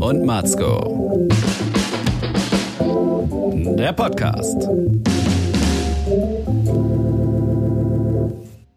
und 0.00 0.24
Matzko. 0.24 1.26
Der 3.78 3.92
Podcast. 3.92 4.68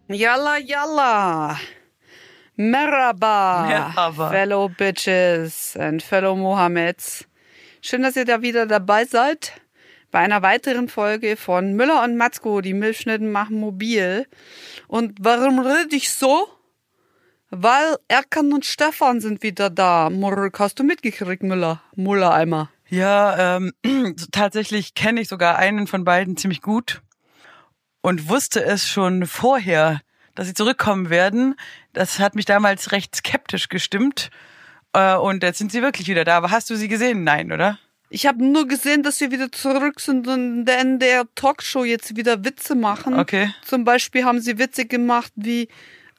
Yalla, 0.08 0.58
yalla. 0.58 1.60
Merhaba, 2.55 3.68
Merhaba. 3.68 4.29
fellow 4.29 4.70
bitches 4.70 5.76
and 5.78 6.02
fellow 6.02 6.36
Mohammeds. 6.36 7.25
Schön, 7.81 8.04
dass 8.04 8.15
ihr 8.15 8.25
da 8.25 8.41
wieder 8.41 8.65
dabei 8.65 9.05
seid 9.05 9.54
bei 10.11 10.20
einer 10.20 10.41
weiteren 10.41 10.89
Folge 10.89 11.38
von 11.38 11.73
Müller 11.73 12.04
und 12.04 12.17
Matzko, 12.17 12.61
die 12.61 12.73
Milchschnitten 12.73 13.31
machen 13.31 13.59
mobil. 13.59 14.25
Und 14.88 15.17
warum 15.21 15.59
rede 15.59 15.95
ich 15.95 16.11
so? 16.11 16.47
Weil 17.52 17.97
Erkan 18.07 18.54
und 18.54 18.65
Stefan 18.65 19.21
sind 19.21 19.41
wieder 19.41 19.70
da. 19.70 20.09
Murk, 20.09 20.59
hast 20.59 20.79
du 20.79 20.84
mitgekriegt, 20.84 21.43
Müller? 21.43 21.82
Muller 21.96 22.33
einmal. 22.33 22.69
Ja, 22.89 23.57
ähm, 23.57 23.74
tatsächlich 24.32 24.93
kenne 24.93 25.21
ich 25.21 25.28
sogar 25.28 25.57
einen 25.57 25.88
von 25.88 26.04
beiden 26.04 26.38
ziemlich 26.38 26.61
gut 26.61 27.01
und 28.01 28.29
wusste 28.29 28.64
es 28.64 28.88
schon 28.88 29.25
vorher, 29.25 30.01
dass 30.36 30.47
sie 30.47 30.54
zurückkommen 30.54 31.10
werden. 31.10 31.55
Das 31.93 32.19
hat 32.19 32.36
mich 32.36 32.45
damals 32.45 32.91
recht 32.91 33.16
skeptisch 33.16 33.69
gestimmt. 33.69 34.30
Äh, 34.94 35.16
und 35.16 35.44
jetzt 35.44 35.58
sind 35.58 35.72
sie 35.72 35.81
wirklich 35.81 36.08
wieder 36.08 36.23
da. 36.23 36.38
Aber 36.38 36.52
hast 36.52 36.69
du 36.69 36.75
sie 36.75 36.88
gesehen? 36.88 37.23
Nein, 37.23 37.52
oder? 37.52 37.80
Ich 38.11 38.25
habe 38.25 38.44
nur 38.44 38.67
gesehen, 38.67 39.03
dass 39.03 39.22
wir 39.22 39.30
wieder 39.30 39.52
zurück 39.52 40.00
sind 40.00 40.27
und 40.27 40.59
in 40.59 40.66
der, 40.66 40.81
in 40.81 41.00
der 41.00 41.25
Talkshow 41.36 41.83
jetzt 41.83 42.16
wieder 42.16 42.44
Witze 42.44 42.73
machen. 42.73 43.19
Okay. 43.19 43.53
Zum 43.63 43.83
Beispiel 43.83 44.23
haben 44.23 44.41
sie 44.41 44.58
Witze 44.58 44.86
gemacht 44.86 45.31
wie 45.36 45.67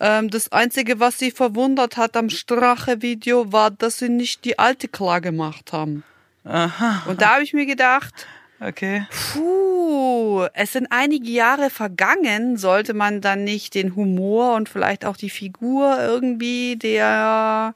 ähm, 0.00 0.30
das 0.30 0.50
Einzige, 0.50 0.98
was 0.98 1.18
sie 1.18 1.30
verwundert 1.30 1.96
hat 1.96 2.16
am 2.16 2.30
Strache-Video, 2.30 3.52
war, 3.52 3.70
dass 3.70 3.98
sie 3.98 4.08
nicht 4.08 4.44
die 4.44 4.58
alte 4.58 4.88
klar 4.88 5.20
gemacht 5.20 5.72
haben. 5.72 6.02
Aha. 6.44 7.02
Und 7.06 7.20
da 7.20 7.34
habe 7.34 7.42
ich 7.44 7.52
mir 7.52 7.66
gedacht, 7.66 8.26
Okay. 8.62 9.06
puh, 9.32 10.46
es 10.52 10.72
sind 10.72 10.88
einige 10.90 11.30
Jahre 11.30 11.70
vergangen, 11.70 12.58
sollte 12.58 12.92
man 12.92 13.22
dann 13.22 13.42
nicht 13.42 13.74
den 13.74 13.96
Humor 13.96 14.54
und 14.54 14.68
vielleicht 14.68 15.06
auch 15.06 15.16
die 15.16 15.30
Figur 15.30 15.96
irgendwie 15.98 16.76
der 16.76 17.74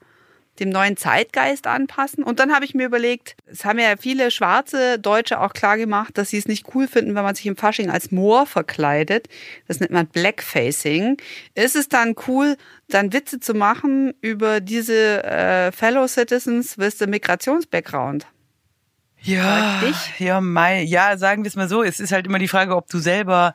dem 0.61 0.69
neuen 0.69 0.97
Zeitgeist 0.97 1.67
anpassen. 1.67 2.23
Und 2.23 2.39
dann 2.39 2.53
habe 2.53 2.65
ich 2.65 2.75
mir 2.75 2.87
überlegt, 2.87 3.37
es 3.47 3.65
haben 3.65 3.79
ja 3.79 3.97
viele 3.97 4.31
schwarze 4.31 4.99
Deutsche 4.99 5.41
auch 5.41 5.53
klar 5.53 5.77
gemacht, 5.77 6.17
dass 6.17 6.31
sie 6.31 6.39
es 6.39 6.47
nicht 6.47 6.75
cool 6.75 6.87
finden, 6.87 7.15
wenn 7.15 7.25
man 7.25 7.35
sich 7.35 7.47
im 7.47 7.57
Fasching 7.57 7.91
als 7.91 8.11
Moor 8.11 8.47
verkleidet. 8.47 9.29
Das 9.67 9.81
nennt 9.81 9.93
man 9.93 10.07
Blackfacing. 10.07 11.17
Ist 11.55 11.77
es 11.77 11.89
dann 11.89 12.15
cool, 12.29 12.57
dann 12.89 13.13
Witze 13.13 13.41
zu 13.41 13.55
machen 13.55 14.15
über 14.21 14.61
diese 14.61 15.25
äh, 15.25 15.73
Fellow 15.73 16.07
Citizens 16.07 16.79
with 16.79 16.99
the 16.99 17.07
Migrationsbackground? 17.07 18.27
Ja, 19.21 19.81
ja, 20.19 20.41
Mai. 20.41 20.83
Ja, 20.83 21.17
sagen 21.17 21.45
wir 21.45 21.49
es 21.49 21.57
mal 21.57 21.69
so. 21.69 21.83
Es 21.83 21.99
ist 21.99 22.13
halt 22.13 22.27
immer 22.27 22.39
die 22.39 22.49
Frage, 22.49 22.77
ob 22.77 22.89
du 22.89 22.99
selber 22.99 23.55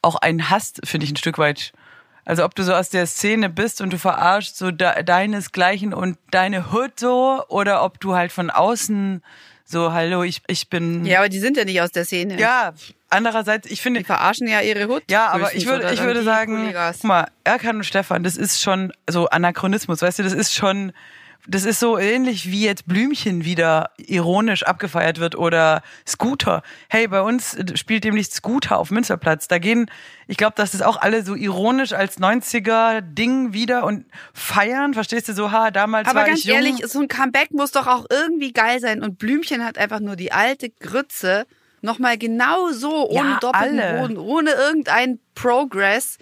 auch 0.00 0.14
einen 0.14 0.48
hast, 0.48 0.80
finde 0.86 1.04
ich 1.04 1.12
ein 1.12 1.16
Stück 1.16 1.38
weit. 1.38 1.72
Also 2.28 2.44
ob 2.44 2.54
du 2.54 2.62
so 2.62 2.74
aus 2.74 2.90
der 2.90 3.06
Szene 3.06 3.48
bist 3.48 3.80
und 3.80 3.90
du 3.90 3.98
verarschst 3.98 4.58
so 4.58 4.70
de 4.70 5.02
deinesgleichen 5.02 5.94
und 5.94 6.18
deine 6.30 6.72
Hood 6.72 7.00
so 7.00 7.42
oder 7.48 7.82
ob 7.82 8.00
du 8.00 8.14
halt 8.14 8.32
von 8.32 8.50
außen 8.50 9.22
so, 9.64 9.94
hallo, 9.94 10.22
ich, 10.22 10.42
ich 10.46 10.68
bin. 10.68 11.06
Ja, 11.06 11.20
aber 11.20 11.30
die 11.30 11.38
sind 11.38 11.56
ja 11.56 11.64
nicht 11.64 11.80
aus 11.80 11.90
der 11.90 12.04
Szene. 12.04 12.38
Ja, 12.38 12.74
andererseits, 13.08 13.70
ich 13.70 13.80
finde, 13.80 14.00
Die 14.00 14.04
verarschen 14.04 14.46
ja 14.46 14.60
ihre 14.60 14.88
Hut. 14.88 15.04
ja, 15.10 15.28
aber 15.28 15.54
ich 15.54 15.64
würde, 15.66 15.90
ich 15.90 16.02
würde 16.02 16.22
sagen, 16.22 16.74
guck 16.74 17.04
mal, 17.04 17.28
Erkan 17.44 17.76
und 17.76 17.84
Stefan, 17.84 18.22
das 18.22 18.36
ist 18.36 18.60
schon 18.60 18.92
so 19.08 19.28
Anachronismus, 19.30 20.02
weißt 20.02 20.18
du, 20.18 20.22
das 20.22 20.34
ist 20.34 20.54
schon, 20.54 20.92
das 21.48 21.64
ist 21.64 21.80
so 21.80 21.98
ähnlich 21.98 22.50
wie 22.50 22.64
jetzt 22.64 22.86
Blümchen 22.86 23.44
wieder 23.44 23.90
ironisch 23.96 24.64
abgefeiert 24.64 25.18
wird 25.18 25.34
oder 25.34 25.82
Scooter. 26.06 26.62
Hey, 26.88 27.08
bei 27.08 27.22
uns 27.22 27.56
spielt 27.74 28.04
nämlich 28.04 28.26
Scooter 28.28 28.78
auf 28.78 28.90
Münsterplatz. 28.90 29.48
Da 29.48 29.58
gehen, 29.58 29.90
ich 30.26 30.36
glaube, 30.36 30.52
dass 30.56 30.72
das 30.72 30.82
auch 30.82 30.98
alle 30.98 31.24
so 31.24 31.34
ironisch 31.34 31.94
als 31.94 32.18
90er 32.18 33.00
Ding 33.00 33.54
wieder 33.54 33.84
und 33.84 34.04
feiern, 34.34 34.92
verstehst 34.92 35.28
du 35.30 35.32
so, 35.32 35.50
ha, 35.50 35.70
damals 35.70 36.06
Aber 36.06 36.20
war 36.20 36.26
ganz 36.26 36.40
ich 36.40 36.44
jung. 36.44 36.56
ehrlich, 36.56 36.86
so 36.86 37.00
ein 37.00 37.08
Comeback 37.08 37.50
muss 37.52 37.72
doch 37.72 37.86
auch 37.86 38.04
irgendwie 38.10 38.52
geil 38.52 38.78
sein. 38.80 39.02
Und 39.02 39.18
Blümchen 39.18 39.64
hat 39.64 39.78
einfach 39.78 40.00
nur 40.00 40.16
die 40.16 40.32
alte 40.32 40.68
Grütze 40.68 41.46
nochmal 41.80 42.18
genau 42.18 42.72
so, 42.72 43.08
ohne 43.08 43.30
Ja, 43.30 43.38
doppelten. 43.40 43.98
Boden, 44.00 44.16
ohne 44.18 44.50
irgendeinen 44.50 45.18
Progress, 45.34 46.18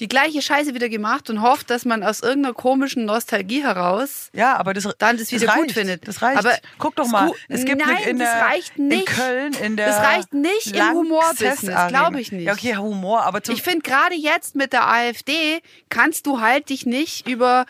die 0.00 0.08
gleiche 0.08 0.42
Scheiße 0.42 0.74
wieder 0.74 0.88
gemacht 0.88 1.30
und 1.30 1.40
hofft, 1.40 1.70
dass 1.70 1.84
man 1.84 2.02
aus 2.02 2.20
irgendeiner 2.20 2.54
komischen 2.54 3.04
Nostalgie 3.04 3.62
heraus 3.62 4.30
Ja, 4.32 4.56
aber 4.56 4.74
das, 4.74 4.88
dann 4.98 5.16
das 5.16 5.30
wieder 5.30 5.48
reicht, 5.48 5.58
gut 5.60 5.72
findet. 5.72 6.08
Das 6.08 6.20
reicht. 6.20 6.38
Aber 6.38 6.52
Guck 6.78 6.96
doch 6.96 7.06
mal, 7.06 7.30
es 7.48 7.64
gibt 7.64 7.84
Nein, 7.86 8.02
in 8.08 8.18
das 8.18 8.28
der, 8.32 8.42
reicht 8.42 8.78
nicht. 8.78 9.08
in 9.08 9.14
Köln 9.14 9.52
in 9.54 9.76
der 9.76 9.86
Das 9.86 9.98
reicht 9.98 10.34
nicht 10.34 10.74
im 10.74 10.90
Humorbusiness, 10.92 11.88
glaube 11.88 12.20
ich 12.20 12.32
nicht. 12.32 12.46
Ja, 12.46 12.52
okay, 12.54 12.76
Humor, 12.76 13.22
aber 13.22 13.42
zum 13.42 13.54
Ich 13.54 13.62
finde, 13.62 13.82
gerade 13.82 14.14
jetzt 14.14 14.54
mit 14.56 14.72
der 14.72 14.88
AfD 14.88 15.60
kannst 15.88 16.26
du 16.26 16.40
halt 16.40 16.70
dich 16.70 16.86
nicht 16.86 17.28
über, 17.28 17.66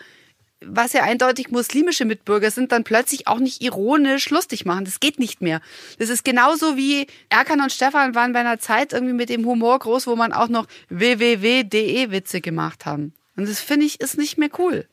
was 0.67 0.93
ja 0.93 1.03
eindeutig 1.03 1.49
muslimische 1.49 2.05
Mitbürger 2.05 2.51
sind, 2.51 2.71
dann 2.71 2.83
plötzlich 2.83 3.27
auch 3.27 3.39
nicht 3.39 3.61
ironisch 3.61 4.29
lustig 4.29 4.65
machen. 4.65 4.85
Das 4.85 4.99
geht 4.99 5.19
nicht 5.19 5.41
mehr. 5.41 5.61
Das 5.99 6.09
ist 6.09 6.23
genauso 6.23 6.77
wie 6.77 7.07
Erkan 7.29 7.61
und 7.61 7.71
Stefan 7.71 8.15
waren 8.15 8.33
bei 8.33 8.39
einer 8.39 8.59
Zeit 8.59 8.93
irgendwie 8.93 9.13
mit 9.13 9.29
dem 9.29 9.45
Humor 9.45 9.79
groß, 9.79 10.07
wo 10.07 10.15
man 10.15 10.33
auch 10.33 10.49
noch 10.49 10.67
www.de-Witze 10.89 12.41
gemacht 12.41 12.85
haben. 12.85 13.13
Und 13.35 13.49
das 13.49 13.59
finde 13.59 13.85
ich 13.85 13.99
ist 14.01 14.17
nicht 14.17 14.37
mehr 14.37 14.49
cool. 14.57 14.87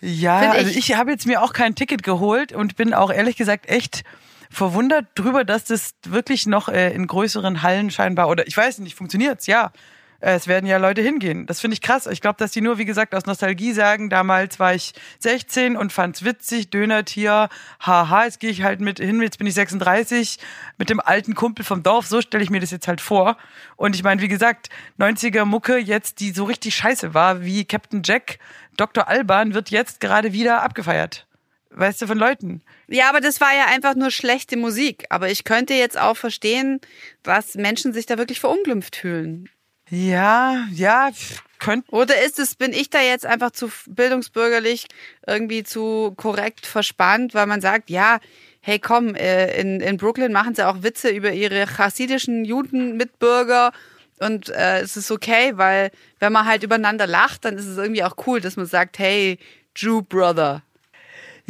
Ja, 0.00 0.38
also 0.52 0.70
ich. 0.70 0.76
ich 0.76 0.94
habe 0.94 1.10
jetzt 1.10 1.26
mir 1.26 1.42
auch 1.42 1.52
kein 1.52 1.74
Ticket 1.74 2.02
geholt 2.02 2.52
und 2.52 2.76
bin 2.76 2.94
auch 2.94 3.12
ehrlich 3.12 3.36
gesagt 3.36 3.68
echt 3.68 4.02
verwundert 4.50 5.06
drüber, 5.14 5.44
dass 5.44 5.64
das 5.64 5.92
wirklich 6.06 6.46
noch 6.46 6.68
äh, 6.68 6.92
in 6.92 7.06
größeren 7.06 7.62
Hallen 7.62 7.90
scheinbar 7.90 8.28
oder 8.28 8.46
ich 8.46 8.56
weiß 8.56 8.78
nicht, 8.78 8.96
funktioniert's, 8.96 9.46
ja. 9.46 9.72
Äh, 10.20 10.34
Es 10.34 10.46
werden 10.46 10.66
ja 10.66 10.76
Leute 10.78 11.02
hingehen. 11.02 11.46
Das 11.46 11.60
finde 11.60 11.74
ich 11.74 11.80
krass. 11.80 12.06
Ich 12.06 12.20
glaube, 12.20 12.36
dass 12.38 12.52
die 12.52 12.60
nur, 12.60 12.78
wie 12.78 12.84
gesagt, 12.84 13.14
aus 13.14 13.26
Nostalgie 13.26 13.72
sagen, 13.72 14.10
damals 14.10 14.58
war 14.58 14.74
ich 14.74 14.92
16 15.18 15.76
und 15.76 15.92
fand's 15.92 16.24
witzig, 16.24 16.70
Dönertier, 16.70 17.48
haha, 17.80 18.24
jetzt 18.24 18.40
gehe 18.40 18.50
ich 18.50 18.62
halt 18.62 18.80
mit 18.80 18.98
hin, 18.98 19.20
jetzt 19.22 19.38
bin 19.38 19.46
ich 19.46 19.54
36, 19.54 20.38
mit 20.78 20.90
dem 20.90 21.00
alten 21.00 21.34
Kumpel 21.34 21.64
vom 21.64 21.82
Dorf, 21.82 22.06
so 22.06 22.20
stelle 22.20 22.44
ich 22.44 22.50
mir 22.50 22.60
das 22.60 22.70
jetzt 22.70 22.88
halt 22.88 23.00
vor. 23.00 23.36
Und 23.76 23.94
ich 23.96 24.02
meine, 24.02 24.20
wie 24.22 24.28
gesagt, 24.28 24.68
90er 24.98 25.44
Mucke 25.44 25.78
jetzt, 25.78 26.20
die 26.20 26.30
so 26.30 26.44
richtig 26.44 26.74
scheiße 26.74 27.14
war, 27.14 27.42
wie 27.42 27.64
Captain 27.64 28.02
Jack, 28.04 28.38
Dr. 28.76 29.08
Alban, 29.08 29.54
wird 29.54 29.70
jetzt 29.70 30.00
gerade 30.00 30.32
wieder 30.32 30.62
abgefeiert. 30.62 31.26
Weißt 31.72 32.02
du, 32.02 32.08
von 32.08 32.18
Leuten. 32.18 32.62
Ja, 32.88 33.08
aber 33.08 33.20
das 33.20 33.40
war 33.40 33.54
ja 33.54 33.66
einfach 33.66 33.94
nur 33.94 34.10
schlechte 34.10 34.56
Musik. 34.56 35.04
Aber 35.08 35.30
ich 35.30 35.44
könnte 35.44 35.74
jetzt 35.74 35.96
auch 35.96 36.16
verstehen, 36.16 36.80
dass 37.22 37.54
Menschen 37.54 37.92
sich 37.92 38.06
da 38.06 38.18
wirklich 38.18 38.40
verunglimpft 38.40 38.96
fühlen. 38.96 39.48
Ja, 39.90 40.66
ja, 40.72 41.10
könnte. 41.58 41.90
Oder 41.90 42.22
ist 42.24 42.38
es, 42.38 42.54
bin 42.54 42.72
ich 42.72 42.90
da 42.90 43.00
jetzt 43.00 43.26
einfach 43.26 43.50
zu 43.50 43.70
bildungsbürgerlich 43.86 44.86
irgendwie 45.26 45.62
zu 45.64 46.14
korrekt 46.16 46.66
verspannt, 46.66 47.34
weil 47.34 47.46
man 47.46 47.60
sagt, 47.60 47.90
ja, 47.90 48.18
hey 48.60 48.78
komm, 48.78 49.14
äh, 49.14 49.60
in, 49.60 49.80
in 49.80 49.96
Brooklyn 49.96 50.32
machen 50.32 50.54
sie 50.54 50.66
auch 50.66 50.82
Witze 50.82 51.10
über 51.10 51.32
ihre 51.32 51.66
chassidischen 51.66 52.44
Judenmitbürger 52.44 53.72
und 54.20 54.50
äh, 54.50 54.80
es 54.80 54.96
ist 54.96 55.10
okay, 55.10 55.52
weil 55.56 55.90
wenn 56.18 56.32
man 56.32 56.46
halt 56.46 56.62
übereinander 56.62 57.06
lacht, 57.06 57.44
dann 57.44 57.56
ist 57.56 57.66
es 57.66 57.78
irgendwie 57.78 58.04
auch 58.04 58.16
cool, 58.26 58.40
dass 58.40 58.56
man 58.56 58.66
sagt, 58.66 58.98
hey, 58.98 59.38
Jew 59.76 60.02
Brother. 60.02 60.62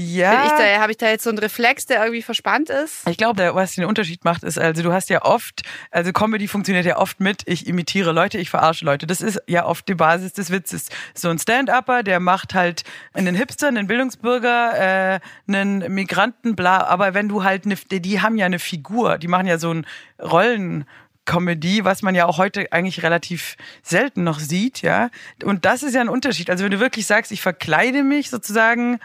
Ja. 0.01 0.47
Ich 0.47 0.53
da, 0.53 0.81
habe 0.81 0.93
ich 0.93 0.99
da 0.99 1.09
jetzt 1.09 1.25
so 1.25 1.31
einen 1.31 1.39
Reflex, 1.39 1.85
der 1.85 2.01
irgendwie 2.01 2.23
verspannt 2.23 2.71
ist? 2.71 3.07
Ich 3.07 3.19
glaube, 3.19 3.55
was 3.55 3.75
den 3.75 3.85
Unterschied 3.85 4.25
macht, 4.25 4.43
ist, 4.43 4.59
also 4.59 4.83
du 4.83 4.93
hast 4.93 5.11
ja 5.11 5.23
oft, 5.23 5.63
also 5.91 6.13
Comedy 6.13 6.49
funktioniert 6.49 6.87
ja 6.87 6.97
oft 6.97 7.21
mit, 7.21 7.43
ich 7.45 7.67
imitiere 7.67 8.13
Leute, 8.13 8.39
ich 8.39 8.49
verarsche 8.49 8.87
Leute. 8.87 9.07
Das 9.07 9.21
ist 9.21 9.41
ja 9.47 9.67
oft 9.67 9.87
die 9.89 9.95
Basis 9.95 10.33
des 10.33 10.51
Witzes. 10.51 10.89
So 11.15 11.29
ein 11.29 11.39
Stand-Upper, 11.39 12.03
der 12.03 12.19
macht 12.19 12.55
halt 12.55 12.85
einen 13.13 13.35
Hipster, 13.35 13.69
einen 13.69 13.87
Bildungsbürger, 13.87 15.17
äh, 15.17 15.21
einen 15.47 15.93
Migranten, 15.93 16.57
bla. 16.57 16.85
Aber 16.85 17.13
wenn 17.13 17.29
du 17.29 17.45
halt, 17.45 17.67
eine, 17.67 17.77
die 17.77 18.23
haben 18.23 18.39
ja 18.39 18.47
eine 18.47 18.59
Figur, 18.59 19.19
die 19.19 19.29
machen 19.29 19.47
ja 19.47 19.59
so 19.59 19.73
ein 19.73 19.87
Rollen. 20.21 20.87
Comedy, 21.27 21.85
was 21.85 22.03
man 22.03 22.17
ja 22.17 22.27
auch 22.27 22.39
heute 22.39 22.73
eigentlich 22.73 23.05
relativ 23.05 23.57
selten 23.83 24.25
noch 24.25 24.41
sieht, 24.41 24.83
ja. 24.83 25.11
Und 25.45 25.65
das 25.65 25.85
ist 25.85 25.95
ja 25.95 26.01
ein 26.01 26.09
Unterschied. 26.09 26.51
Also 26.51 26.65
wenn 26.65 26.73
du 26.73 26.81
wirklich 26.81 27.07
sagst, 27.07 27.31
ich 27.31 27.41
verkleide 27.41 28.03
mich 28.03 28.31
sozusagen 28.31 28.99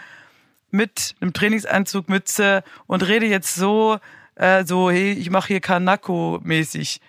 mit 0.72 1.16
einem 1.22 1.34
Trainingsanzug, 1.34 2.10
Mütze 2.10 2.64
und 2.88 3.08
rede 3.08 3.26
jetzt 3.26 3.56
so, 3.56 4.00
äh, 4.36 4.66
so, 4.66 4.92
hey, 4.92 5.14
ich 5.14 5.30
mache 5.30 5.48
hier 5.48 5.62
Kanako-mäßig. 5.62 7.00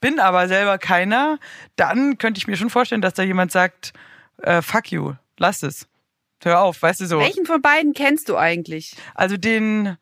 Bin 0.00 0.20
aber 0.20 0.48
selber 0.48 0.78
keiner, 0.78 1.38
dann 1.76 2.18
könnte 2.18 2.38
ich 2.38 2.46
mir 2.46 2.56
schon 2.56 2.70
vorstellen, 2.70 3.00
dass 3.00 3.14
da 3.14 3.22
jemand 3.22 3.50
sagt, 3.50 3.92
äh, 4.42 4.62
fuck 4.62 4.92
you, 4.92 5.14
lass 5.38 5.62
es. 5.62 5.88
Hör 6.42 6.60
auf, 6.60 6.82
weißt 6.82 7.00
du 7.00 7.06
so. 7.06 7.18
Welchen 7.18 7.46
von 7.46 7.62
beiden 7.62 7.92
kennst 7.94 8.28
du 8.28 8.36
eigentlich? 8.36 8.94
Also 9.14 9.36
den, 9.36 9.96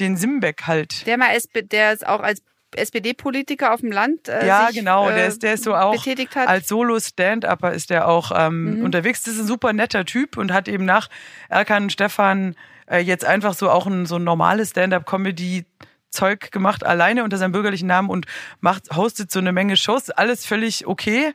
den 0.00 0.16
Simbeck 0.16 0.62
halt. 0.66 1.06
Der 1.06 1.18
mal 1.18 1.34
SP, 1.36 1.62
der 1.62 1.92
ist 1.92 2.06
auch 2.06 2.20
als 2.20 2.42
SPD-Politiker 2.76 3.72
auf 3.72 3.80
dem 3.80 3.92
Land 3.92 4.28
äh, 4.28 4.46
ja, 4.46 4.66
sich, 4.68 4.76
genau, 4.78 5.08
äh, 5.08 5.14
der 5.14 5.26
ist, 5.28 5.42
der 5.42 5.54
ist 5.54 5.64
so 5.64 5.74
auch 5.74 5.92
betätigt 5.92 6.34
hat. 6.36 6.48
als 6.48 6.68
Solo-Stand-Upper 6.68 7.72
ist 7.72 7.90
der 7.90 8.08
auch 8.08 8.32
ähm, 8.34 8.78
Mhm. 8.78 8.84
unterwegs. 8.84 9.22
Das 9.22 9.34
ist 9.34 9.40
ein 9.40 9.46
super 9.46 9.72
netter 9.72 10.04
Typ 10.04 10.36
und 10.36 10.52
hat 10.52 10.68
eben 10.68 10.84
nach 10.84 11.08
Erkan 11.48 11.90
Stefan 11.90 12.54
äh, 12.90 12.98
jetzt 12.98 13.24
einfach 13.24 13.54
so 13.54 13.70
auch 13.70 13.86
ein 13.86 14.06
so 14.06 14.16
ein 14.16 14.24
normales 14.24 14.70
Stand-up-Comedy 14.70 15.64
Zeug 16.10 16.52
gemacht, 16.52 16.84
alleine 16.86 17.24
unter 17.24 17.38
seinem 17.38 17.50
bürgerlichen 17.52 17.88
Namen 17.88 18.08
und 18.08 18.26
macht, 18.60 18.94
hostet 18.94 19.32
so 19.32 19.40
eine 19.40 19.50
Menge 19.52 19.76
Shows. 19.76 20.10
Alles 20.10 20.46
völlig 20.46 20.86
okay. 20.86 21.32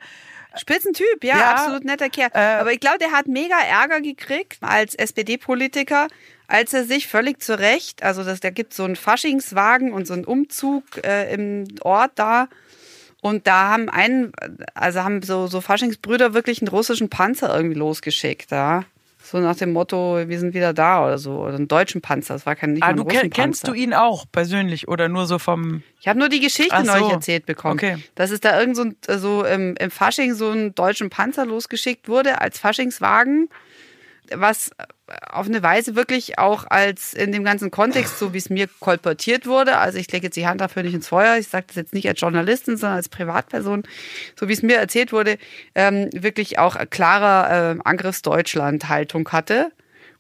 Spitzentyp, 0.56 1.24
ja, 1.24 1.38
Ja. 1.38 1.52
absolut 1.52 1.84
netter 1.86 2.10
Kerl. 2.10 2.32
Äh, 2.34 2.40
Aber 2.62 2.72
ich 2.72 2.80
glaube, 2.80 2.98
der 2.98 3.12
hat 3.12 3.28
mega 3.28 3.56
Ärger 3.60 4.02
gekriegt 4.02 4.58
als 4.62 4.96
SPD-Politiker, 4.96 6.08
als 6.50 6.74
er 6.74 6.84
sich 6.84 7.08
völlig 7.08 7.42
zu 7.42 7.58
Recht, 7.60 8.02
also 8.02 8.24
das, 8.24 8.40
da 8.40 8.50
gibt 8.50 8.74
so 8.74 8.84
einen 8.84 8.96
Faschingswagen 8.96 9.94
und 9.94 10.08
so 10.08 10.16
einen 10.16 10.26
Umzug 10.26 10.84
äh, 11.06 11.32
im 11.32 11.66
Ort 11.82 12.12
da. 12.16 12.48
Und 13.22 13.46
da 13.48 13.70
haben 13.70 13.88
einen, 13.90 14.32
also 14.74 15.04
haben 15.04 15.22
so, 15.22 15.46
so 15.48 15.62
Faschingsbrüder 15.62 16.34
wirklich 16.34 16.62
einen 16.62 16.70
russischen 16.70 17.10
Panzer 17.10 17.56
irgendwie 17.56 17.78
losgeschickt, 17.78 18.50
ja. 18.52 18.84
So 19.22 19.38
nach 19.40 19.58
dem 19.58 19.74
Motto, 19.74 20.28
wir 20.28 20.40
sind 20.40 20.56
wieder 20.56 20.74
da 20.74 21.06
oder 21.06 21.20
so. 21.20 21.34
Oder 21.34 21.56
einen 21.56 21.68
deutschen 21.68 22.02
Panzer. 22.02 22.34
Das 22.34 22.48
war 22.48 22.56
kein 22.56 22.74
nicht 22.74 22.84
Ah, 22.84 22.94
du 22.94 23.06
kenn, 23.06 23.30
kennst 23.30 23.68
du 23.68 23.74
ihn 23.74 23.94
auch 23.94 24.26
persönlich 24.32 24.88
oder 24.88 25.08
nur 25.08 25.28
so 25.28 25.38
vom. 25.38 25.84
Ich 26.02 26.08
habe 26.08 26.18
nur 26.18 26.30
die 26.30 26.40
Geschichte 26.40 26.76
so. 26.76 26.92
neulich 26.92 27.12
erzählt 27.12 27.46
bekommen, 27.46 27.74
Okay. 27.76 27.98
dass 28.16 28.32
es 28.32 28.40
da 28.40 28.60
irgend 28.60 28.76
so, 28.76 28.86
ein, 28.86 28.96
so 29.20 29.44
im, 29.44 29.76
im 29.76 29.92
Fasching 29.92 30.34
so 30.34 30.50
einen 30.50 30.74
deutschen 30.74 31.12
Panzer 31.12 31.46
losgeschickt 31.46 32.08
wurde 32.08 32.42
als 32.42 32.58
Faschingswagen, 32.58 33.50
was 34.34 34.72
auf 35.30 35.48
eine 35.48 35.64
Weise 35.64 35.96
wirklich 35.96 36.38
auch 36.38 36.66
als 36.70 37.14
in 37.14 37.32
dem 37.32 37.44
ganzen 37.44 37.72
Kontext, 37.72 38.20
so 38.20 38.34
wie 38.34 38.38
es 38.38 38.50
mir 38.50 38.68
kolportiert 38.80 39.48
wurde, 39.48 39.78
also 39.78 39.98
ich 39.98 40.12
lege 40.12 40.28
jetzt 40.28 40.36
die 40.36 40.48
Hand 40.48 40.62
dafür 40.62 40.84
nicht 40.84 40.94
ins 40.94 41.08
Feuer, 41.08 41.38
ich 41.38 41.48
sage 41.48 41.66
das 41.68 41.76
jetzt 41.76 41.94
nicht 41.94 42.08
als 42.08 42.20
Journalistin, 42.20 42.78
sondern 42.78 42.98
als 42.98 43.10
Privatperson, 43.10 43.84
so 44.40 44.48
wie 44.48 44.54
es 44.54 44.62
mir 44.62 44.78
erzählt 44.78 45.12
wurde, 45.12 45.38
ähm, 45.76 46.10
wirklich 46.14 46.60
auch 46.60 46.78
klarer 46.90 47.76
äh, 47.76 47.80
Angriffsdeutschland-Haltung 47.84 49.30
hatte 49.30 49.72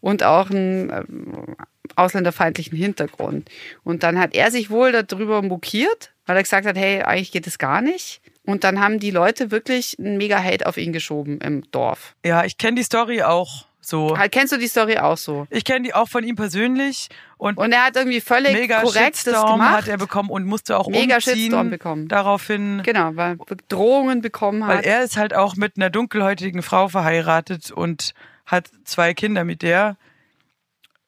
und 0.01 0.23
auch 0.23 0.49
einen 0.49 0.89
ähm, 0.89 1.55
ausländerfeindlichen 1.95 2.77
Hintergrund. 2.77 3.49
Und 3.83 4.03
dann 4.03 4.19
hat 4.19 4.33
er 4.33 4.51
sich 4.51 4.69
wohl 4.69 4.91
darüber 4.91 5.41
mokiert, 5.41 6.13
weil 6.25 6.37
er 6.37 6.43
gesagt 6.43 6.65
hat, 6.65 6.77
hey, 6.77 7.01
eigentlich 7.03 7.31
geht 7.31 7.47
es 7.47 7.57
gar 7.57 7.81
nicht. 7.81 8.21
Und 8.45 8.63
dann 8.63 8.79
haben 8.79 8.99
die 8.99 9.11
Leute 9.11 9.51
wirklich 9.51 9.97
einen 9.99 10.17
mega 10.17 10.41
Hate 10.41 10.65
auf 10.65 10.77
ihn 10.77 10.93
geschoben 10.93 11.39
im 11.41 11.69
Dorf. 11.71 12.15
Ja, 12.25 12.45
ich 12.45 12.57
kenne 12.57 12.77
die 12.77 12.83
Story 12.83 13.21
auch 13.21 13.68
so. 13.81 14.17
Halt, 14.17 14.31
Kennst 14.31 14.51
du 14.53 14.57
die 14.57 14.67
Story 14.67 14.97
auch 14.97 15.17
so? 15.17 15.47
Ich 15.49 15.63
kenne 15.63 15.81
die 15.85 15.93
auch 15.93 16.07
von 16.09 16.23
ihm 16.23 16.35
persönlich 16.35 17.09
und, 17.37 17.57
Und 17.57 17.71
er 17.71 17.85
hat 17.85 17.95
irgendwie 17.95 18.21
völlig 18.21 18.51
mega 18.53 18.81
korrekt 18.81 19.15
das 19.15 19.23
Shitstorm 19.23 19.59
gemacht. 19.59 19.75
hat 19.77 19.87
er 19.87 19.97
bekommen 19.97 20.29
und 20.29 20.45
musste 20.45 20.77
auch 20.77 20.87
Mega 20.87 21.15
umziehen 21.15 21.35
Shitstorm 21.37 21.69
bekommen. 21.69 22.07
daraufhin. 22.07 22.81
Genau, 22.83 23.11
weil 23.15 23.37
er 23.47 23.55
Drohungen 23.69 24.21
bekommen 24.21 24.67
Weil 24.67 24.79
hat. 24.79 24.85
er 24.85 25.03
ist 25.03 25.17
halt 25.17 25.33
auch 25.33 25.55
mit 25.55 25.77
einer 25.77 25.89
dunkelhäutigen 25.89 26.61
Frau 26.61 26.87
verheiratet 26.89 27.71
und 27.71 28.13
hat 28.45 28.69
zwei 28.83 29.13
Kinder 29.13 29.43
mit 29.43 29.61
der. 29.61 29.95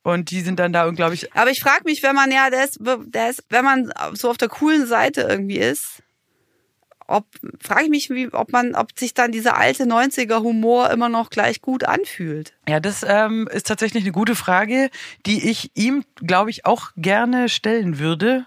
Und 0.03 0.31
die 0.31 0.41
sind 0.41 0.59
dann 0.59 0.73
da, 0.73 0.89
glaube 0.89 1.13
ich, 1.13 1.31
Aber 1.35 1.51
ich 1.51 1.59
frage 1.61 1.83
mich, 1.85 2.01
wenn 2.01 2.15
man 2.15 2.31
ja, 2.31 2.49
der 2.49 2.63
ist, 2.63 2.79
der 2.81 3.29
ist, 3.29 3.43
wenn 3.49 3.63
man 3.63 3.93
so 4.13 4.29
auf 4.31 4.37
der 4.37 4.49
coolen 4.49 4.87
Seite 4.87 5.21
irgendwie 5.21 5.59
ist, 5.59 6.01
ob 7.11 7.25
frage 7.59 7.83
ich 7.83 7.89
mich, 7.89 8.09
wie, 8.09 8.33
ob 8.33 8.51
man, 8.51 8.75
ob 8.75 8.97
sich 8.97 9.13
dann 9.13 9.31
dieser 9.31 9.57
alte 9.57 9.83
90er 9.83 10.41
Humor 10.41 10.89
immer 10.89 11.09
noch 11.09 11.29
gleich 11.29 11.61
gut 11.61 11.83
anfühlt. 11.83 12.53
Ja, 12.67 12.79
das 12.79 13.05
ähm, 13.07 13.47
ist 13.51 13.67
tatsächlich 13.67 14.03
eine 14.03 14.11
gute 14.11 14.35
Frage, 14.35 14.89
die 15.25 15.49
ich 15.49 15.71
ihm, 15.75 16.03
glaube 16.15 16.49
ich, 16.49 16.65
auch 16.65 16.91
gerne 16.95 17.49
stellen 17.49 17.99
würde, 17.99 18.45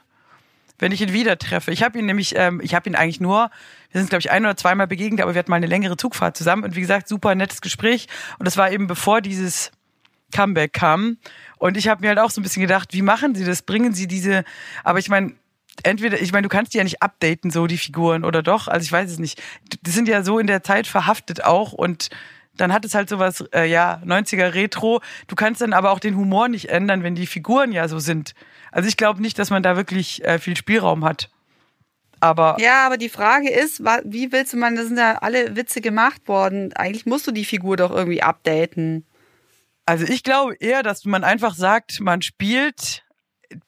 wenn 0.79 0.93
ich 0.93 1.01
ihn 1.01 1.13
wieder 1.13 1.39
treffe. 1.39 1.71
Ich 1.71 1.83
habe 1.83 1.99
ihn 1.99 2.07
nämlich, 2.07 2.35
ähm, 2.37 2.61
ich 2.63 2.75
habe 2.75 2.89
ihn 2.89 2.97
eigentlich 2.97 3.21
nur, 3.21 3.51
wir 3.91 4.01
sind, 4.01 4.11
glaube 4.11 4.21
ich, 4.21 4.31
ein 4.31 4.45
oder 4.45 4.57
zweimal 4.57 4.87
begegnet, 4.87 5.21
aber 5.21 5.35
wir 5.35 5.39
hatten 5.39 5.51
mal 5.51 5.57
eine 5.57 5.67
längere 5.67 5.97
Zugfahrt 5.97 6.37
zusammen 6.37 6.65
und 6.65 6.77
wie 6.77 6.81
gesagt, 6.81 7.09
super 7.09 7.35
nettes 7.35 7.61
Gespräch. 7.61 8.09
Und 8.39 8.47
das 8.47 8.57
war 8.57 8.71
eben 8.73 8.87
bevor 8.87 9.21
dieses 9.21 9.71
Comeback 10.35 10.73
kam. 10.73 11.19
Und 11.59 11.77
ich 11.77 11.89
habe 11.89 12.01
mir 12.01 12.09
halt 12.09 12.19
auch 12.19 12.31
so 12.31 12.41
ein 12.41 12.45
bisschen 12.45 12.63
gedacht, 12.63 12.93
wie 12.93 13.03
machen 13.03 13.35
sie 13.35 13.45
das? 13.45 13.63
Bringen 13.63 13.95
sie 13.95 14.07
diese, 14.07 14.45
aber 14.83 14.99
ich 14.99 15.09
meine, 15.09 15.35
entweder, 15.85 16.21
ich 16.21 16.33
meine, 16.33 16.43
du 16.43 16.49
kannst 16.49 16.75
die 16.75 16.79
ja 16.79 16.85
nicht 16.85 17.03
updaten, 17.03 17.51
so 17.51 17.67
die 17.67 17.79
Figuren, 17.79 18.25
oder 18.25 18.43
doch? 18.43 18.69
Also 18.69 18.85
ich 18.85 18.93
weiß 18.93 19.11
es 19.11 19.19
nicht. 19.19 19.43
Die 19.83 19.91
sind 19.91 20.09
ja 20.09 20.23
so 20.23 20.39
in 20.39 20.47
der 20.47 20.63
Zeit 20.63 20.87
verhaftet 20.87 21.45
auch 21.45 21.73
und 21.73 22.11
dann 22.57 22.73
hat 22.73 22.85
es 22.85 22.95
halt 22.95 23.09
sowas, 23.09 23.45
äh, 23.53 23.69
ja, 23.69 24.01
90er 24.05 24.55
Retro. 24.55 25.01
Du 25.27 25.35
kannst 25.35 25.61
dann 25.61 25.73
aber 25.73 25.91
auch 25.91 25.99
den 25.99 26.17
Humor 26.17 26.49
nicht 26.49 26.69
ändern, 26.69 27.03
wenn 27.03 27.15
die 27.15 27.27
Figuren 27.27 27.73
ja 27.73 27.89
so 27.89 27.99
sind. 27.99 28.35
Also 28.71 28.89
ich 28.89 28.97
glaube 28.97 29.23
nicht, 29.23 29.39
dass 29.39 29.51
man 29.51 29.63
da 29.63 29.77
wirklich 29.77 30.25
äh, 30.25 30.39
viel 30.39 30.57
Spielraum 30.57 31.05
hat. 31.05 31.31
Aber 32.21 32.57
Ja, 32.59 32.87
aber 32.87 32.97
die 32.97 33.09
Frage 33.09 33.51
ist, 33.51 33.83
wie 34.05 34.33
willst 34.33 34.53
du 34.53 34.57
man, 34.57 34.77
das 34.77 34.87
sind 34.87 34.99
ja 34.99 35.17
alle 35.17 35.57
Witze 35.57 35.81
gemacht 35.81 36.27
worden. 36.27 36.73
Eigentlich 36.75 37.07
musst 37.07 37.27
du 37.27 37.33
die 37.33 37.45
Figur 37.45 37.77
doch 37.77 37.91
irgendwie 37.91 38.23
updaten. 38.23 39.05
Also 39.87 40.07
ich 40.07 40.23
glaube 40.23 40.57
eher, 40.61 40.83
dass 40.83 41.05
man 41.05 41.25
einfach 41.25 41.55
sagt, 41.55 42.01
man 42.01 42.23
spielt 42.23 43.04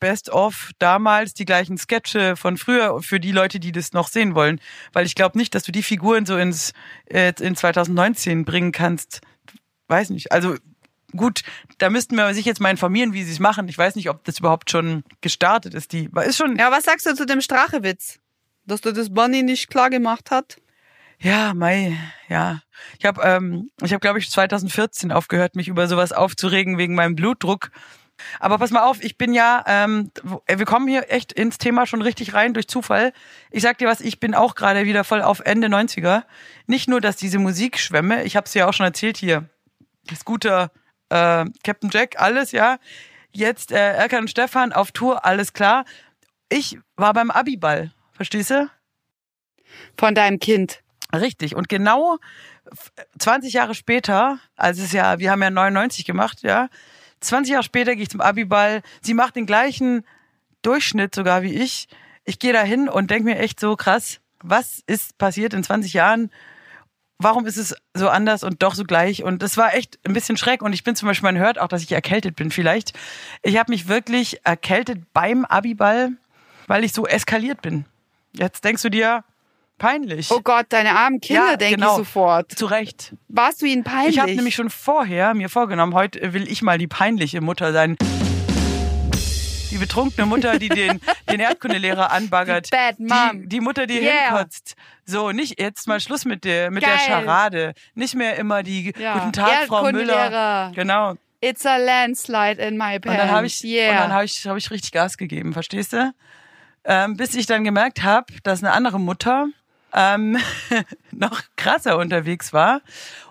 Best 0.01 0.31
of 0.31 0.71
damals 0.79 1.35
die 1.35 1.45
gleichen 1.45 1.79
Sketche 1.79 2.37
von 2.37 2.57
früher 2.57 3.03
für 3.03 3.21
die 3.21 3.33
Leute, 3.33 3.61
die 3.61 3.73
das 3.73 3.93
noch 3.93 4.09
sehen 4.09 4.35
wollen. 4.35 4.61
Weil 4.93 5.07
ich 5.07 5.15
glaube 5.15 5.39
nicht, 5.39 5.55
dass 5.55 5.63
du 5.63 5.73
die 5.73 5.83
Figuren 5.83 6.27
so 6.27 6.37
ins 6.37 6.73
äh, 7.07 7.33
in 7.41 7.57
2019 7.57 8.45
bringen 8.45 8.73
kannst. 8.73 9.21
Weiß 9.89 10.11
nicht. 10.11 10.33
Also 10.33 10.57
gut, 11.15 11.43
da 11.79 11.91
müssten 11.91 12.17
wir 12.17 12.35
sich 12.35 12.45
jetzt 12.45 12.61
mal 12.61 12.71
informieren, 12.71 13.13
wie 13.13 13.23
sie 13.23 13.33
es 13.33 13.39
machen. 13.39 13.69
Ich 13.69 13.79
weiß 13.79 13.95
nicht, 13.97 14.11
ob 14.11 14.25
das 14.25 14.39
überhaupt 14.39 14.71
schon 14.71 15.05
gestartet 15.21 15.75
ist. 15.75 15.93
Die 15.93 16.11
ist 16.25 16.37
schon 16.37 16.57
Ja, 16.57 16.71
was 16.71 16.85
sagst 16.85 17.07
du 17.07 17.15
zu 17.15 17.27
dem 17.27 17.41
Strachewitz? 17.41 18.19
Dass 18.65 18.81
du 18.81 18.93
das 18.93 19.13
Bunny 19.13 19.43
nicht 19.43 19.69
klar 19.71 19.91
gemacht 19.91 20.31
hat? 20.31 20.57
Ja, 21.19 21.55
Mai, 21.55 21.97
ja. 22.29 22.61
Ich 22.99 23.07
habe, 23.07 23.23
ähm, 23.23 23.71
ich 23.83 23.93
habe, 23.93 24.01
glaube 24.01 24.19
ich, 24.19 24.31
2014 24.31 25.13
aufgehört, 25.13 25.57
mich 25.57 25.69
über 25.69 25.89
sowas 25.89 26.13
aufzuregen 26.13 26.77
wegen 26.77 26.95
meinem 26.95 27.17
Blutdruck. 27.17 27.71
Aber 28.41 28.59
pass 28.59 28.71
mal 28.71 28.83
auf, 28.83 29.03
ich 29.03 29.19
bin 29.19 29.33
ja, 29.35 29.63
ähm, 29.67 30.11
wir 30.47 30.65
kommen 30.65 30.89
hier 30.89 31.11
echt 31.13 31.33
ins 31.33 31.59
Thema 31.59 31.87
schon 31.87 32.03
richtig 32.03 32.35
rein 32.35 32.55
durch 32.55 32.69
Zufall. 32.69 33.13
Ich 33.51 33.63
sag 33.63 33.79
dir 33.79 33.89
was, 33.89 34.01
ich 34.01 34.21
bin 34.21 34.35
auch 34.35 34.55
gerade 34.55 34.85
wieder 34.85 35.05
voll 35.05 35.23
auf 35.23 35.41
Ende 35.41 35.69
90er. 35.69 36.25
Nicht 36.67 36.89
nur, 36.89 37.01
dass 37.01 37.17
diese 37.17 37.39
Musikschwämme, 37.39 38.25
ich 38.25 38.37
habe 38.37 38.47
es 38.47 38.55
ja 38.55 38.67
auch 38.69 38.73
schon 38.73 38.87
erzählt 38.87 39.17
hier, 39.17 39.49
Scooter, 40.15 40.71
äh, 41.09 41.45
Captain 41.65 41.91
Jack, 41.91 42.21
alles, 42.21 42.53
ja. 42.53 42.79
Jetzt 43.33 43.71
äh, 43.73 43.95
Erkan 43.95 44.21
und 44.21 44.31
Stefan 44.31 44.73
auf 44.73 44.93
Tour, 44.93 45.25
alles 45.25 45.53
klar. 45.53 45.85
Ich 46.49 46.79
war 46.97 47.13
beim 47.13 47.31
Abiball, 47.31 47.93
verstehst 48.13 48.51
du? 48.51 48.71
Von 49.99 50.15
deinem 50.15 50.39
Kind. 50.39 50.81
Richtig. 51.13 51.55
Und 51.55 51.69
genau 51.69 52.19
20 53.19 53.53
Jahre 53.53 53.75
später, 53.75 54.39
also 54.57 54.81
es 54.81 54.89
ist 54.89 54.93
ja, 54.93 55.19
wir 55.19 55.31
haben 55.31 55.43
ja 55.43 55.51
99 55.51 56.05
gemacht, 56.05 56.43
ja. 56.43 56.69
20 57.21 57.53
Jahre 57.53 57.65
später 57.65 57.95
gehe 57.95 58.03
ich 58.03 58.11
zum 58.11 58.21
Abiball. 58.21 58.83
Sie 59.01 59.15
macht 59.15 59.37
den 59.37 59.47
gleichen 59.47 60.05
Durchschnitt 60.63 61.15
sogar 61.15 61.43
wie 61.43 61.55
ich. 61.55 61.89
Ich 62.25 62.39
gehe 62.39 62.53
da 62.53 62.63
hin 62.63 62.89
und 62.89 63.11
denke 63.11 63.25
mir 63.25 63.39
echt 63.39 63.61
so 63.61 63.77
krass, 63.77 64.21
was 64.41 64.83
ist 64.87 65.17
passiert 65.19 65.55
in 65.55 65.63
20 65.63 65.93
Jahren? 65.93 66.31
Warum 67.19 67.47
ist 67.47 67.57
es 67.57 67.75
so 67.95 68.09
anders 68.09 68.43
und 68.43 68.63
doch 68.63 68.75
so 68.75 68.85
gleich? 68.85 69.23
Und 69.23 69.43
das 69.43 69.57
war 69.57 69.75
echt 69.75 69.99
ein 70.07 70.13
bisschen 70.13 70.37
schreck. 70.37 70.61
Und 70.61 70.73
ich 70.73 70.85
bin 70.85 70.97
zum 70.97 71.09
Beispiel, 71.09 71.29
man 71.29 71.39
hört 71.39 71.59
auch, 71.59 71.69
dass 71.69 71.83
ich 71.83 71.93
erkältet 71.93 72.37
bin 72.37 72.51
vielleicht. 72.51 72.93
Ich 73.43 73.57
habe 73.59 73.73
mich 73.73 73.89
wirklich 73.89 74.45
erkältet 74.45 75.01
beim 75.15 75.45
Abiball, 75.47 76.11
weil 76.67 76.85
ich 76.85 76.93
so 76.93 77.07
eskaliert 77.07 77.63
bin. 77.63 77.87
Jetzt 78.33 78.65
denkst 78.65 78.83
du 78.83 78.91
dir, 78.91 79.25
peinlich. 79.79 80.31
Oh 80.31 80.41
Gott, 80.43 80.67
deine 80.71 80.93
armen 80.97 81.21
Kinder, 81.21 81.51
Ja, 81.53 81.57
denke 81.57 81.77
genau. 81.77 81.93
ich 81.93 81.97
sofort. 81.99 82.53
Zu 82.53 82.67
Recht. 82.67 83.15
Warst 83.29 83.63
du 83.63 83.67
ihnen 83.67 83.85
peinlich? 83.85 84.17
Ich 84.17 84.21
habe 84.21 84.35
nämlich 84.35 84.55
schon 84.55 84.71
vorher 84.71 85.35
mir 85.35 85.49
vorgenommen, 85.49 85.95
heute 85.95 86.33
will 86.33 86.49
ich 86.51 86.63
mal 86.63 86.79
die 86.79 86.87
peinliche 86.87 87.41
Mutter 87.41 87.73
sein. 87.73 87.97
Die 89.71 89.79
betrunkene 89.79 90.27
Mutter, 90.27 90.59
die 90.59 90.69
den, 90.69 91.01
den 91.31 91.41
Erdkundelehrer 91.41 92.11
anbaggert. 92.11 92.67
Die 92.67 92.71
Bad 92.71 92.99
Mom. 93.01 93.43
Die, 93.43 93.49
die 93.49 93.61
Mutter, 93.61 93.87
die 93.87 93.99
Yeah. 94.01 94.29
hinkotzt. 94.29 94.75
So, 95.05 95.33
nicht 95.33 95.61
jetzt 95.61 95.87
mal 95.87 96.01
Schluss 96.01 96.25
mit 96.25 96.45
der, 96.45 96.71
mit 96.71 96.83
der. 96.83 96.99
Scharade. 96.99 97.75
Nicht 97.95 98.15
mehr 98.15 98.37
immer 98.37 98.63
die 98.63 98.95
Ja. 98.99 99.15
Guten 99.19 99.33
Tag, 99.33 99.67
Frau 99.67 99.85
Erdkundelehrer. 99.85 100.71
Müller. 100.71 100.73
Genau. 100.75 101.15
It's 101.43 101.67
a 101.67 101.77
landslide 101.77 102.61
in 102.63 102.79
my 102.79 102.99
pants. 102.99 103.07
Und 103.09 103.17
dann 103.19 103.31
habe 103.31 103.47
ich, 103.47 103.63
yeah. 103.63 103.91
und 103.91 103.97
dann 103.99 104.13
habe 104.13 104.25
ich, 104.25 104.47
hab 104.47 104.57
ich 104.57 104.71
richtig 104.71 104.93
Gas 104.93 105.19
gegeben, 105.19 105.53
verstehst 105.53 105.93
du? 105.93 106.13
Ähm, 106.85 107.17
bis 107.17 107.35
ich 107.35 107.47
dann 107.47 107.63
gemerkt 107.65 108.03
habe, 108.03 108.33
dass 108.45 108.63
eine 108.63 108.73
andere 108.73 108.99
Mutter 108.99 109.49
ähm, 109.93 110.39
noch 111.13 111.43
krasser 111.57 111.99
unterwegs 111.99 112.53
war. 112.53 112.81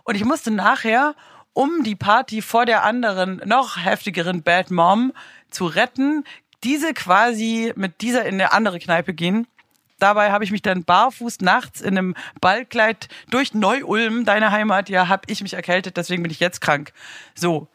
Und 0.04 0.16
ich 0.16 0.26
musste 0.26 0.52
nachher, 0.52 1.16
um 1.54 1.84
die 1.84 1.96
Party 1.96 2.42
vor 2.42 2.66
der 2.66 2.84
anderen, 2.84 3.42
noch 3.46 3.84
heftigeren 3.84 4.44
Bad 4.44 4.72
Mom 4.72 5.14
zu 5.50 5.66
retten, 5.66 6.24
diese 6.64 6.94
quasi 6.94 7.72
mit 7.76 8.02
dieser 8.02 8.26
in 8.26 8.36
eine 8.36 8.52
andere 8.52 8.80
Kneipe 8.80 9.14
gehen. 9.14 9.48
Dabei 10.00 10.32
habe 10.32 10.44
ich 10.44 10.52
mich 10.52 10.62
dann 10.62 10.84
barfuß 10.84 11.40
nachts 11.42 11.80
in 11.80 11.98
einem 11.98 12.16
Ballkleid 12.42 13.08
durch 13.30 13.54
Neu-Ulm, 13.54 14.26
deine 14.26 14.52
Heimat, 14.52 14.90
ja, 14.90 15.08
habe 15.08 15.24
ich 15.28 15.42
mich 15.42 15.54
erkältet, 15.54 15.96
deswegen 15.96 16.22
bin 16.22 16.32
ich 16.32 16.42
jetzt 16.42 16.60
krank. 16.60 16.92
So. 17.34 17.70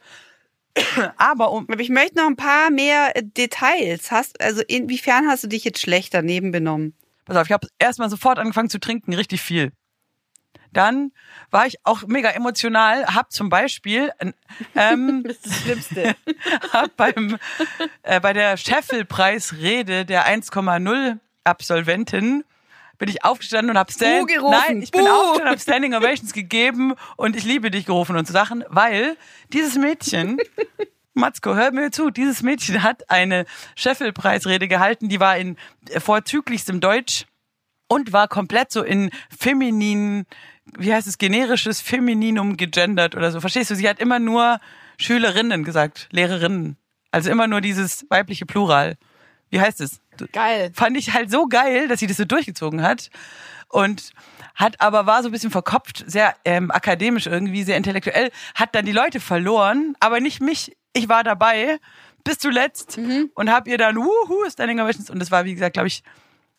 Aber 1.17 1.51
um, 1.51 1.67
Aber 1.71 1.81
ich 1.81 1.89
möchte 1.89 2.19
noch 2.19 2.27
ein 2.27 2.37
paar 2.37 2.71
mehr 2.71 3.13
Details. 3.23 4.11
Hast, 4.11 4.41
also 4.41 4.63
inwiefern 4.67 5.29
hast 5.29 5.45
du 5.45 5.49
dich 5.49 5.65
jetzt 5.65 5.81
schlecht 5.81 6.13
daneben 6.13 6.53
benommen? 6.53 6.95
Pass 7.31 7.37
auf, 7.37 7.47
ich 7.47 7.53
habe 7.53 7.69
erstmal 7.79 8.11
sofort 8.11 8.41
angefangen 8.41 8.71
zu 8.71 8.81
trinken, 8.81 9.15
richtig 9.15 9.41
viel. 9.41 9.71
Dann 10.73 11.13
war 11.53 11.65
ich 11.65 11.77
auch 11.85 12.03
mega 12.09 12.29
emotional, 12.31 13.07
hab 13.07 13.31
zum 13.31 13.51
Beispiel 13.51 14.11
ähm, 14.75 15.23
Das 15.29 15.41
das 15.41 15.61
Schlimmste. 15.61 16.17
hab 16.73 16.97
beim 16.97 17.39
äh, 18.03 18.19
bei 18.19 18.33
der 18.33 18.57
Scheffelpreisrede 18.57 20.05
der 20.05 20.27
1,0 20.27 21.21
Absolventin 21.45 22.43
bin 22.99 23.09
ich 23.09 23.25
aufgestanden 23.25 23.71
und 23.71 23.79
hab 23.79 23.93
Stand 23.93 24.27
gerufen. 24.27 24.59
Nein, 24.67 24.83
ich 24.83 24.91
bin 24.91 25.05
Buh. 25.05 25.11
aufgestanden, 25.11 25.53
hab 25.53 25.61
Standing 25.61 25.95
Ovations 25.95 26.33
gegeben 26.33 26.95
und 27.17 27.37
ich 27.37 27.45
liebe 27.45 27.71
dich 27.71 27.87
gerufen 27.87 28.17
und 28.17 28.27
so 28.27 28.33
Sachen, 28.33 28.65
weil 28.71 29.17
dieses 29.53 29.77
Mädchen 29.77 30.39
Matzko, 31.15 31.55
hör 31.55 31.73
mir 31.73 31.91
zu. 31.91 32.11
Dieses 32.11 32.43
Mädchen 32.43 32.83
hat 32.83 33.11
eine 33.11 33.45
Scheffelpreisrede 33.77 34.69
gehalten, 34.69 35.09
die 35.09 35.21
war 35.21 35.37
in 35.37 35.57
vorzüglichstem 35.99 36.81
Deutsch 36.81 37.27
und 37.89 38.13
war 38.13 38.29
komplett 38.29 38.71
so 38.71 38.83
in 38.83 39.11
femininen, 39.37 40.27
wie 40.79 40.95
heißt 40.95 41.09
es, 41.09 41.19
generisches 41.19 41.81
Femininum 41.81 42.57
gegendert 42.57 43.17
oder 43.17 43.33
so. 43.33 43.41
Verstehst 43.41 43.71
du? 43.71 43.75
Sie 43.75 43.89
hat 43.89 43.99
immer 43.99 44.19
nur 44.21 44.61
Schülerinnen 44.99 45.65
gesagt, 45.65 46.09
Lehrerinnen. 46.13 46.77
Also 47.11 47.31
immer 47.31 47.49
nur 47.49 47.61
dieses 47.61 48.07
weibliche 48.09 48.47
Plural. 48.47 48.97
Wie 49.49 49.61
heißt 49.61 49.81
es? 49.81 50.01
Geil. 50.33 50.71
Fand 50.75 50.97
ich 50.97 51.13
halt 51.13 51.31
so 51.31 51.47
geil, 51.47 51.89
dass 51.89 51.99
sie 51.99 52.07
das 52.07 52.19
so 52.19 52.25
durchgezogen 52.25 52.83
hat. 52.83 53.11
Und 53.69 54.13
hat 54.55 54.81
aber 54.81 55.07
war 55.07 55.23
so 55.23 55.29
ein 55.29 55.33
bisschen 55.33 55.51
verkopft, 55.51 56.05
sehr 56.07 56.35
ähm, 56.45 56.71
akademisch 56.71 57.27
irgendwie, 57.27 57.63
sehr 57.63 57.77
intellektuell, 57.77 58.31
hat 58.55 58.75
dann 58.75 58.85
die 58.85 58.93
Leute 58.93 59.21
verloren, 59.21 59.95
aber 60.01 60.21
nicht 60.21 60.41
mich. 60.41 60.77
Ich 60.93 61.09
war 61.09 61.25
dabei 61.25 61.79
bis 62.25 62.39
zuletzt 62.39 62.99
und 63.35 63.51
hab 63.51 63.67
ihr 63.69 63.79
dann 63.79 63.97
wuhu 63.97 64.51
Standing 64.51 64.81
Ovations 64.81 65.09
und 65.11 65.19
das 65.21 65.31
war 65.31 65.45
wie 65.45 65.55
gesagt, 65.55 65.75
glaube 65.75 65.89
ich, 65.89 66.03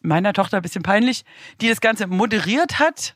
meiner 0.01 0.33
Tochter 0.33 0.57
ein 0.57 0.63
bisschen 0.63 0.83
peinlich, 0.83 1.23
die 1.61 1.69
das 1.69 1.81
Ganze 1.81 2.07
moderiert 2.07 2.79
hat. 2.79 3.13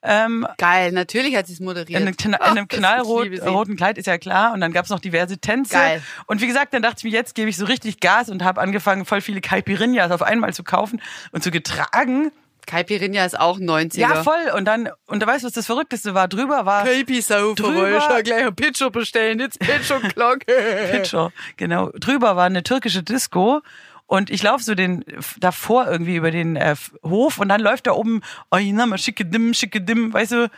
Ähm, 0.00 0.46
Geil, 0.58 0.92
natürlich 0.92 1.34
hat 1.34 1.48
sie 1.48 1.54
es 1.54 1.58
in 1.58 1.64
moderiert. 1.64 2.00
einem, 2.00 2.14
Kna- 2.14 2.36
in 2.36 2.58
einem 2.58 2.68
knallroten 2.68 3.76
Kleid 3.76 3.98
ist 3.98 4.06
ja 4.06 4.16
klar 4.16 4.52
und 4.52 4.60
dann 4.60 4.72
gab's 4.72 4.90
noch 4.90 5.00
diverse 5.00 5.38
Tänze. 5.38 5.74
Geil. 5.74 6.00
Und 6.26 6.40
wie 6.40 6.46
gesagt, 6.46 6.72
dann 6.72 6.82
dachte 6.82 6.98
ich 6.98 7.04
mir, 7.04 7.10
jetzt 7.10 7.34
gebe 7.34 7.50
ich 7.50 7.56
so 7.56 7.64
richtig 7.64 7.98
Gas 7.98 8.28
und 8.30 8.44
habe 8.44 8.60
angefangen, 8.60 9.04
voll 9.04 9.20
viele 9.20 9.40
Caipirinhas 9.40 10.12
auf 10.12 10.22
einmal 10.22 10.54
zu 10.54 10.62
kaufen 10.62 11.02
und 11.32 11.42
zu 11.42 11.50
getragen. 11.50 12.30
Caipirinha 12.68 13.24
ist 13.24 13.38
auch 13.40 13.58
90er. 13.58 13.98
Ja, 13.98 14.22
voll. 14.22 14.52
Und 14.54 14.66
dann, 14.66 14.90
und 15.06 15.22
du 15.22 15.26
weißt, 15.26 15.42
was 15.44 15.52
das 15.52 15.66
Verrückteste 15.66 16.14
war? 16.14 16.28
Drüber 16.28 16.66
war 16.66 16.84
Caipi-Saufer, 16.84 17.54
Drüber- 17.54 18.22
gleich 18.22 18.46
ein 18.46 18.54
Pitcher 18.54 18.90
bestellen, 18.90 19.40
jetzt 19.40 19.58
Pitcher-Glocke. 19.58 20.44
Pitcher. 20.92 21.32
Genau. 21.56 21.90
Drüber 21.98 22.36
war 22.36 22.44
eine 22.44 22.62
türkische 22.62 23.02
Disco. 23.02 23.62
Und 24.06 24.30
ich 24.30 24.42
laufe 24.42 24.62
so 24.64 24.74
den 24.74 25.04
davor 25.38 25.86
irgendwie 25.86 26.16
über 26.16 26.30
den 26.30 26.56
äh, 26.56 26.76
Hof 27.02 27.38
und 27.38 27.48
dann 27.48 27.60
läuft 27.60 27.86
da 27.86 27.92
oben, 27.92 28.22
oh, 28.50 28.56
schicke 28.96 29.24
dim, 29.26 29.52
schicke 29.52 29.80
dim, 29.82 30.12
weißt 30.12 30.32
du, 30.32 30.50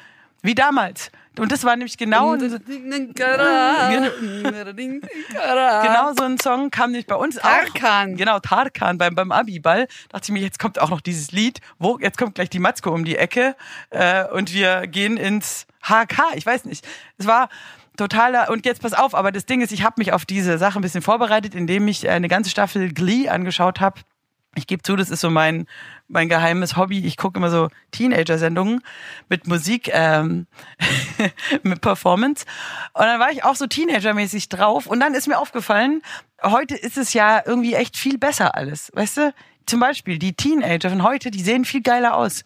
wie 0.42 0.54
damals. 0.54 1.10
Und 1.38 1.52
das 1.52 1.64
war 1.64 1.76
nämlich 1.76 1.96
genau, 1.96 2.32
genau 5.82 6.12
so 6.16 6.24
ein 6.24 6.38
Song 6.38 6.70
kam 6.70 6.90
nicht 6.90 7.06
bei 7.06 7.14
uns 7.14 7.36
Tarkan. 7.36 8.12
auch. 8.14 8.16
Genau, 8.16 8.40
Tarkan 8.40 8.98
beim, 8.98 9.14
beim 9.14 9.30
Abiball. 9.30 9.86
Dachte 10.08 10.24
ich 10.24 10.30
mir, 10.30 10.40
jetzt 10.40 10.58
kommt 10.58 10.80
auch 10.80 10.90
noch 10.90 11.00
dieses 11.00 11.30
Lied. 11.30 11.60
Wo, 11.78 11.98
jetzt 12.00 12.18
kommt 12.18 12.34
gleich 12.34 12.50
die 12.50 12.58
Matzko 12.58 12.90
um 12.90 13.04
die 13.04 13.16
Ecke 13.16 13.54
äh, 13.90 14.24
und 14.26 14.52
wir 14.52 14.86
gehen 14.88 15.16
ins 15.16 15.66
HK. 15.82 16.34
Ich 16.34 16.44
weiß 16.44 16.64
nicht. 16.64 16.86
Es 17.16 17.26
war 17.26 17.48
totaler, 17.96 18.50
und 18.50 18.66
jetzt 18.66 18.82
pass 18.82 18.92
auf, 18.92 19.14
aber 19.14 19.30
das 19.30 19.46
Ding 19.46 19.60
ist, 19.60 19.72
ich 19.72 19.84
habe 19.84 19.94
mich 19.98 20.12
auf 20.12 20.24
diese 20.24 20.58
Sache 20.58 20.78
ein 20.78 20.82
bisschen 20.82 21.02
vorbereitet, 21.02 21.54
indem 21.54 21.86
ich 21.86 22.08
eine 22.08 22.28
ganze 22.28 22.50
Staffel 22.50 22.92
Glee 22.92 23.28
angeschaut 23.28 23.80
habe. 23.80 24.00
Ich 24.56 24.66
gebe 24.66 24.82
zu, 24.82 24.96
das 24.96 25.10
ist 25.10 25.20
so 25.20 25.30
mein, 25.30 25.66
mein 26.10 26.28
geheimes 26.28 26.76
Hobby. 26.76 27.04
Ich 27.06 27.16
gucke 27.16 27.38
immer 27.38 27.50
so 27.50 27.68
Teenager-Sendungen 27.92 28.82
mit 29.28 29.46
Musik, 29.46 29.90
ähm, 29.92 30.46
mit 31.62 31.80
Performance. 31.80 32.44
Und 32.92 33.04
dann 33.04 33.20
war 33.20 33.30
ich 33.30 33.44
auch 33.44 33.56
so 33.56 33.66
Teenager-mäßig 33.66 34.48
drauf. 34.48 34.86
Und 34.86 35.00
dann 35.00 35.14
ist 35.14 35.28
mir 35.28 35.38
aufgefallen, 35.38 36.02
heute 36.42 36.74
ist 36.74 36.98
es 36.98 37.12
ja 37.12 37.42
irgendwie 37.44 37.74
echt 37.74 37.96
viel 37.96 38.18
besser 38.18 38.54
alles. 38.54 38.90
Weißt 38.94 39.16
du? 39.18 39.34
Zum 39.66 39.78
Beispiel 39.78 40.18
die 40.18 40.32
Teenager 40.32 40.90
von 40.90 41.02
heute, 41.02 41.30
die 41.30 41.42
sehen 41.42 41.64
viel 41.64 41.82
geiler 41.82 42.16
aus. 42.16 42.42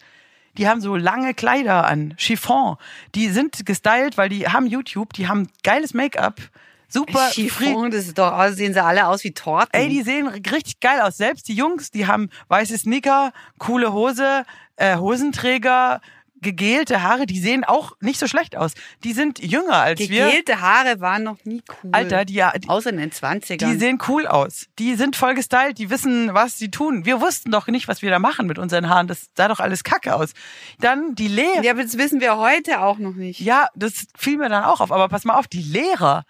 Die 0.57 0.67
haben 0.67 0.79
so 0.79 0.95
lange 0.95 1.33
Kleider 1.33 1.85
an, 1.85 2.13
Chiffon. 2.17 2.77
Die 3.15 3.29
sind 3.29 3.65
gestylt, 3.65 4.17
weil 4.17 4.29
die 4.29 4.47
haben 4.47 4.67
YouTube, 4.67 5.13
die 5.13 5.27
haben 5.27 5.49
geiles 5.63 5.93
Make-up. 5.93 6.39
Super 6.87 7.29
Chiffon, 7.31 7.91
das 7.91 8.05
ist 8.07 8.17
doch, 8.17 8.31
aus- 8.31 8.55
sehen 8.55 8.73
sie 8.73 8.83
alle 8.83 9.07
aus 9.07 9.23
wie 9.23 9.31
Torten. 9.33 9.69
Ey, 9.73 9.89
die 9.89 10.01
sehen 10.01 10.27
richtig 10.27 10.79
geil 10.79 11.01
aus. 11.01 11.17
Selbst 11.17 11.47
die 11.47 11.53
Jungs, 11.55 11.91
die 11.91 12.07
haben 12.07 12.29
weiße 12.47 12.77
Sneaker, 12.77 13.31
coole 13.57 13.91
Hose, 13.93 14.43
äh, 14.77 14.97
Hosenträger, 14.97 16.01
gegelte 16.41 17.01
Haare, 17.01 17.25
die 17.25 17.39
sehen 17.39 17.63
auch 17.63 17.93
nicht 18.01 18.19
so 18.19 18.27
schlecht 18.27 18.55
aus. 18.55 18.73
Die 19.03 19.13
sind 19.13 19.39
jünger 19.39 19.77
als 19.77 19.99
wir. 19.99 20.25
Gegelte 20.27 20.61
Haare 20.61 20.99
waren 20.99 21.23
noch 21.23 21.37
nie 21.43 21.63
cool. 21.83 21.89
Alter, 21.91 22.23
die, 22.23 22.43
die, 22.59 22.69
Außer 22.69 22.91
in 22.91 22.97
den 22.97 23.09
20ern. 23.11 23.57
die 23.57 23.77
sehen 23.79 23.97
cool 24.07 24.27
aus. 24.27 24.67
Die 24.77 24.93
sind 24.93 25.15
voll 25.15 25.33
gestylt, 25.33 25.79
die 25.79 25.89
wissen, 25.89 26.33
was 26.35 26.59
sie 26.59 26.69
tun. 26.69 27.03
Wir 27.05 27.19
wussten 27.19 27.49
doch 27.49 27.65
nicht, 27.67 27.87
was 27.87 28.03
wir 28.03 28.11
da 28.11 28.19
machen 28.19 28.45
mit 28.45 28.59
unseren 28.59 28.89
Haaren. 28.89 29.07
Das 29.07 29.29
sah 29.35 29.47
doch 29.47 29.59
alles 29.59 29.83
kacke 29.83 30.13
aus. 30.15 30.33
Dann 30.79 31.15
die 31.15 31.29
Lehrer. 31.29 31.63
ja, 31.63 31.71
aber 31.71 31.81
das 31.83 31.97
wissen 31.97 32.21
wir 32.21 32.37
heute 32.37 32.81
auch 32.81 32.99
noch 32.99 33.15
nicht. 33.15 33.39
Ja, 33.39 33.69
das 33.73 34.05
fiel 34.15 34.37
mir 34.37 34.49
dann 34.49 34.65
auch 34.65 34.81
auf. 34.81 34.91
Aber 34.91 35.07
pass 35.07 35.23
mal 35.25 35.35
auf, 35.39 35.47
die 35.47 35.63
Lehrer. 35.63 36.25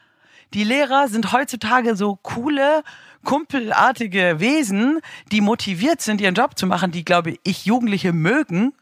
Die 0.55 0.63
Lehrer 0.63 1.07
sind 1.09 1.31
heutzutage 1.33 1.95
so 1.95 2.15
coole, 2.23 2.81
kumpelartige 3.23 4.39
Wesen, 4.39 5.01
die 5.31 5.41
motiviert 5.41 6.01
sind, 6.01 6.21
ihren 6.21 6.33
Job 6.35 6.57
zu 6.57 6.65
machen, 6.65 6.91
die, 6.91 7.05
glaube 7.05 7.35
ich, 7.43 7.65
Jugendliche 7.65 8.13
mögen. 8.13 8.73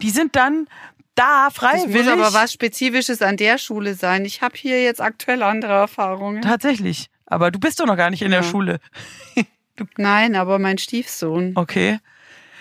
Die 0.00 0.10
sind 0.10 0.36
dann 0.36 0.68
da 1.16 1.46
Das 1.46 1.54
freiwillig. 1.54 2.04
muss 2.06 2.12
aber 2.12 2.32
was 2.32 2.52
Spezifisches 2.52 3.22
an 3.22 3.36
der 3.36 3.58
Schule 3.58 3.94
sein. 3.94 4.24
Ich 4.24 4.40
habe 4.42 4.54
hier 4.56 4.82
jetzt 4.82 5.00
aktuell 5.00 5.42
andere 5.42 5.72
Erfahrungen. 5.72 6.42
Tatsächlich. 6.42 7.08
Aber 7.26 7.50
du 7.50 7.58
bist 7.58 7.80
doch 7.80 7.86
noch 7.86 7.96
gar 7.96 8.10
nicht 8.10 8.22
in 8.22 8.30
der 8.30 8.42
Ja. 8.42 8.48
Schule. 8.48 8.78
Nein, 9.96 10.36
aber 10.36 10.58
mein 10.58 10.78
Stiefsohn. 10.78 11.52
Okay. 11.54 11.98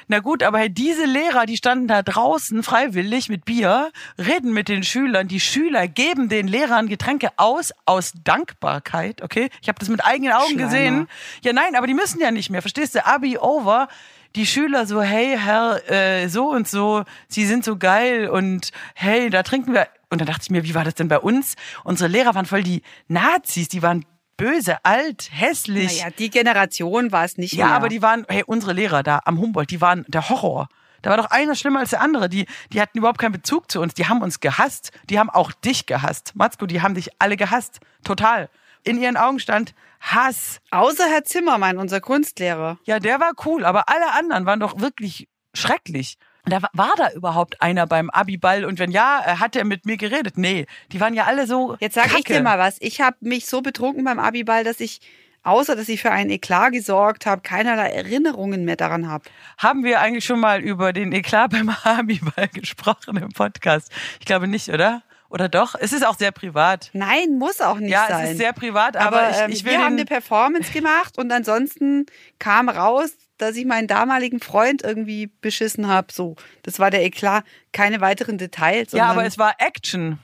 Na 0.07 0.19
gut, 0.19 0.43
aber 0.43 0.59
hey, 0.59 0.69
diese 0.69 1.05
Lehrer, 1.05 1.45
die 1.45 1.57
standen 1.57 1.87
da 1.87 2.03
draußen 2.03 2.61
freiwillig 2.61 3.29
mit 3.29 3.45
Bier, 3.45 3.91
reden 4.17 4.53
mit 4.53 4.69
den 4.69 4.83
Schülern. 4.83 5.27
Die 5.27 5.39
Schüler 5.39 5.87
geben 5.87 6.29
den 6.29 6.47
Lehrern 6.47 6.87
Getränke 6.87 7.29
aus, 7.37 7.71
aus 7.85 8.13
Dankbarkeit, 8.23 9.21
okay? 9.21 9.49
Ich 9.61 9.67
habe 9.67 9.79
das 9.79 9.89
mit 9.89 10.05
eigenen 10.05 10.33
Augen 10.33 10.53
Schleimer. 10.53 10.65
gesehen. 10.65 11.07
Ja, 11.43 11.53
nein, 11.53 11.75
aber 11.75 11.87
die 11.87 11.95
müssen 11.95 12.21
ja 12.21 12.31
nicht 12.31 12.49
mehr. 12.49 12.61
Verstehst 12.61 12.93
du? 12.95 13.05
Abi 13.05 13.37
over. 13.37 13.87
Die 14.35 14.45
Schüler 14.45 14.85
so, 14.85 15.01
hey 15.01 15.37
Herr, 15.39 15.89
äh, 15.89 16.27
so 16.27 16.49
und 16.51 16.67
so, 16.67 17.05
Sie 17.29 17.45
sind 17.45 17.63
so 17.63 17.77
geil 17.77 18.27
und 18.27 18.71
hey, 18.93 19.29
da 19.29 19.43
trinken 19.43 19.73
wir. 19.73 19.87
Und 20.09 20.19
dann 20.19 20.27
dachte 20.27 20.41
ich 20.43 20.49
mir, 20.49 20.65
wie 20.65 20.75
war 20.75 20.83
das 20.83 20.95
denn 20.95 21.07
bei 21.07 21.19
uns? 21.19 21.55
Unsere 21.83 22.09
Lehrer 22.09 22.35
waren 22.35 22.45
voll 22.45 22.61
die 22.61 22.83
Nazis, 23.07 23.69
die 23.69 23.81
waren 23.81 24.05
böse, 24.37 24.77
alt, 24.83 25.29
hässlich. 25.31 25.99
Naja, 25.99 26.11
die 26.17 26.29
Generation 26.29 27.11
war 27.11 27.23
es 27.25 27.37
nicht 27.37 27.53
Ja, 27.53 27.67
mehr. 27.67 27.75
aber 27.75 27.89
die 27.89 28.01
waren, 28.01 28.25
hey, 28.29 28.43
unsere 28.45 28.73
Lehrer 28.73 29.03
da 29.03 29.21
am 29.25 29.39
Humboldt, 29.39 29.71
die 29.71 29.81
waren 29.81 30.05
der 30.07 30.29
Horror. 30.29 30.67
Da 31.01 31.11
war 31.11 31.17
doch 31.17 31.29
einer 31.29 31.53
schlimmer 31.55 31.79
als 31.81 31.91
der 31.91 32.01
andere. 32.01 32.29
Die, 32.29 32.47
die 32.73 32.81
hatten 32.81 32.97
überhaupt 32.97 33.19
keinen 33.19 33.33
Bezug 33.33 33.69
zu 33.69 33.79
uns. 33.79 33.93
Die 33.93 34.07
haben 34.07 34.23
uns 34.23 34.39
gehasst. 34.39 34.91
Die 35.09 35.19
haben 35.19 35.29
auch 35.29 35.51
dich 35.51 35.85
gehasst. 35.85 36.31
Matzko, 36.35 36.65
die 36.65 36.81
haben 36.81 36.95
dich 36.95 37.09
alle 37.19 37.37
gehasst. 37.37 37.79
Total. 38.03 38.49
In 38.83 38.99
ihren 38.99 39.15
Augen 39.15 39.37
stand 39.39 39.75
Hass. 39.99 40.61
Außer 40.71 41.05
Herr 41.07 41.23
Zimmermann, 41.23 41.77
unser 41.77 42.01
Kunstlehrer. 42.01 42.79
Ja, 42.85 42.99
der 42.99 43.19
war 43.19 43.33
cool, 43.45 43.65
aber 43.65 43.87
alle 43.89 44.13
anderen 44.13 44.47
waren 44.47 44.59
doch 44.59 44.79
wirklich 44.79 45.27
schrecklich. 45.53 46.17
Da 46.47 46.61
war, 46.73 46.93
da 46.97 47.11
überhaupt 47.11 47.61
einer 47.61 47.87
beim 47.87 48.09
Abiball 48.09 48.65
und 48.65 48.77
wenn 48.79 48.91
ja, 48.91 49.21
äh, 49.25 49.35
hat 49.37 49.55
er 49.55 49.65
mit 49.65 49.85
mir 49.85 49.97
geredet? 49.97 50.37
Nee, 50.37 50.67
die 50.91 50.99
waren 50.99 51.13
ja 51.13 51.25
alle 51.25 51.47
so 51.47 51.75
Jetzt 51.79 51.95
sage 51.95 52.11
ich 52.17 52.23
dir 52.23 52.41
mal 52.41 52.59
was. 52.59 52.77
Ich 52.81 53.01
habe 53.01 53.17
mich 53.21 53.47
so 53.47 53.61
betrunken 53.61 54.03
beim 54.03 54.19
Abiball, 54.19 54.63
dass 54.63 54.79
ich, 54.79 55.01
außer 55.43 55.75
dass 55.75 55.89
ich 55.89 56.01
für 56.01 56.11
einen 56.11 56.29
Eklat 56.29 56.71
gesorgt 56.73 57.25
habe, 57.25 57.41
keinerlei 57.41 57.89
Erinnerungen 57.89 58.63
mehr 58.63 58.75
daran 58.75 59.09
habe. 59.09 59.23
Haben 59.57 59.83
wir 59.83 59.99
eigentlich 60.01 60.25
schon 60.25 60.39
mal 60.39 60.61
über 60.61 60.93
den 60.93 61.11
Eklat 61.13 61.51
beim 61.51 61.69
Abiball 61.83 62.47
gesprochen 62.49 63.17
im 63.17 63.29
Podcast? 63.29 63.91
Ich 64.19 64.25
glaube 64.25 64.47
nicht, 64.47 64.69
oder? 64.69 65.01
Oder 65.29 65.49
doch? 65.49 65.73
Es 65.77 65.91
ist 65.91 66.05
auch 66.05 66.15
sehr 66.17 66.31
privat. 66.31 66.91
Nein, 66.93 67.37
muss 67.39 67.59
auch 67.59 67.77
nicht 67.79 67.91
Ja, 67.91 68.05
sein. 68.07 68.25
es 68.25 68.31
ist 68.33 68.37
sehr 68.37 68.53
privat, 68.53 68.95
aber, 68.95 69.23
aber 69.23 69.29
ich, 69.31 69.37
ähm, 69.37 69.51
ich 69.51 69.65
will 69.65 69.71
wir 69.73 69.79
haben 69.83 69.93
eine 69.93 70.05
Performance 70.05 70.71
gemacht 70.71 71.17
und 71.17 71.31
ansonsten 71.31 72.05
kam 72.37 72.69
raus, 72.69 73.15
dass 73.37 73.55
ich 73.55 73.65
meinen 73.65 73.87
damaligen 73.87 74.39
Freund 74.39 74.83
irgendwie 74.83 75.31
beschissen 75.41 75.87
habe. 75.87 76.07
So, 76.11 76.35
das 76.63 76.79
war 76.79 76.91
der 76.91 77.03
Eklat. 77.03 77.43
Keine 77.71 78.01
weiteren 78.01 78.37
Details. 78.37 78.91
Ja, 78.91 79.07
aber 79.07 79.25
es 79.25 79.37
war 79.37 79.55
Action. 79.59 80.19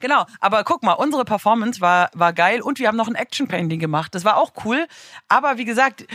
Genau, 0.00 0.26
aber 0.40 0.64
guck 0.64 0.82
mal, 0.82 0.94
unsere 0.94 1.24
Performance 1.24 1.80
war, 1.80 2.10
war 2.14 2.32
geil 2.32 2.60
und 2.60 2.80
wir 2.80 2.88
haben 2.88 2.96
noch 2.96 3.06
ein 3.06 3.14
Action-Painting 3.14 3.78
gemacht. 3.78 4.14
Das 4.14 4.24
war 4.24 4.36
auch 4.36 4.52
cool. 4.64 4.86
Aber 5.28 5.58
wie 5.58 5.64
gesagt, 5.64 6.06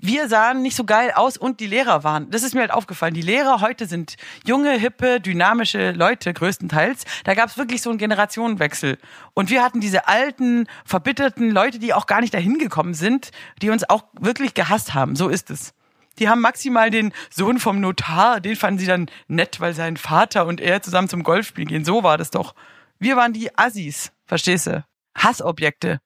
wir 0.00 0.28
sahen 0.28 0.62
nicht 0.62 0.76
so 0.76 0.84
geil 0.84 1.12
aus 1.14 1.36
und 1.36 1.60
die 1.60 1.66
Lehrer 1.66 2.04
waren. 2.04 2.30
Das 2.30 2.42
ist 2.42 2.54
mir 2.54 2.60
halt 2.60 2.72
aufgefallen. 2.72 3.14
Die 3.14 3.22
Lehrer 3.22 3.60
heute 3.60 3.86
sind 3.86 4.16
junge, 4.44 4.72
hippe, 4.72 5.20
dynamische 5.20 5.92
Leute 5.92 6.32
größtenteils. 6.32 7.04
Da 7.24 7.34
gab 7.34 7.48
es 7.48 7.56
wirklich 7.56 7.82
so 7.82 7.90
einen 7.90 7.98
Generationenwechsel. 7.98 8.98
Und 9.34 9.50
wir 9.50 9.62
hatten 9.62 9.80
diese 9.80 10.08
alten, 10.08 10.66
verbitterten 10.84 11.50
Leute, 11.50 11.78
die 11.78 11.94
auch 11.94 12.06
gar 12.06 12.20
nicht 12.20 12.34
dahin 12.34 12.58
gekommen 12.58 12.94
sind, 12.94 13.30
die 13.62 13.70
uns 13.70 13.88
auch 13.88 14.04
wirklich 14.18 14.54
gehasst 14.54 14.94
haben. 14.94 15.16
So 15.16 15.28
ist 15.28 15.50
es. 15.50 15.72
Die 16.18 16.28
haben 16.28 16.40
maximal 16.40 16.90
den 16.90 17.12
Sohn 17.30 17.58
vom 17.58 17.80
Notar, 17.80 18.40
den 18.40 18.56
fanden 18.56 18.78
sie 18.78 18.86
dann 18.86 19.10
nett, 19.28 19.60
weil 19.60 19.74
sein 19.74 19.96
Vater 19.96 20.46
und 20.46 20.60
er 20.60 20.80
zusammen 20.82 21.08
zum 21.08 21.22
Golfspielen 21.22 21.68
gehen. 21.68 21.84
So 21.84 22.02
war 22.02 22.16
das 22.16 22.30
doch. 22.30 22.54
Wir 22.98 23.16
waren 23.16 23.34
die 23.34 23.56
Assis, 23.58 24.12
verstehst 24.24 24.66
du? 24.66 24.84
Hassobjekte. 25.14 26.00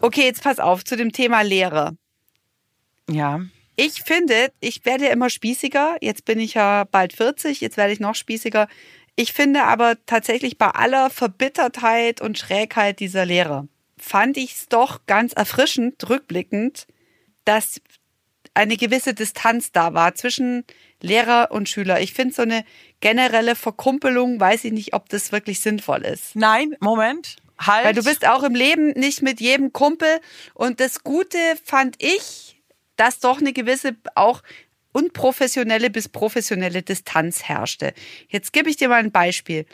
Okay, 0.00 0.22
jetzt 0.22 0.42
pass 0.42 0.58
auf 0.58 0.84
zu 0.84 0.96
dem 0.96 1.12
Thema 1.12 1.42
Lehre. 1.42 1.96
Ja. 3.08 3.40
Ich 3.76 4.02
finde, 4.02 4.50
ich 4.58 4.84
werde 4.84 5.04
ja 5.04 5.12
immer 5.12 5.30
spießiger. 5.30 5.98
Jetzt 6.00 6.24
bin 6.24 6.40
ich 6.40 6.54
ja 6.54 6.84
bald 6.84 7.12
40, 7.12 7.60
jetzt 7.60 7.76
werde 7.76 7.92
ich 7.92 8.00
noch 8.00 8.16
spießiger. 8.16 8.66
Ich 9.20 9.32
finde 9.32 9.64
aber 9.64 9.96
tatsächlich 10.06 10.58
bei 10.58 10.68
aller 10.68 11.10
Verbittertheit 11.10 12.20
und 12.20 12.38
Schrägheit 12.38 13.00
dieser 13.00 13.26
Lehre, 13.26 13.66
fand 13.96 14.36
ich 14.36 14.54
es 14.54 14.68
doch 14.68 15.06
ganz 15.06 15.32
erfrischend, 15.32 16.08
rückblickend, 16.08 16.86
dass 17.44 17.80
eine 18.54 18.76
gewisse 18.76 19.14
Distanz 19.14 19.72
da 19.72 19.92
war 19.92 20.14
zwischen 20.14 20.62
Lehrer 21.02 21.48
und 21.50 21.68
Schüler. 21.68 22.00
Ich 22.00 22.12
finde 22.14 22.32
so 22.32 22.42
eine 22.42 22.64
generelle 23.00 23.56
Verkumpelung, 23.56 24.38
weiß 24.38 24.62
ich 24.62 24.72
nicht, 24.72 24.94
ob 24.94 25.08
das 25.08 25.32
wirklich 25.32 25.58
sinnvoll 25.58 26.04
ist. 26.04 26.36
Nein, 26.36 26.76
Moment. 26.78 27.34
Halt. 27.58 27.86
Weil 27.86 27.94
du 27.94 28.04
bist 28.04 28.24
auch 28.24 28.44
im 28.44 28.54
Leben 28.54 28.90
nicht 28.90 29.22
mit 29.22 29.40
jedem 29.40 29.72
Kumpel. 29.72 30.20
Und 30.54 30.78
das 30.78 31.02
Gute 31.02 31.38
fand 31.64 31.96
ich, 31.98 32.62
dass 32.94 33.18
doch 33.18 33.40
eine 33.40 33.52
gewisse 33.52 33.96
auch 34.14 34.44
unprofessionelle 34.92 35.90
bis 35.90 36.08
professionelle 36.08 36.82
Distanz 36.82 37.44
herrschte. 37.44 37.92
Jetzt 38.28 38.52
gebe 38.52 38.70
ich 38.70 38.76
dir 38.76 38.88
mal 38.88 38.96
ein 39.02 39.12
Beispiel. 39.12 39.66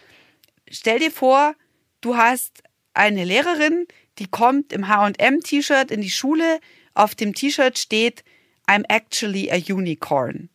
Stell 0.70 0.98
dir 0.98 1.10
vor, 1.10 1.54
du 2.00 2.16
hast 2.16 2.62
eine 2.94 3.24
Lehrerin, 3.24 3.86
die 4.18 4.26
kommt 4.26 4.72
im 4.72 4.88
H&M-T-Shirt 4.88 5.90
in 5.90 6.00
die 6.00 6.10
Schule. 6.10 6.60
Auf 6.94 7.14
dem 7.14 7.34
T-Shirt 7.34 7.78
steht 7.78 8.24
I'm 8.66 8.84
actually 8.88 9.50
a 9.50 9.56
unicorn. 9.56 10.48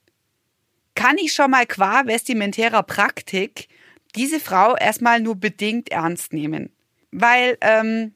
Kann 0.95 1.17
ich 1.17 1.33
schon 1.33 1.51
mal 1.51 1.65
qua 1.65 2.05
vestimentärer 2.05 2.83
Praktik 2.83 3.67
diese 4.15 4.39
Frau 4.39 4.75
erstmal 4.75 5.19
nur 5.21 5.35
bedingt 5.35 5.91
ernst 5.91 6.33
nehmen? 6.33 6.71
Weil 7.11 7.57
ähm, 7.61 8.13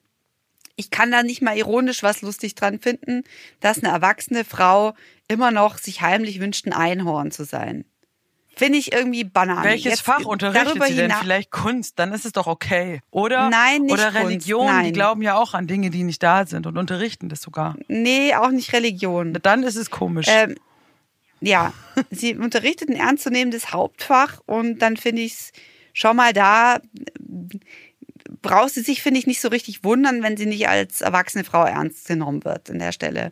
ich 0.76 0.90
kann 0.90 1.12
da 1.12 1.24
nicht 1.24 1.42
mal 1.42 1.58
ironisch 1.58 2.04
was 2.04 2.22
lustig 2.22 2.56
dran 2.56 2.80
finden, 2.80 3.24
dass 3.60 3.84
eine 3.84 3.94
erwachsene 3.94 4.44
Frau 4.44 4.96
immer 5.28 5.52
noch 5.52 5.78
sich 5.78 6.02
heimlich 6.02 6.40
wünscht, 6.40 6.66
ein 6.66 6.74
Einhorn 6.74 7.32
zu 7.32 7.46
sein. 7.46 7.86
Finde 8.56 8.78
ich 8.78 8.94
irgendwie 8.94 9.24
banal. 9.24 9.64
Welches 9.64 9.92
Jetzt 9.92 10.02
Fach 10.02 10.26
unterrichtet 10.26 10.68
darüber 10.68 10.86
sie 10.88 10.96
denn? 10.96 11.12
Vielleicht 11.12 11.50
Kunst, 11.50 11.98
dann 11.98 12.14
ist 12.14 12.24
es 12.24 12.34
doch 12.34 12.46
okay. 12.46 13.02
Oder? 13.10 13.50
Nein, 13.50 13.84
nicht 13.84 13.94
Oder 13.94 14.12
Kunst, 14.12 14.26
Religion, 14.28 14.68
die 14.68 14.74
nein. 14.74 14.94
glauben 14.94 15.22
ja 15.24 15.36
auch 15.36 15.56
an 15.56 15.66
Dinge, 15.66 15.90
die 15.90 16.04
nicht 16.04 16.22
da 16.22 16.46
sind 16.46 16.68
und 16.68 16.78
unterrichten 16.78 17.30
das 17.30 17.42
sogar. 17.42 17.76
Nee, 17.88 18.36
auch 18.36 18.52
nicht 18.52 18.72
Religion. 18.74 19.34
Dann 19.42 19.64
ist 19.64 19.76
es 19.76 19.90
komisch. 19.90 20.28
Ähm, 20.30 20.56
ja, 21.42 21.74
sie 22.12 22.36
unterrichtet 22.36 22.90
ein 22.90 22.96
ernstzunehmendes 22.96 23.74
Hauptfach 23.74 24.40
und 24.46 24.80
dann 24.80 24.98
finde 24.98 25.24
ich 25.24 25.34
es 25.34 25.52
schon 25.94 26.16
mal 26.16 26.32
da, 26.32 26.80
braucht 28.44 28.76
sie 28.76 28.82
sich, 28.82 29.02
finde 29.02 29.20
ich, 29.20 29.26
nicht 29.26 29.42
so 29.42 29.48
richtig 29.48 29.84
wundern, 29.84 30.22
wenn 30.22 30.38
sie 30.38 30.46
nicht 30.46 30.68
als 30.70 31.02
erwachsene 31.02 31.44
Frau 31.44 31.66
ernst 31.66 32.08
genommen 32.08 32.46
wird 32.46 32.70
an 32.70 32.78
der 32.78 32.92
Stelle. 32.92 33.32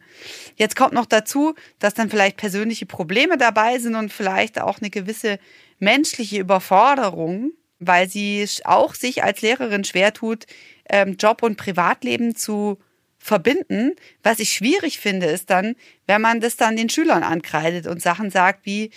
Jetzt 0.55 0.75
kommt 0.75 0.93
noch 0.93 1.05
dazu, 1.05 1.53
dass 1.77 1.93
dann 1.93 2.09
vielleicht 2.09 2.37
persönliche 2.37 2.87
Probleme 2.87 3.37
dabei 3.37 3.77
sind 3.77 3.95
und 3.95 4.11
vielleicht 4.11 4.59
auch 4.59 4.79
eine 4.79 4.89
gewisse 4.89 5.37
menschliche 5.77 6.39
Überforderung, 6.39 7.51
weil 7.77 8.09
sie 8.09 8.47
auch 8.63 8.95
sich 8.95 9.23
als 9.23 9.41
Lehrerin 9.41 9.83
schwer 9.83 10.13
tut, 10.13 10.45
ähm, 10.89 11.17
Job 11.19 11.43
und 11.43 11.57
Privatleben 11.57 12.35
zu 12.35 12.79
verbinden. 13.19 13.93
Was 14.23 14.39
ich 14.39 14.53
schwierig 14.53 14.99
finde, 14.99 15.27
ist 15.27 15.51
dann, 15.51 15.75
wenn 16.07 16.21
man 16.21 16.39
das 16.39 16.55
dann 16.55 16.75
den 16.75 16.89
Schülern 16.89 17.23
ankreidet 17.23 17.85
und 17.85 18.01
Sachen 18.01 18.31
sagt 18.31 18.65
wie, 18.65 18.89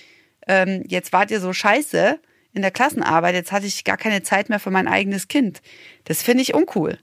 ähm, 0.47 0.85
jetzt 0.89 1.13
wart 1.13 1.31
ihr 1.31 1.41
so 1.41 1.53
scheiße 1.53 2.19
in 2.55 2.63
der 2.63 2.71
Klassenarbeit, 2.71 3.35
jetzt 3.35 3.53
hatte 3.53 3.67
ich 3.67 3.85
gar 3.85 3.97
keine 3.97 4.23
Zeit 4.23 4.49
mehr 4.49 4.61
für 4.61 4.71
mein 4.71 4.89
eigenes 4.89 5.29
Kind. 5.29 5.61
Das 6.05 6.23
finde 6.23 6.43
ich 6.43 6.55
uncool. 6.55 6.99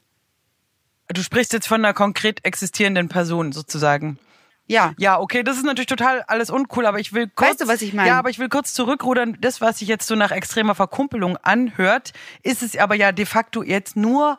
du 1.10 1.22
sprichst 1.22 1.54
jetzt 1.54 1.68
von 1.68 1.84
einer 1.84 1.94
konkret 1.94 2.44
existierenden 2.46 3.10
Person 3.10 3.52
sozusagen. 3.52 4.18
Ja. 4.68 4.94
Ja, 4.98 5.20
okay, 5.20 5.44
das 5.44 5.58
ist 5.58 5.66
natürlich 5.66 5.88
total 5.88 6.22
alles 6.28 6.50
uncool, 6.50 6.86
aber 6.86 7.00
ich 7.00 7.12
will 7.12 7.30
kurz. 7.36 7.52
Weißt 7.52 7.62
du, 7.62 7.68
was 7.68 7.82
ich 7.82 7.94
meine? 7.94 8.08
Ja, 8.08 8.18
aber 8.18 8.30
ich 8.30 8.40
will 8.40 8.48
kurz 8.48 8.74
zurückrudern. 8.74 9.38
Das, 9.42 9.60
was 9.60 9.80
sich 9.80 9.90
jetzt 9.90 10.08
so 10.08 10.16
nach 10.16 10.32
extremer 10.32 10.76
Verkumpelung 10.76 11.36
anhört, 11.38 12.14
ist 12.42 12.64
es 12.64 12.78
aber 12.78 12.96
ja 12.96 13.12
de 13.12 13.26
facto 13.26 13.64
jetzt 13.64 13.98
nur 13.98 14.38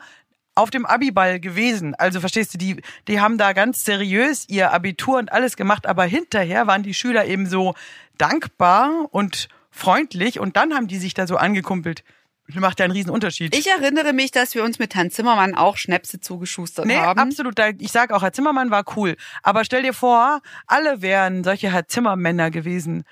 auf 0.55 0.71
dem 0.71 0.87
Abiball 0.87 1.41
gewesen. 1.41 1.95
Also 1.95 2.21
verstehst 2.21 2.55
du, 2.55 2.59
die, 2.59 2.83
die 3.09 3.21
haben 3.21 3.37
da 3.37 3.53
ganz 3.53 3.85
seriös 3.85 4.49
ihr 4.49 4.73
Abitur 4.73 5.19
und 5.19 5.33
alles 5.33 5.57
gemacht, 5.57 5.87
aber 5.87 6.05
hinterher 6.05 6.67
waren 6.67 6.83
die 6.83 6.95
Schüler 6.95 7.27
eben 7.27 7.47
so 7.47 7.75
dankbar 8.17 9.09
und 9.11 9.49
freundlich 9.73 10.39
und 10.39 10.57
dann 10.57 10.75
haben 10.75 10.87
die 10.87 10.99
sich 10.99 11.15
da 11.15 11.27
so 11.27 11.37
angekumpelt. 11.37 12.05
Das 12.47 12.57
macht 12.57 12.79
ja 12.81 12.85
einen 12.85 12.93
riesen 12.93 13.11
Unterschied. 13.11 13.57
Ich 13.57 13.69
erinnere 13.69 14.13
mich, 14.13 14.31
dass 14.31 14.55
wir 14.55 14.63
uns 14.65 14.79
mit 14.79 14.95
Herrn 14.95 15.11
Zimmermann 15.11 15.55
auch 15.55 15.77
Schnäpse 15.77 16.21
zugeschustert 16.21 16.87
Nee, 16.87 16.97
haben. 16.97 17.19
absolut. 17.19 17.59
Ich 17.79 17.93
sage 17.93 18.15
auch, 18.15 18.23
Herr 18.23 18.33
Zimmermann 18.33 18.71
war 18.71 18.85
cool. 18.97 19.17
Aber 19.43 19.65
stell 19.65 19.83
dir 19.83 19.95
vor, 19.95 20.41
alle 20.67 21.03
wären 21.03 21.45
solche 21.45 21.73
Herr 21.73 21.89
Zimmermänner 21.89 22.51
gewesen. 22.51 23.05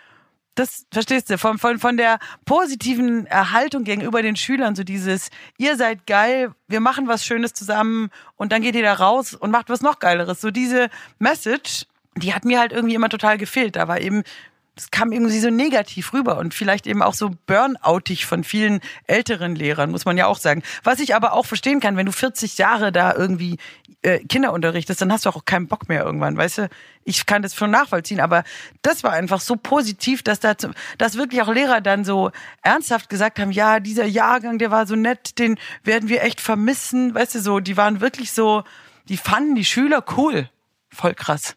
Das 0.57 0.85
verstehst 0.93 1.31
du, 1.31 1.39
von, 1.39 1.59
von, 1.59 1.79
von 1.79 1.97
der 1.97 2.19
positiven 2.45 3.25
Erhaltung 3.27 3.85
gegenüber 3.85 4.21
den 4.21 4.37
Schülern, 4.37 4.75
so 4.75 4.83
dieses, 4.83 5.31
ihr 5.57 5.77
seid 5.77 6.07
geil, 6.07 6.53
wir 6.67 6.81
machen 6.81 7.07
was 7.07 7.25
Schönes 7.25 7.55
zusammen 7.55 8.11
und 8.37 8.51
dann 8.53 8.61
geht 8.61 8.75
ihr 8.75 8.83
da 8.83 8.95
raus 8.95 9.33
und 9.33 9.53
macht 9.53 9.71
was 9.71 9.81
noch 9.81 10.01
Geileres. 10.01 10.41
So 10.41 10.51
diese 10.51 10.91
Message, 11.21 11.87
die 12.17 12.35
hat 12.35 12.45
mir 12.45 12.59
halt 12.59 12.73
irgendwie 12.73 12.97
immer 12.97 13.09
total 13.09 13.39
gefehlt. 13.39 13.77
Da 13.77 13.87
war 13.87 14.01
eben, 14.01 14.23
das 14.81 14.91
kam 14.91 15.13
irgendwie 15.13 15.39
so 15.39 15.51
negativ 15.51 16.15
rüber 16.15 16.39
und 16.39 16.55
vielleicht 16.55 16.87
eben 16.87 17.03
auch 17.03 17.13
so 17.13 17.31
burnoutig 17.45 18.25
von 18.25 18.45
vielen 18.45 18.81
älteren 19.07 19.55
Lehrern, 19.55 19.91
muss 19.91 20.07
man 20.07 20.17
ja 20.17 20.27
auch 20.27 20.39
sagen. 20.39 20.63
Was 20.85 21.01
ich 21.01 21.15
aber 21.15 21.35
auch 21.35 21.45
verstehen 21.45 21.81
kann, 21.81 21.99
wenn 21.99 22.07
du 22.07 22.13
40 22.13 22.57
Jahre 22.57 22.91
da 22.91 23.15
irgendwie 23.15 23.59
äh, 24.01 24.21
Kinder 24.21 24.55
unterrichtest, 24.55 25.03
dann 25.03 25.13
hast 25.13 25.27
du 25.27 25.29
auch 25.29 25.45
keinen 25.45 25.69
Bock 25.69 25.91
mehr 25.91 26.03
irgendwann, 26.03 26.35
weißt 26.39 26.59
du? 26.59 26.69
Ich 27.05 27.27
kann 27.27 27.43
das 27.43 27.55
schon 27.55 27.71
nachvollziehen, 27.71 28.21
aber 28.21 28.43
das 28.81 29.05
war 29.05 29.13
einfach 29.13 29.41
so 29.41 29.57
positiv, 29.57 30.23
dass 30.23 30.41
da, 30.41 30.55
dass 30.97 31.17
wirklich 31.19 31.43
auch 31.43 31.53
Lehrer 31.53 31.83
dann 31.83 32.07
so 32.07 32.31
ernsthaft 32.63 33.11
gesagt 33.11 33.39
haben, 33.39 33.53
ja, 33.53 33.81
dieser 33.81 34.07
Jahrgang, 34.07 34.57
der 34.57 34.71
war 34.71 34.87
so 34.87 34.97
nett, 34.97 35.39
den 35.39 35.59
werden 35.85 36.09
wir 36.09 36.23
echt 36.23 36.41
vermissen, 36.41 37.15
weißt 37.15 37.35
du, 37.35 37.41
so, 37.41 37.61
die 37.61 37.77
waren 37.77 38.01
wirklich 38.01 38.33
so, 38.33 38.65
die 39.11 39.19
fanden 39.19 39.57
die 39.57 39.65
Schüler 39.67 40.03
cool. 40.17 40.49
Voll 40.89 41.13
krass. 41.13 41.55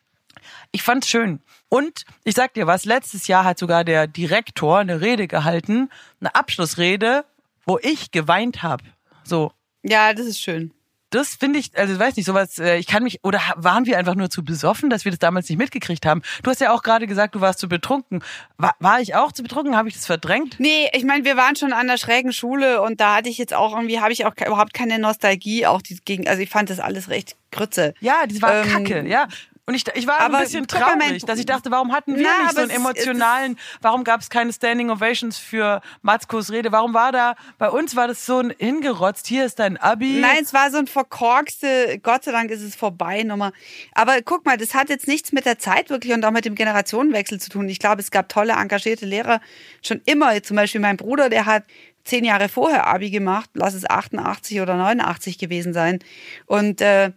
Ich 0.73 0.83
fand's 0.83 1.07
schön. 1.07 1.39
Und 1.73 2.05
ich 2.23 2.35
sag 2.35 2.53
dir 2.53 2.67
was, 2.67 2.85
letztes 2.85 3.25
Jahr 3.25 3.45
hat 3.45 3.57
sogar 3.57 3.83
der 3.83 4.05
Direktor 4.05 4.77
eine 4.77 5.01
Rede 5.01 5.27
gehalten, 5.27 5.89
eine 6.19 6.35
Abschlussrede, 6.35 7.25
wo 7.65 7.79
ich 7.81 8.11
geweint 8.11 8.61
habe. 8.61 8.83
So, 9.23 9.51
ja, 9.81 10.13
das 10.13 10.27
ist 10.27 10.39
schön. 10.39 10.71
das 11.09 11.29
finde 11.35 11.57
ich, 11.57 11.75
also 11.75 11.93
ich 11.93 11.99
weiß 11.99 12.15
nicht, 12.15 12.27
sowas, 12.27 12.59
äh, 12.59 12.77
ich 12.77 12.85
kann 12.85 13.01
mich, 13.01 13.23
oder 13.23 13.39
waren 13.55 13.87
wir 13.87 13.97
einfach 13.97 14.13
nur 14.13 14.29
zu 14.29 14.43
besoffen, 14.43 14.91
dass 14.91 15.03
wir 15.03 15.11
das 15.11 15.17
damals 15.17 15.49
nicht 15.49 15.57
mitgekriegt 15.57 16.05
haben? 16.05 16.21
Du 16.43 16.51
hast 16.51 16.61
ja 16.61 16.71
auch 16.73 16.83
gerade 16.83 17.07
gesagt, 17.07 17.33
du 17.33 17.41
warst 17.41 17.57
zu 17.57 17.67
betrunken. 17.67 18.23
War, 18.57 18.75
war 18.79 19.01
ich 19.01 19.15
auch 19.15 19.31
zu 19.31 19.41
betrunken? 19.41 19.75
Habe 19.75 19.89
ich 19.89 19.95
das 19.95 20.05
verdrängt? 20.05 20.59
Nee, 20.59 20.89
ich 20.93 21.03
meine, 21.03 21.25
wir 21.25 21.37
waren 21.37 21.55
schon 21.55 21.73
an 21.73 21.87
der 21.87 21.97
schrägen 21.97 22.33
Schule 22.33 22.83
und 22.83 22.99
da 22.99 23.15
hatte 23.15 23.29
ich 23.29 23.39
jetzt 23.39 23.53
auch 23.55 23.75
irgendwie, 23.75 23.99
habe 23.99 24.13
ich 24.13 24.25
auch 24.27 24.33
überhaupt 24.45 24.75
keine 24.75 24.99
Nostalgie, 24.99 25.65
auch 25.65 25.81
die, 25.81 25.97
gegen, 26.05 26.27
also 26.27 26.41
ich 26.41 26.51
fand 26.51 26.69
das 26.69 26.79
alles 26.79 27.09
recht 27.09 27.35
Grütze. 27.51 27.93
Ja, 27.99 28.25
das 28.27 28.41
war 28.43 28.63
Ähm, 28.63 28.69
kacke, 28.69 29.07
ja. 29.07 29.27
Und 29.65 29.75
ich, 29.75 29.85
ich 29.95 30.07
war 30.07 30.19
aber 30.19 30.39
ein 30.39 30.43
bisschen 30.43 30.67
traurig, 30.67 31.23
dass 31.23 31.39
ich 31.39 31.45
dachte, 31.45 31.71
warum 31.71 31.93
hatten 31.93 32.17
wir 32.17 32.23
Na, 32.23 32.43
nicht 32.43 32.55
so 32.55 32.61
einen 32.61 32.69
emotionalen, 32.69 33.57
warum 33.81 34.03
gab 34.03 34.19
es 34.19 34.29
keine 34.29 34.51
Standing 34.51 34.89
Ovations 34.89 35.37
für 35.37 35.79
Matzkos 36.01 36.51
Rede? 36.51 36.73
Warum 36.73 36.93
war 36.93 37.13
da, 37.13 37.35
bei 37.59 37.69
uns 37.69 37.95
war 37.95 38.09
das 38.09 38.25
so 38.25 38.39
ein 38.39 38.53
hingerotzt, 38.57 39.25
hier 39.25 39.45
ist 39.45 39.59
dein 39.59 39.77
Abi. 39.77 40.19
Nein, 40.19 40.39
es 40.41 40.53
war 40.53 40.69
so 40.69 40.79
ein 40.79 40.87
verkorkste, 40.87 41.97
Gott 42.03 42.25
sei 42.25 42.33
Dank 42.33 42.51
ist 42.51 42.61
es 42.61 42.75
vorbei 42.75 43.23
Nummer. 43.23 43.53
Aber 43.93 44.21
guck 44.21 44.45
mal, 44.45 44.57
das 44.57 44.73
hat 44.73 44.89
jetzt 44.89 45.07
nichts 45.07 45.31
mit 45.31 45.45
der 45.45 45.59
Zeit 45.59 45.89
wirklich 45.89 46.11
und 46.11 46.25
auch 46.25 46.31
mit 46.31 46.43
dem 46.43 46.55
Generationenwechsel 46.55 47.39
zu 47.39 47.49
tun. 47.49 47.69
Ich 47.69 47.79
glaube, 47.79 48.01
es 48.01 48.11
gab 48.11 48.27
tolle, 48.27 48.53
engagierte 48.53 49.05
Lehrer 49.05 49.39
schon 49.81 50.01
immer. 50.03 50.43
Zum 50.43 50.57
Beispiel 50.57 50.81
mein 50.81 50.97
Bruder, 50.97 51.29
der 51.29 51.45
hat 51.45 51.63
zehn 52.03 52.25
Jahre 52.25 52.49
vorher 52.49 52.87
Abi 52.87 53.11
gemacht, 53.11 53.49
lass 53.53 53.73
es 53.75 53.89
88 53.89 54.59
oder 54.59 54.75
89 54.75 55.37
gewesen 55.37 55.71
sein. 55.71 55.99
Und 56.47 56.81
äh, 56.81 57.11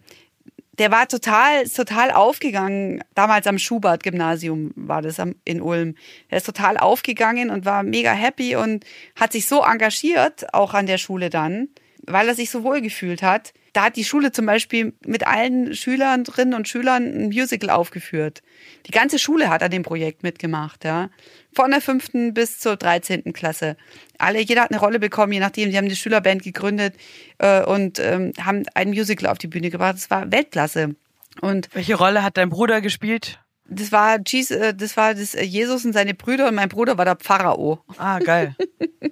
der 0.79 0.91
war 0.91 1.07
total, 1.07 1.65
total 1.67 2.11
aufgegangen. 2.11 3.03
Damals 3.15 3.47
am 3.47 3.57
Schubert-Gymnasium 3.57 4.71
war 4.75 5.01
das 5.01 5.21
in 5.45 5.61
Ulm. 5.61 5.95
Er 6.29 6.37
ist 6.37 6.45
total 6.45 6.77
aufgegangen 6.77 7.49
und 7.49 7.65
war 7.65 7.83
mega 7.83 8.11
happy 8.11 8.55
und 8.55 8.85
hat 9.15 9.31
sich 9.31 9.47
so 9.47 9.63
engagiert, 9.63 10.53
auch 10.53 10.73
an 10.73 10.85
der 10.85 10.97
Schule 10.97 11.29
dann. 11.29 11.69
weil 12.07 12.27
er 12.27 12.35
sich 12.35 12.49
so 12.49 12.63
wohl 12.63 12.81
gefühlt 12.81 13.21
hat. 13.21 13.53
Da 13.73 13.83
hat 13.83 13.95
die 13.95 14.05
Schule 14.05 14.31
zum 14.31 14.47
Beispiel 14.47 14.93
mit 15.05 15.27
allen 15.27 15.75
Schülern 15.75 16.23
drin 16.23 16.55
und 16.55 16.67
Schülern 16.67 17.03
ein 17.03 17.27
Musical 17.27 17.69
aufgeführt. 17.69 18.41
Die 18.87 18.91
ganze 18.91 19.19
Schule 19.19 19.49
hat 19.49 19.61
an 19.61 19.69
dem 19.69 19.83
Projekt 19.83 20.23
mitgemacht, 20.23 20.83
ja. 20.83 21.09
Von 21.53 21.71
der 21.71 21.81
fünften 21.81 22.33
bis 22.33 22.59
zur 22.59 22.75
dreizehnten 22.75 23.33
Klasse. 23.33 23.77
Alle, 24.17 24.39
jeder 24.41 24.61
hat 24.61 24.71
eine 24.71 24.79
Rolle 24.79 24.99
bekommen, 24.99 25.33
je 25.33 25.39
nachdem. 25.39 25.71
Sie 25.71 25.77
haben 25.77 25.85
eine 25.85 25.95
Schülerband 25.95 26.43
gegründet 26.43 26.95
äh, 27.37 27.63
und 27.63 27.99
ähm, 27.99 28.33
haben 28.41 28.63
ein 28.73 28.89
Musical 28.89 29.29
auf 29.29 29.37
die 29.37 29.47
Bühne 29.47 29.69
gebracht. 29.69 29.95
Das 29.95 30.09
war 30.09 30.31
Weltklasse. 30.31 30.95
Und 31.41 31.69
Welche 31.73 31.95
Rolle 31.95 32.23
hat 32.23 32.37
dein 32.37 32.49
Bruder 32.49 32.81
gespielt? 32.81 33.39
das 33.69 33.91
war, 33.91 34.19
Jesus, 34.25 34.57
äh, 34.57 34.73
das 34.73 34.97
war 34.97 35.13
das 35.13 35.35
äh, 35.35 35.43
Jesus 35.43 35.85
und 35.85 35.93
seine 35.93 36.13
Brüder 36.13 36.47
und 36.47 36.55
mein 36.55 36.69
Bruder 36.69 36.97
war 36.97 37.05
der 37.05 37.17
Pharao 37.19 37.79
Ah, 37.97 38.19
geil. 38.19 38.55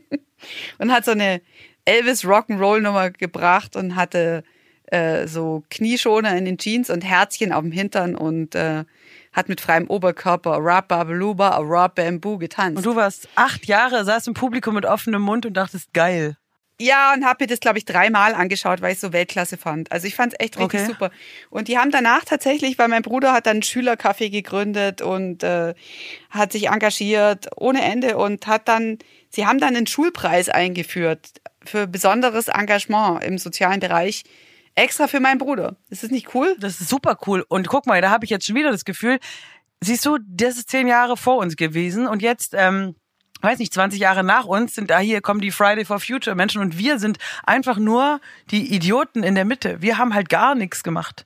und 0.77 0.91
hat 0.91 1.05
so 1.05 1.11
eine 1.11 1.41
Elvis 1.85 2.23
Rock'n'Roll 2.25 2.81
Nummer 2.81 3.11
gebracht 3.11 3.75
und 3.75 3.95
hatte 3.95 4.43
äh, 4.87 5.27
so 5.27 5.63
Knieschoner 5.69 6.35
in 6.37 6.45
den 6.45 6.57
Jeans 6.57 6.89
und 6.89 7.03
Herzchen 7.03 7.51
auf 7.51 7.61
dem 7.61 7.71
Hintern 7.71 8.15
und 8.15 8.55
äh, 8.55 8.85
hat 9.35 9.49
mit 9.49 9.61
freiem 9.61 9.87
Oberkörper 9.87 10.57
Rap 10.61 10.87
Babaluba, 10.87 11.59
Rap 11.61 11.95
Bamboo 11.95 12.37
getanzt. 12.37 12.77
Und 12.77 12.85
du 12.85 12.95
warst 12.95 13.27
acht 13.35 13.65
Jahre, 13.67 14.05
saß 14.05 14.27
im 14.27 14.33
Publikum 14.33 14.73
mit 14.75 14.85
offenem 14.85 15.21
Mund 15.21 15.45
und 15.45 15.53
dachtest, 15.53 15.93
geil. 15.93 16.37
Ja, 16.79 17.13
und 17.13 17.23
habe 17.25 17.43
mir 17.43 17.47
das, 17.47 17.61
glaube 17.61 17.77
ich, 17.77 17.85
dreimal 17.85 18.33
angeschaut, 18.33 18.81
weil 18.81 18.91
ich 18.91 18.99
so 18.99 19.13
Weltklasse 19.13 19.55
fand. 19.55 19.91
Also 19.93 20.07
ich 20.07 20.15
fand 20.15 20.33
es 20.33 20.39
echt 20.43 20.57
richtig 20.57 20.81
Okay. 20.81 20.85
super. 20.91 21.09
Und 21.49 21.69
die 21.69 21.77
haben 21.77 21.89
danach 21.89 22.25
tatsächlich, 22.25 22.77
weil 22.77 22.89
mein 22.89 23.01
Bruder 23.01 23.31
hat 23.31 23.45
dann 23.45 23.57
einen 23.57 23.61
Schülercafé 23.63 24.29
gegründet 24.29 25.01
und 25.01 25.41
äh, 25.43 25.73
hat 26.29 26.51
sich 26.51 26.67
engagiert 26.67 27.47
ohne 27.55 27.81
Ende 27.81 28.17
und 28.17 28.45
hat 28.47 28.67
dann, 28.67 28.99
sie 29.29 29.45
haben 29.47 29.59
dann 29.59 29.75
einen 29.77 29.87
Schulpreis 29.87 30.49
eingeführt 30.49 31.29
für 31.63 31.87
besonderes 31.87 32.49
Engagement 32.49 33.23
im 33.23 33.37
sozialen 33.37 33.79
Bereich, 33.79 34.23
extra 34.75 35.07
für 35.07 35.19
meinen 35.19 35.37
Bruder. 35.37 35.75
Ist 35.89 36.03
das 36.03 36.11
nicht 36.11 36.33
cool? 36.35 36.55
Das 36.59 36.79
ist 36.81 36.89
super 36.89 37.17
cool. 37.27 37.45
Und 37.47 37.67
guck 37.67 37.85
mal, 37.87 38.01
da 38.01 38.09
habe 38.09 38.25
ich 38.25 38.31
jetzt 38.31 38.45
schon 38.45 38.55
wieder 38.55 38.71
das 38.71 38.85
Gefühl, 38.85 39.19
siehst 39.81 40.05
du, 40.05 40.17
das 40.27 40.57
ist 40.57 40.69
zehn 40.69 40.87
Jahre 40.87 41.17
vor 41.17 41.37
uns 41.37 41.55
gewesen 41.55 42.07
und 42.07 42.21
jetzt, 42.21 42.53
ähm, 42.55 42.95
weiß 43.41 43.59
nicht, 43.59 43.73
20 43.73 43.99
Jahre 43.99 44.23
nach 44.23 44.45
uns 44.45 44.75
sind 44.75 44.89
da 44.89 44.99
hier 44.99 45.21
kommen 45.21 45.41
die 45.41 45.51
Friday 45.51 45.85
for 45.85 45.99
Future 45.99 46.35
Menschen 46.35 46.61
und 46.61 46.77
wir 46.77 46.99
sind 46.99 47.17
einfach 47.43 47.77
nur 47.77 48.19
die 48.51 48.73
Idioten 48.73 49.23
in 49.23 49.35
der 49.35 49.45
Mitte. 49.45 49.81
Wir 49.81 49.97
haben 49.97 50.13
halt 50.13 50.29
gar 50.29 50.55
nichts 50.55 50.83
gemacht. 50.83 51.25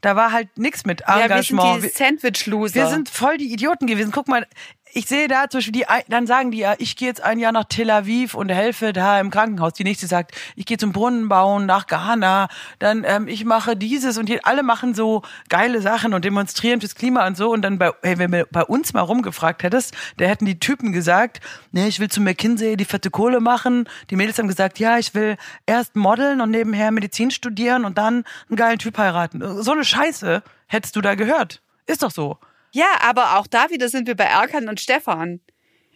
Da 0.00 0.16
war 0.16 0.32
halt 0.32 0.56
nichts 0.56 0.86
mit 0.86 1.02
Ja, 1.02 1.28
wir 1.28 1.42
sind 1.42 1.58
Engagement. 1.58 1.84
die 1.84 1.88
Sandwich-Loser. 1.88 2.74
Wir 2.74 2.86
sind 2.88 3.10
voll 3.10 3.36
die 3.36 3.52
Idioten 3.52 3.86
gewesen. 3.86 4.12
Guck 4.12 4.28
mal, 4.28 4.46
ich 4.92 5.06
sehe 5.06 5.28
da 5.28 5.48
zum 5.48 5.58
Beispiel 5.58 5.72
die, 5.72 5.84
dann 6.08 6.26
sagen 6.26 6.50
die 6.50 6.58
ja, 6.58 6.74
ich 6.78 6.96
gehe 6.96 7.08
jetzt 7.08 7.22
ein 7.22 7.38
Jahr 7.38 7.52
nach 7.52 7.64
Tel 7.64 7.90
Aviv 7.90 8.34
und 8.34 8.48
helfe 8.48 8.92
da 8.92 9.20
im 9.20 9.30
Krankenhaus. 9.30 9.72
Die 9.74 9.84
nächste 9.84 10.06
sagt, 10.06 10.32
ich 10.56 10.66
gehe 10.66 10.78
zum 10.78 10.92
Brunnen 10.92 11.28
bauen 11.28 11.66
nach 11.66 11.86
Ghana. 11.86 12.48
Dann 12.78 13.04
ähm, 13.06 13.28
ich 13.28 13.44
mache 13.44 13.76
dieses 13.76 14.18
und 14.18 14.28
die, 14.28 14.44
alle 14.44 14.62
machen 14.62 14.94
so 14.94 15.22
geile 15.48 15.80
Sachen 15.80 16.14
und 16.14 16.24
demonstrieren 16.24 16.80
fürs 16.80 16.94
Klima 16.94 17.26
und 17.26 17.36
so. 17.36 17.50
Und 17.50 17.62
dann 17.62 17.78
bei, 17.78 17.92
hey, 18.02 18.18
wenn 18.18 18.30
du 18.30 18.46
bei 18.46 18.64
uns 18.64 18.92
mal 18.92 19.02
rumgefragt 19.02 19.62
hättest, 19.62 19.94
da 20.16 20.26
hätten 20.26 20.46
die 20.46 20.58
Typen 20.58 20.92
gesagt, 20.92 21.40
nee, 21.72 21.86
ich 21.86 22.00
will 22.00 22.08
zu 22.08 22.20
McKinsey 22.20 22.76
die 22.76 22.84
fette 22.84 23.10
Kohle 23.10 23.40
machen. 23.40 23.88
Die 24.10 24.16
Mädels 24.16 24.38
haben 24.38 24.48
gesagt, 24.48 24.78
ja, 24.78 24.98
ich 24.98 25.14
will 25.14 25.36
erst 25.66 25.96
modeln 25.96 26.40
und 26.40 26.50
nebenher 26.50 26.90
Medizin 26.90 27.30
studieren 27.30 27.84
und 27.84 27.98
dann 27.98 28.24
einen 28.48 28.56
geilen 28.56 28.78
Typ 28.78 28.98
heiraten. 28.98 29.62
So 29.62 29.72
eine 29.72 29.84
Scheiße 29.84 30.42
hättest 30.66 30.96
du 30.96 31.00
da 31.00 31.14
gehört. 31.14 31.62
Ist 31.86 32.02
doch 32.02 32.10
so. 32.10 32.38
Ja, 32.72 32.86
aber 33.00 33.38
auch 33.38 33.46
da 33.46 33.70
wieder 33.70 33.88
sind 33.88 34.06
wir 34.06 34.16
bei 34.16 34.24
Erkan 34.24 34.68
und 34.68 34.80
Stefan. 34.80 35.40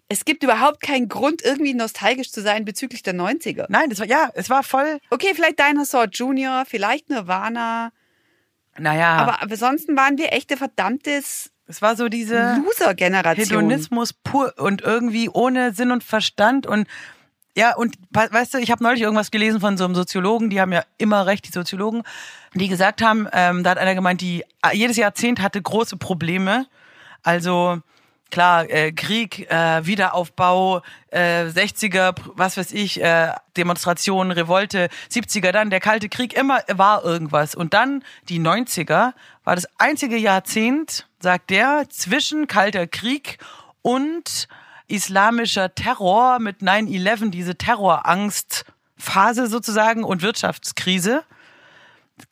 Es 0.09 0.25
gibt 0.25 0.43
überhaupt 0.43 0.83
keinen 0.83 1.09
Grund, 1.09 1.43
irgendwie 1.43 1.75
nostalgisch 1.75 2.31
zu 2.31 2.43
sein 2.43 2.65
bezüglich 2.65 3.03
der 3.03 3.15
90er. 3.15 3.67
Nein, 3.69 3.89
das 3.89 4.01
war 4.01 4.07
ja, 4.07 4.31
es 4.35 4.51
war 4.51 4.63
voll. 4.63 4.99
Okay, 5.11 5.33
vielleicht 5.35 5.59
Dinosaur 5.59 6.07
Junior, 6.13 6.65
vielleicht 6.67 7.09
Nirvana, 7.09 7.91
Naja, 8.79 9.17
aber 9.17 9.43
ansonsten 9.43 9.97
waren 9.97 10.19
wir 10.19 10.33
echte 10.33 10.57
verdammtes 10.57 11.51
es 11.67 11.81
war 11.81 11.97
so 11.97 12.09
diese 12.09 12.63
Loser-Generation. 12.65 13.45
Hedonismus 13.45 14.13
pur 14.13 14.53
und 14.59 14.83
irgendwie 14.83 15.31
ohne 15.31 15.73
Sinn 15.73 15.91
und 15.91 16.05
Verstand 16.05 16.67
und 16.67 16.87
ja, 17.57 17.75
und 17.77 17.95
we- 18.11 18.29
weißt 18.33 18.55
du, 18.55 18.59
ich 18.59 18.71
habe 18.71 18.83
neulich 18.83 19.03
irgendwas 19.03 19.31
gelesen 19.31 19.61
von 19.61 19.77
so 19.77 19.85
einem 19.85 19.95
Soziologen, 19.95 20.51
die 20.51 20.61
haben 20.61 20.73
ja 20.73 20.83
immer 20.99 21.27
recht, 21.27 21.47
die 21.47 21.53
Soziologen, 21.53 22.03
die 22.55 22.69
gesagt 22.69 23.03
haben, 23.03 23.29
ähm, 23.33 23.63
da 23.65 23.71
hat 23.71 23.79
einer 23.79 23.95
gemeint, 23.95 24.21
die 24.21 24.45
jedes 24.73 24.97
Jahrzehnt 24.97 25.41
hatte 25.41 25.61
große 25.63 25.97
Probleme. 25.97 26.67
Also 27.23 27.81
klar, 28.31 28.69
äh, 28.69 28.91
Krieg, 28.93 29.49
äh, 29.51 29.87
Wiederaufbau, 29.87 30.83
äh, 31.11 31.45
60er, 31.49 32.11
pr- 32.11 32.33
was 32.35 32.57
weiß 32.57 32.73
ich, 32.73 33.01
äh, 33.01 33.33
Demonstrationen, 33.57 34.33
Revolte, 34.33 34.89
70er 35.09 35.53
dann, 35.53 35.71
der 35.71 35.79
Kalte 35.81 36.09
Krieg, 36.09 36.35
immer 36.35 36.61
war 36.73 37.05
irgendwas. 37.05 37.55
Und 37.55 37.75
dann 37.75 38.03
die 38.29 38.41
90er 38.41 39.13
war 39.45 39.55
das 39.55 39.69
einzige 39.79 40.17
Jahrzehnt, 40.17 41.07
sagt 41.21 41.51
der, 41.51 41.85
zwischen 41.91 42.49
Kalter 42.49 42.87
Krieg 42.89 43.39
und 43.83 44.49
islamischer 44.89 45.75
Terror 45.75 46.39
mit 46.39 46.61
9-11, 46.61 47.31
diese 47.31 47.57
Terrorangstphase 47.57 49.47
sozusagen 49.47 50.05
und 50.05 50.23
Wirtschaftskrise. 50.23 51.25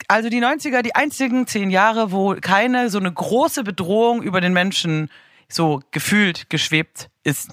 Also 0.08 0.28
die 0.28 0.40
90er, 0.40 0.82
die 0.82 0.94
einzigen 0.94 1.46
zehn 1.46 1.70
Jahre, 1.70 2.12
wo 2.12 2.36
keine 2.40 2.90
so 2.90 2.98
eine 2.98 3.12
große 3.12 3.64
Bedrohung 3.64 4.22
über 4.22 4.40
den 4.40 4.52
Menschen 4.52 5.10
so 5.48 5.80
gefühlt 5.90 6.50
geschwebt 6.50 7.08
ist, 7.24 7.50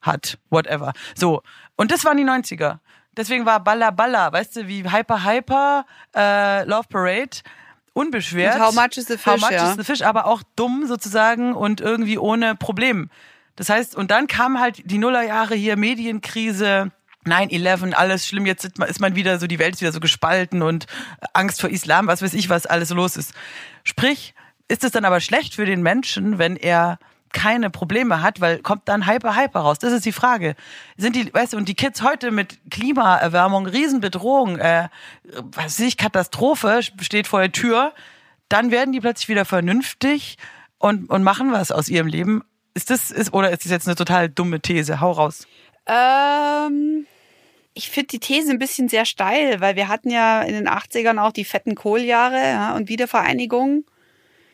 hat, 0.00 0.38
whatever. 0.50 0.92
So. 1.14 1.42
Und 1.76 1.90
das 1.92 2.04
waren 2.04 2.16
die 2.16 2.24
90er. 2.24 2.78
Deswegen 3.16 3.46
war 3.46 3.62
Balla 3.62 3.90
Balla, 3.90 4.32
weißt 4.32 4.56
du, 4.56 4.68
wie 4.68 4.84
Hyper 4.90 5.24
Hyper, 5.24 5.86
äh, 6.14 6.64
Love 6.64 6.88
Parade, 6.88 7.38
unbeschwert. 7.92 8.56
Und 8.56 8.62
How 8.62 8.74
Much 8.74 8.96
is 8.96 9.06
the 9.06 9.14
How 9.14 9.34
Fish, 9.34 9.40
much 9.40 9.50
ja. 9.50 9.70
is 9.70 9.76
the 9.76 9.84
fish, 9.84 10.02
aber 10.02 10.26
auch 10.26 10.42
dumm 10.56 10.86
sozusagen 10.86 11.54
und 11.54 11.80
irgendwie 11.80 12.18
ohne 12.18 12.54
Problem. 12.54 13.10
Das 13.58 13.68
heißt, 13.68 13.96
und 13.96 14.12
dann 14.12 14.28
kam 14.28 14.60
halt 14.60 14.88
die 14.88 14.98
Nullerjahre 14.98 15.56
hier, 15.56 15.76
Medienkrise, 15.76 16.92
9-11, 17.26 17.92
alles 17.92 18.24
schlimm, 18.24 18.46
jetzt 18.46 18.64
ist 18.64 19.00
man- 19.00 19.16
wieder 19.16 19.40
so, 19.40 19.48
die 19.48 19.58
Welt 19.58 19.74
ist 19.74 19.80
wieder 19.80 19.90
so 19.90 19.98
gespalten 19.98 20.62
und 20.62 20.86
Angst 21.32 21.60
vor 21.60 21.68
Islam, 21.68 22.06
was 22.06 22.22
weiß 22.22 22.34
ich, 22.34 22.48
was 22.48 22.66
alles 22.66 22.90
los 22.90 23.16
ist. 23.16 23.34
Sprich, 23.82 24.34
ist 24.68 24.84
es 24.84 24.92
dann 24.92 25.04
aber 25.04 25.20
schlecht 25.20 25.56
für 25.56 25.66
den 25.66 25.82
Menschen, 25.82 26.38
wenn 26.38 26.54
er 26.54 27.00
keine 27.32 27.68
Probleme 27.68 28.22
hat, 28.22 28.40
weil 28.40 28.60
kommt 28.60 28.88
dann 28.88 29.08
Hyper 29.08 29.34
Hyper 29.34 29.60
raus? 29.60 29.80
Das 29.80 29.92
ist 29.92 30.06
die 30.06 30.12
Frage. 30.12 30.54
Sind 30.96 31.16
die, 31.16 31.34
weißt 31.34 31.52
du, 31.52 31.56
und 31.56 31.68
die 31.68 31.74
Kids 31.74 32.00
heute 32.02 32.30
mit 32.30 32.60
Klimaerwärmung, 32.70 33.66
Riesenbedrohung, 33.66 34.58
äh, 34.58 34.88
was 35.34 35.64
weiß 35.64 35.80
ich, 35.80 35.96
Katastrophe 35.96 36.80
steht 37.00 37.26
vor 37.26 37.40
der 37.40 37.50
Tür, 37.50 37.92
dann 38.48 38.70
werden 38.70 38.92
die 38.92 39.00
plötzlich 39.00 39.28
wieder 39.28 39.44
vernünftig 39.44 40.38
und, 40.78 41.10
und 41.10 41.24
machen 41.24 41.50
was 41.50 41.72
aus 41.72 41.88
ihrem 41.88 42.06
Leben. 42.06 42.42
Ist 42.78 42.90
das, 42.90 43.10
ist, 43.10 43.34
oder 43.34 43.50
ist 43.50 43.64
das 43.64 43.72
jetzt 43.72 43.88
eine 43.88 43.96
total 43.96 44.28
dumme 44.28 44.60
These? 44.60 45.00
Hau 45.00 45.10
raus. 45.10 45.48
Ähm, 45.86 47.08
ich 47.74 47.90
finde 47.90 48.06
die 48.06 48.20
These 48.20 48.52
ein 48.52 48.60
bisschen 48.60 48.88
sehr 48.88 49.04
steil, 49.04 49.60
weil 49.60 49.74
wir 49.74 49.88
hatten 49.88 50.10
ja 50.10 50.42
in 50.42 50.54
den 50.54 50.68
80ern 50.68 51.18
auch 51.18 51.32
die 51.32 51.44
fetten 51.44 51.74
Kohljahre 51.74 52.38
ja, 52.38 52.76
und 52.76 52.88
Wiedervereinigung. 52.88 53.84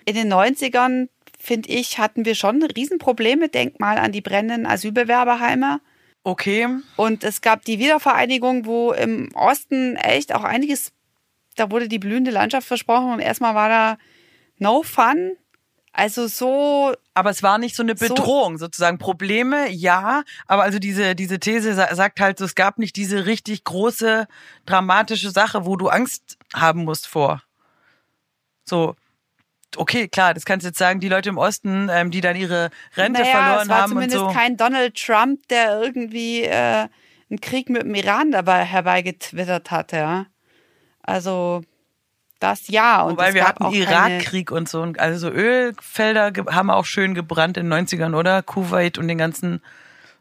In 0.06 0.14
den 0.14 0.32
90ern, 0.32 1.10
finde 1.38 1.68
ich, 1.68 1.98
hatten 1.98 2.24
wir 2.24 2.34
schon 2.34 2.62
Riesenprobleme. 2.62 3.50
Denk 3.50 3.78
mal 3.78 3.98
an 3.98 4.10
die 4.10 4.22
brennenden 4.22 4.64
Asylbewerberheime. 4.64 5.82
Okay. 6.22 6.66
Und 6.96 7.24
es 7.24 7.42
gab 7.42 7.66
die 7.66 7.78
Wiedervereinigung, 7.78 8.64
wo 8.64 8.92
im 8.92 9.34
Osten 9.34 9.96
echt 9.96 10.34
auch 10.34 10.44
einiges, 10.44 10.92
da 11.56 11.70
wurde 11.70 11.88
die 11.88 11.98
blühende 11.98 12.30
Landschaft 12.30 12.66
versprochen 12.66 13.12
und 13.12 13.20
erstmal 13.20 13.54
war 13.54 13.68
da 13.68 13.98
no 14.56 14.82
fun. 14.82 15.36
Also 15.96 16.26
so, 16.26 16.92
Aber 17.14 17.30
es 17.30 17.44
war 17.44 17.58
nicht 17.58 17.76
so 17.76 17.84
eine 17.84 17.96
So- 17.96 18.08
Bedrohung, 18.08 18.58
sozusagen. 18.58 18.98
Probleme, 18.98 19.70
ja. 19.70 20.24
Aber 20.48 20.64
also 20.64 20.80
diese, 20.80 21.14
diese 21.14 21.38
These 21.38 21.74
sa- 21.74 21.94
sagt 21.94 22.18
halt, 22.18 22.36
so, 22.38 22.44
es 22.44 22.56
gab 22.56 22.78
nicht 22.78 22.96
diese 22.96 23.26
richtig 23.26 23.62
große, 23.62 24.26
dramatische 24.66 25.30
Sache, 25.30 25.64
wo 25.66 25.76
du 25.76 25.88
Angst 25.88 26.36
haben 26.52 26.84
musst 26.84 27.06
vor. 27.06 27.42
So. 28.64 28.96
Okay, 29.76 30.06
klar, 30.08 30.34
das 30.34 30.44
kannst 30.44 30.64
du 30.64 30.68
jetzt 30.68 30.78
sagen, 30.78 30.98
die 31.00 31.08
Leute 31.08 31.28
im 31.30 31.38
Osten, 31.38 31.88
ähm, 31.92 32.10
die 32.12 32.20
dann 32.20 32.36
ihre 32.36 32.70
Rente 32.96 33.22
naja, 33.22 33.32
verloren 33.32 33.62
es 33.62 33.68
war 33.68 33.76
haben 33.76 33.84
und 33.84 33.88
zumindest 34.10 34.18
so. 34.20 34.28
kein 34.32 34.56
Donald 34.56 34.94
Trump, 34.96 35.46
der 35.48 35.80
irgendwie 35.80 36.42
äh, 36.42 36.88
einen 37.30 37.40
Krieg 37.40 37.68
mit 37.70 37.82
dem 37.82 37.94
Iran 37.94 38.30
dabei 38.32 38.64
herbeigetwittert 38.64 39.70
hat, 39.72 39.90
ja. 39.92 40.26
Also 41.02 41.62
das 42.40 42.68
ja. 42.68 43.02
Und 43.02 43.12
Wobei 43.12 43.34
wir 43.34 43.46
hatten 43.46 43.72
Irakkrieg 43.72 44.50
und 44.50 44.68
so. 44.68 44.82
Also 44.98 45.30
so 45.30 45.34
Ölfelder 45.34 46.32
haben 46.50 46.70
auch 46.70 46.84
schön 46.84 47.14
gebrannt 47.14 47.56
in 47.56 47.70
den 47.70 47.86
90ern, 47.86 48.16
oder? 48.16 48.42
Kuwait 48.42 48.98
und 48.98 49.08
den 49.08 49.18
ganzen. 49.18 49.62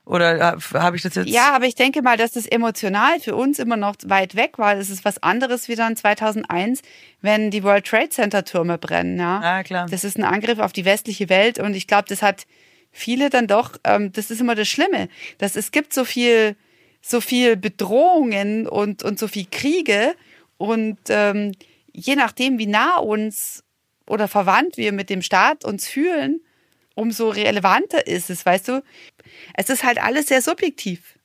Oder 0.06 0.58
habe 0.74 0.98
ich 0.98 1.02
das 1.02 1.16
jetzt? 1.16 1.30
Ja, 1.30 1.56
aber 1.56 1.66
ich 1.66 1.76
denke 1.76 2.02
mal, 2.02 2.18
dass 2.18 2.32
das 2.32 2.46
emotional 2.46 3.22
für 3.22 3.36
uns 3.36 3.58
immer 3.58 3.78
noch 3.78 3.96
weit 4.06 4.36
weg 4.36 4.58
war. 4.60 4.76
Das 4.76 4.90
ist 4.90 5.06
was 5.06 5.24
anderes 5.24 5.70
wie 5.70 5.76
dann 5.76 5.96
2001, 5.96 6.82
wenn 7.22 7.52
die 7.52 7.64
World 7.64 7.86
Trade 7.86 8.10
Center 8.10 8.44
Türme 8.44 8.78
brennen. 8.78 9.18
Ja, 9.18 9.40
Ah, 9.42 9.64
klar. 9.64 9.88
Das 9.90 10.04
ist 10.04 10.18
ein 10.18 10.26
Angriff 10.26 10.60
auf 10.60 10.74
die 10.74 10.84
westliche 10.84 11.30
Welt 11.30 11.58
und 11.58 11.74
ich 11.74 11.88
glaube, 11.88 12.06
das 12.10 12.22
hat 12.22 12.46
viele 12.92 13.30
dann 13.30 13.48
doch, 13.48 13.78
ähm, 13.86 14.12
das 14.12 14.30
ist 14.30 14.42
immer 14.42 14.56
das 14.56 14.68
Schlimme, 14.68 15.08
dass 15.38 15.56
es 15.56 15.72
gibt 15.72 15.94
so 15.94 16.04
viel 16.04 16.58
so 17.04 17.20
viel 17.22 17.58
Bedrohungen 17.58 18.66
und, 18.66 19.04
und 19.04 19.20
so 19.20 19.28
viel 19.28 19.46
Kriege. 19.52 20.16
Und 20.58 20.98
ähm, 21.10 21.52
je 21.94 22.16
nachdem, 22.16 22.58
wie 22.58 22.68
nah 22.68 22.98
uns 22.98 23.64
oder 24.08 24.28
verwandt 24.28 24.78
wir 24.78 24.92
mit 24.92 25.10
dem 25.10 25.22
Staat 25.22 25.64
uns 25.64 25.88
fühlen, 25.88 26.42
umso 26.96 27.30
relevanter 27.30 28.06
ist 28.06 28.30
es, 28.30 28.46
weißt 28.46 28.68
du? 28.68 28.84
Es 29.54 29.70
ist 29.70 29.84
halt 29.84 30.02
alles 30.02 30.28
sehr 30.28 30.42
subjektiv. 30.42 31.18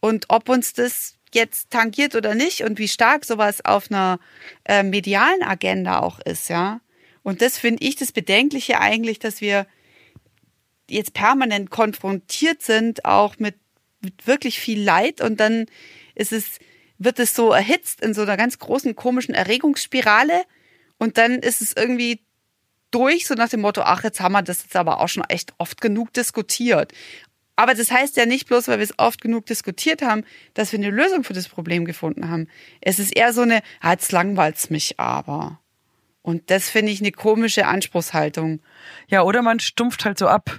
Und 0.00 0.26
ob 0.28 0.48
uns 0.48 0.72
das 0.72 1.16
jetzt 1.34 1.70
tangiert 1.70 2.14
oder 2.14 2.34
nicht 2.34 2.62
und 2.62 2.78
wie 2.78 2.88
stark 2.88 3.24
sowas 3.24 3.64
auf 3.64 3.90
einer 3.90 4.18
äh, 4.64 4.82
medialen 4.82 5.42
Agenda 5.42 6.00
auch 6.00 6.18
ist, 6.20 6.48
ja. 6.48 6.80
Und 7.22 7.42
das 7.42 7.58
finde 7.58 7.84
ich 7.84 7.96
das 7.96 8.12
Bedenkliche 8.12 8.80
eigentlich, 8.80 9.18
dass 9.18 9.40
wir 9.40 9.66
jetzt 10.88 11.12
permanent 11.12 11.70
konfrontiert 11.70 12.62
sind, 12.62 13.04
auch 13.04 13.38
mit, 13.38 13.54
mit 14.00 14.26
wirklich 14.26 14.58
viel 14.58 14.82
Leid 14.82 15.20
und 15.20 15.38
dann 15.38 15.66
ist 16.14 16.32
es, 16.32 16.58
wird 17.00 17.18
es 17.18 17.34
so 17.34 17.50
erhitzt 17.50 18.02
in 18.02 18.14
so 18.14 18.22
einer 18.22 18.36
ganz 18.36 18.58
großen 18.58 18.94
komischen 18.94 19.34
Erregungsspirale 19.34 20.44
und 20.98 21.18
dann 21.18 21.40
ist 21.40 21.62
es 21.62 21.72
irgendwie 21.74 22.20
durch, 22.90 23.26
so 23.26 23.34
nach 23.34 23.48
dem 23.48 23.62
Motto, 23.62 23.80
ach, 23.82 24.04
jetzt 24.04 24.20
haben 24.20 24.32
wir 24.32 24.42
das 24.42 24.62
jetzt 24.62 24.76
aber 24.76 25.00
auch 25.00 25.08
schon 25.08 25.24
echt 25.24 25.54
oft 25.58 25.80
genug 25.80 26.12
diskutiert. 26.12 26.92
Aber 27.56 27.74
das 27.74 27.90
heißt 27.90 28.16
ja 28.16 28.26
nicht 28.26 28.48
bloß, 28.48 28.68
weil 28.68 28.78
wir 28.78 28.84
es 28.84 28.98
oft 28.98 29.20
genug 29.20 29.46
diskutiert 29.46 30.02
haben, 30.02 30.24
dass 30.54 30.72
wir 30.72 30.78
eine 30.78 30.90
Lösung 30.90 31.24
für 31.24 31.32
das 31.32 31.48
Problem 31.48 31.84
gefunden 31.84 32.28
haben. 32.28 32.48
Es 32.80 32.98
ist 32.98 33.16
eher 33.16 33.32
so 33.32 33.42
eine, 33.42 33.62
ah, 33.80 33.92
jetzt 33.92 34.12
langweilt's 34.12 34.70
mich 34.70 35.00
aber. 35.00 35.58
Und 36.22 36.50
das 36.50 36.68
finde 36.68 36.92
ich 36.92 37.00
eine 37.00 37.12
komische 37.12 37.66
Anspruchshaltung. 37.66 38.60
Ja, 39.08 39.22
oder 39.22 39.40
man 39.40 39.60
stumpft 39.60 40.04
halt 40.04 40.18
so 40.18 40.28
ab. 40.28 40.58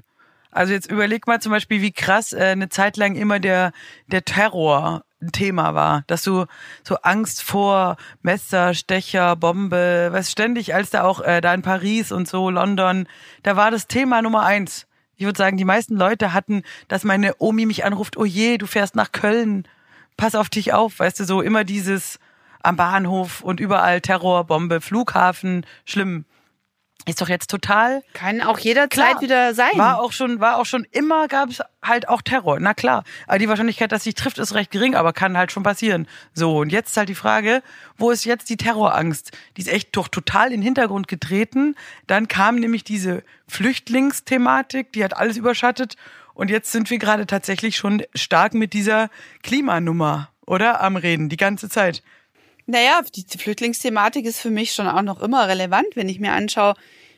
Also 0.49 0.73
jetzt 0.73 0.89
überleg 0.89 1.27
mal 1.27 1.39
zum 1.39 1.51
Beispiel, 1.51 1.81
wie 1.81 1.91
krass 1.91 2.33
äh, 2.33 2.45
eine 2.45 2.69
Zeit 2.69 2.97
lang 2.97 3.15
immer 3.15 3.39
der, 3.39 3.73
der 4.07 4.25
Terror 4.25 5.03
ein 5.21 5.31
Thema 5.31 5.75
war, 5.75 6.03
dass 6.07 6.23
du 6.23 6.45
so 6.83 6.95
Angst 6.97 7.43
vor 7.43 7.97
Messer, 8.21 8.73
Stecher, 8.73 9.35
Bombe, 9.35 10.09
was 10.11 10.31
ständig, 10.31 10.73
als 10.73 10.89
da 10.89 11.03
auch 11.03 11.21
äh, 11.21 11.41
da 11.41 11.53
in 11.53 11.61
Paris 11.61 12.11
und 12.11 12.27
so, 12.27 12.49
London, 12.49 13.07
da 13.43 13.55
war 13.55 13.71
das 13.71 13.87
Thema 13.87 14.21
Nummer 14.21 14.43
eins. 14.43 14.87
Ich 15.15 15.25
würde 15.25 15.37
sagen, 15.37 15.57
die 15.57 15.65
meisten 15.65 15.95
Leute 15.95 16.33
hatten, 16.33 16.63
dass 16.87 17.03
meine 17.03 17.35
Omi 17.37 17.65
mich 17.65 17.85
anruft, 17.85 18.17
oh 18.17 18.25
je, 18.25 18.57
du 18.57 18.65
fährst 18.65 18.95
nach 18.95 19.11
Köln, 19.11 19.67
pass 20.17 20.33
auf 20.33 20.49
dich 20.49 20.73
auf, 20.73 20.99
weißt 20.99 21.19
du, 21.19 21.25
so 21.25 21.41
immer 21.41 21.63
dieses 21.63 22.19
am 22.63 22.75
Bahnhof 22.75 23.41
und 23.41 23.59
überall 23.59 24.01
Terror, 24.01 24.45
Bombe, 24.45 24.81
Flughafen, 24.81 25.65
schlimm. 25.85 26.25
Ist 27.07 27.19
doch 27.19 27.29
jetzt 27.29 27.49
total. 27.49 28.03
Kann 28.13 28.41
auch 28.41 28.59
jederzeit 28.59 28.89
Klar. 28.91 29.21
wieder 29.21 29.53
sein. 29.55 29.71
War 29.75 29.99
auch 29.99 30.11
schon, 30.11 30.39
war 30.39 30.57
auch 30.57 30.65
schon 30.65 30.85
immer, 30.91 31.27
gab 31.27 31.49
es 31.49 31.61
halt 31.81 32.07
auch 32.07 32.21
Terror. 32.21 32.59
Na 32.59 32.73
klar. 32.73 33.03
Aber 33.25 33.39
die 33.39 33.49
Wahrscheinlichkeit, 33.49 33.91
dass 33.91 34.03
sich 34.03 34.13
trifft, 34.13 34.37
ist 34.37 34.53
recht 34.53 34.69
gering, 34.69 34.93
aber 34.95 35.11
kann 35.11 35.37
halt 35.37 35.51
schon 35.51 35.63
passieren. 35.63 36.07
So, 36.33 36.59
und 36.59 36.71
jetzt 36.71 36.91
ist 36.91 36.97
halt 36.97 37.09
die 37.09 37.15
Frage, 37.15 37.63
wo 37.97 38.11
ist 38.11 38.23
jetzt 38.25 38.49
die 38.49 38.57
Terrorangst? 38.57 39.31
Die 39.57 39.61
ist 39.61 39.67
echt 39.67 39.95
doch 39.95 40.07
total 40.07 40.47
in 40.47 40.59
den 40.59 40.63
Hintergrund 40.63 41.07
getreten. 41.07 41.75
Dann 42.05 42.27
kam 42.27 42.55
nämlich 42.57 42.83
diese 42.83 43.23
Flüchtlingsthematik, 43.47 44.91
die 44.93 45.03
hat 45.03 45.17
alles 45.17 45.37
überschattet. 45.37 45.95
Und 46.33 46.49
jetzt 46.49 46.71
sind 46.71 46.89
wir 46.89 46.99
gerade 46.99 47.25
tatsächlich 47.25 47.77
schon 47.77 48.03
stark 48.15 48.53
mit 48.53 48.73
dieser 48.73 49.09
Klimanummer, 49.43 50.29
oder? 50.45 50.81
Am 50.81 50.95
Reden, 50.95 51.29
die 51.29 51.37
ganze 51.37 51.67
Zeit. 51.67 52.03
Naja, 52.71 53.01
die 53.13 53.25
Flüchtlingsthematik 53.37 54.25
ist 54.25 54.39
für 54.39 54.49
mich 54.49 54.73
schon 54.73 54.87
auch 54.87 55.01
noch 55.01 55.21
immer 55.21 55.49
relevant, 55.49 55.87
wenn 55.95 56.07
ich 56.07 56.21
mir 56.21 56.31
anschaue, 56.31 56.75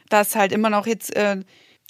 dass 0.10 0.36
halt 0.36 0.52
immer 0.52 0.72
noch 0.72 0.88
jetzt 0.88 1.16
äh, 1.16 1.42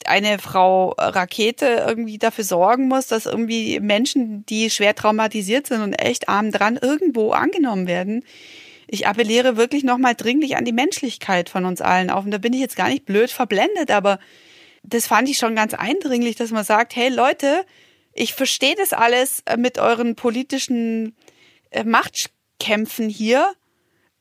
eine 0.06 0.38
Frau 0.38 0.90
Rakete 0.98 1.86
irgendwie 1.88 2.18
dafür 2.18 2.44
sorgen 2.44 2.90
muss, 2.90 3.08
dass 3.08 3.26
irgendwie 3.26 3.80
Menschen, 3.80 4.46
die 4.48 4.70
schwer 4.70 4.96
traumatisiert 4.96 5.68
sind 5.68 5.82
und 5.82 5.94
echt 5.94 6.28
arm 6.28 6.52
dran, 6.52 6.78
irgendwo 6.82 7.32
angenommen 7.32 7.88
werden. 7.88 8.26
Ich 8.88 9.08
appelliere 9.08 9.56
wirklich 9.56 9.86
nochmal 9.86 10.16
dringlich 10.16 10.58
an 10.58 10.66
die 10.66 10.74
Menschlichkeit 10.74 11.48
von 11.48 11.64
uns 11.64 11.80
allen 11.80 12.10
auf. 12.10 12.26
Und 12.26 12.32
da 12.32 12.40
bin 12.40 12.52
ich 12.52 12.60
jetzt 12.60 12.76
gar 12.76 12.90
nicht 12.90 13.06
blöd 13.06 13.32
verblendet, 13.32 13.92
aber 13.92 14.20
das 14.84 15.08
fand 15.08 15.30
ich 15.30 15.38
schon 15.38 15.56
ganz 15.56 15.74
eindringlich, 15.74 16.36
dass 16.36 16.52
man 16.52 16.66
sagt, 16.66 16.98
hey 16.98 17.08
Leute, 17.08 17.64
ich 18.12 18.34
verstehe 18.34 18.76
das 18.76 18.92
alles 18.92 19.42
mit 19.58 19.80
euren 19.80 20.16
politischen 20.16 21.16
äh, 21.72 21.86
Machtkämpfen 22.64 23.10
hier. 23.10 23.54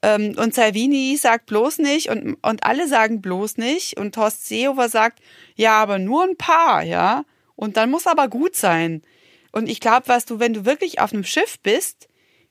Ähm, 0.02 0.34
und 0.36 0.54
Salvini 0.54 1.16
sagt 1.16 1.46
bloß 1.46 1.78
nicht 1.78 2.08
und, 2.08 2.34
und 2.42 2.64
alle 2.64 2.88
sagen 2.88 3.22
bloß 3.22 3.56
nicht. 3.56 3.96
Und 3.96 4.16
Horst 4.16 4.46
Seehofer 4.46 4.88
sagt, 4.88 5.20
ja, 5.54 5.80
aber 5.80 5.98
nur 5.98 6.24
ein 6.24 6.36
paar, 6.36 6.82
ja. 6.82 7.24
Und 7.54 7.76
dann 7.76 7.90
muss 7.90 8.06
aber 8.06 8.28
gut 8.28 8.56
sein. 8.56 9.02
Und 9.52 9.68
ich 9.68 9.80
glaube, 9.80 10.08
was 10.08 10.24
du, 10.24 10.40
wenn 10.40 10.54
du 10.54 10.64
wirklich 10.64 11.00
auf 11.00 11.12
einem 11.12 11.24
Schiff 11.24 11.60
bist 11.60 12.08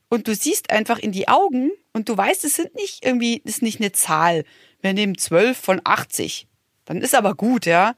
und 0.09 0.27
du 0.27 0.35
siehst 0.35 0.69
einfach 0.69 0.99
in 0.99 1.11
die 1.11 1.27
Augen 1.27 1.71
und 1.93 2.07
du 2.07 2.15
weißt, 2.15 2.45
es 2.45 2.55
sind 2.55 2.75
nicht 2.75 3.03
irgendwie, 3.03 3.41
es 3.43 3.55
ist 3.55 3.61
nicht 3.61 3.79
eine 3.79 3.91
Zahl. 3.91 4.45
Wir 4.81 4.93
nehmen 4.93 5.17
zwölf 5.17 5.57
von 5.57 5.81
80. 5.83 6.47
Dann 6.85 7.01
ist 7.01 7.15
aber 7.15 7.35
gut, 7.35 7.65
ja. 7.65 7.95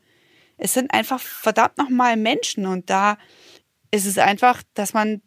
Es 0.58 0.73
sind 0.73 0.93
einfach 0.93 1.19
verdammt 1.19 1.77
nochmal 1.77 2.15
Menschen 2.15 2.65
und 2.65 2.89
da 2.89 3.17
ist 3.91 4.06
es 4.06 4.17
einfach, 4.17 4.63
dass 4.73 4.93
man 4.93 5.21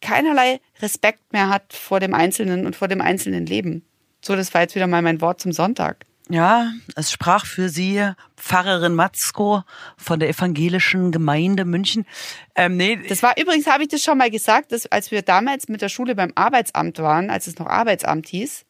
keinerlei 0.00 0.60
Respekt 0.80 1.32
mehr 1.32 1.48
hat 1.48 1.72
vor 1.72 2.00
dem 2.00 2.14
Einzelnen 2.14 2.66
und 2.66 2.76
vor 2.76 2.88
dem 2.88 3.00
einzelnen 3.00 3.46
Leben. 3.46 3.84
So, 4.22 4.36
das 4.36 4.52
war 4.54 4.62
jetzt 4.62 4.74
wieder 4.74 4.86
mal 4.86 5.02
mein 5.02 5.20
Wort 5.20 5.40
zum 5.40 5.52
Sonntag. 5.52 6.04
Ja, 6.28 6.70
es 6.94 7.10
sprach 7.10 7.44
für 7.44 7.68
sie 7.68 8.08
Pfarrerin 8.36 8.94
Matzko 8.94 9.64
von 9.96 10.20
der 10.20 10.28
evangelischen 10.28 11.10
Gemeinde 11.10 11.64
München. 11.64 12.06
Ähm, 12.54 12.76
nee, 12.76 13.00
Das 13.08 13.22
war 13.24 13.36
übrigens, 13.36 13.66
habe 13.66 13.82
ich 13.82 13.88
das 13.88 14.02
schon 14.04 14.16
mal 14.18 14.30
gesagt, 14.30 14.70
dass, 14.70 14.86
als 14.86 15.10
wir 15.10 15.22
damals 15.22 15.68
mit 15.68 15.82
der 15.82 15.88
Schule 15.88 16.14
beim 16.14 16.30
Arbeitsamt 16.36 16.98
waren, 17.00 17.30
als 17.30 17.48
es 17.48 17.58
noch 17.58 17.66
Arbeitsamt 17.66 18.28
hieß, 18.28 18.64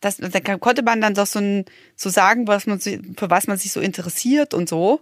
das, 0.00 0.16
da 0.16 0.40
konnte 0.56 0.82
man 0.82 1.00
dann 1.00 1.14
doch 1.14 1.26
so, 1.26 1.38
ein, 1.38 1.64
so 1.94 2.08
sagen, 2.10 2.48
was 2.48 2.66
man, 2.66 2.80
sich- 2.80 2.98
für 3.16 3.30
was 3.30 3.46
man 3.46 3.56
sich 3.58 3.70
so 3.70 3.80
interessiert 3.80 4.52
und 4.54 4.68
so. 4.68 5.00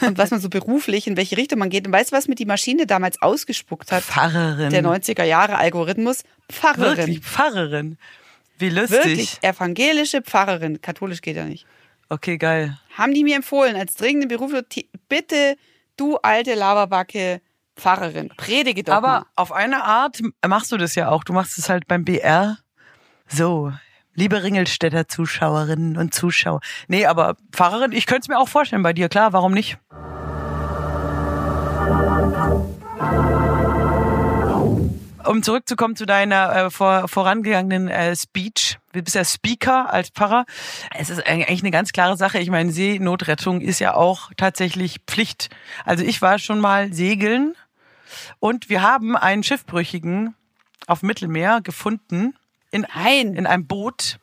Und 0.00 0.18
was 0.18 0.30
man 0.30 0.40
so 0.40 0.48
beruflich, 0.48 1.06
in 1.06 1.16
welche 1.16 1.36
Richtung 1.36 1.58
man 1.58 1.70
geht. 1.70 1.86
Und 1.86 1.92
weißt 1.92 2.12
du, 2.12 2.16
was 2.16 2.28
mir 2.28 2.34
die 2.34 2.46
Maschine 2.46 2.86
damals 2.86 3.20
ausgespuckt 3.20 3.90
hat? 3.92 4.02
Pfarrerin. 4.02 4.70
Der 4.70 4.84
90er 4.84 5.24
Jahre 5.24 5.56
Algorithmus. 5.56 6.22
Pfarrerin. 6.50 6.96
Wirklich, 6.96 7.20
Pfarrerin. 7.20 7.98
Wie 8.58 8.70
lustig. 8.70 9.04
Wirklich 9.04 9.38
evangelische 9.42 10.22
Pfarrerin. 10.22 10.80
Katholisch 10.80 11.20
geht 11.22 11.36
ja 11.36 11.44
nicht. 11.44 11.66
Okay, 12.08 12.38
geil. 12.38 12.78
Haben 12.96 13.14
die 13.14 13.24
mir 13.24 13.34
empfohlen, 13.36 13.74
als 13.76 13.94
dringende 13.94 14.28
Beruf, 14.28 14.52
bitte, 15.08 15.56
du 15.96 16.16
alte 16.18 16.54
Laberbacke, 16.54 17.40
Pfarrerin, 17.76 18.30
predige 18.36 18.84
doch 18.84 18.92
Aber 18.94 19.08
mal. 19.08 19.26
auf 19.34 19.50
eine 19.50 19.82
Art 19.82 20.20
machst 20.46 20.70
du 20.70 20.76
das 20.76 20.94
ja 20.94 21.08
auch. 21.08 21.24
Du 21.24 21.32
machst 21.32 21.58
es 21.58 21.68
halt 21.68 21.88
beim 21.88 22.04
BR. 22.04 22.58
So, 23.26 23.72
liebe 24.14 24.42
Ringelstädter 24.42 25.08
Zuschauerinnen 25.08 25.96
und 25.96 26.14
Zuschauer. 26.14 26.60
Nee, 26.88 27.06
aber 27.06 27.36
Pfarrerin, 27.52 27.92
ich 27.92 28.06
könnte 28.06 28.22
es 28.22 28.28
mir 28.28 28.38
auch 28.38 28.48
vorstellen 28.48 28.82
bei 28.82 28.92
dir, 28.92 29.08
klar, 29.08 29.32
warum 29.32 29.52
nicht? 29.52 29.78
Um 35.26 35.42
zurückzukommen 35.42 35.96
zu 35.96 36.04
deiner 36.04 36.54
äh, 36.54 36.70
vor, 36.70 37.08
vorangegangenen 37.08 37.88
äh, 37.88 38.14
Speech. 38.14 38.78
Du 38.92 39.02
bist 39.02 39.16
ja 39.16 39.24
Speaker 39.24 39.92
als 39.92 40.10
Pfarrer. 40.10 40.44
Es 40.96 41.08
ist 41.08 41.26
eigentlich 41.26 41.62
eine 41.62 41.70
ganz 41.70 41.92
klare 41.92 42.16
Sache. 42.16 42.38
Ich 42.38 42.50
meine, 42.50 42.70
Seenotrettung 42.70 43.62
ist 43.62 43.78
ja 43.80 43.94
auch 43.94 44.30
tatsächlich 44.36 45.00
Pflicht. 45.06 45.48
Also 45.84 46.04
ich 46.04 46.20
war 46.20 46.38
schon 46.38 46.60
mal 46.60 46.92
segeln 46.92 47.54
und 48.38 48.68
wir 48.68 48.82
haben 48.82 49.16
einen 49.16 49.42
Schiffbrüchigen 49.42 50.34
auf 50.86 51.02
Mittelmeer 51.02 51.62
gefunden 51.62 52.34
in, 52.74 52.86
Nein. 52.94 53.34
in 53.34 53.46
einem 53.46 53.66
Boot. 53.66 54.18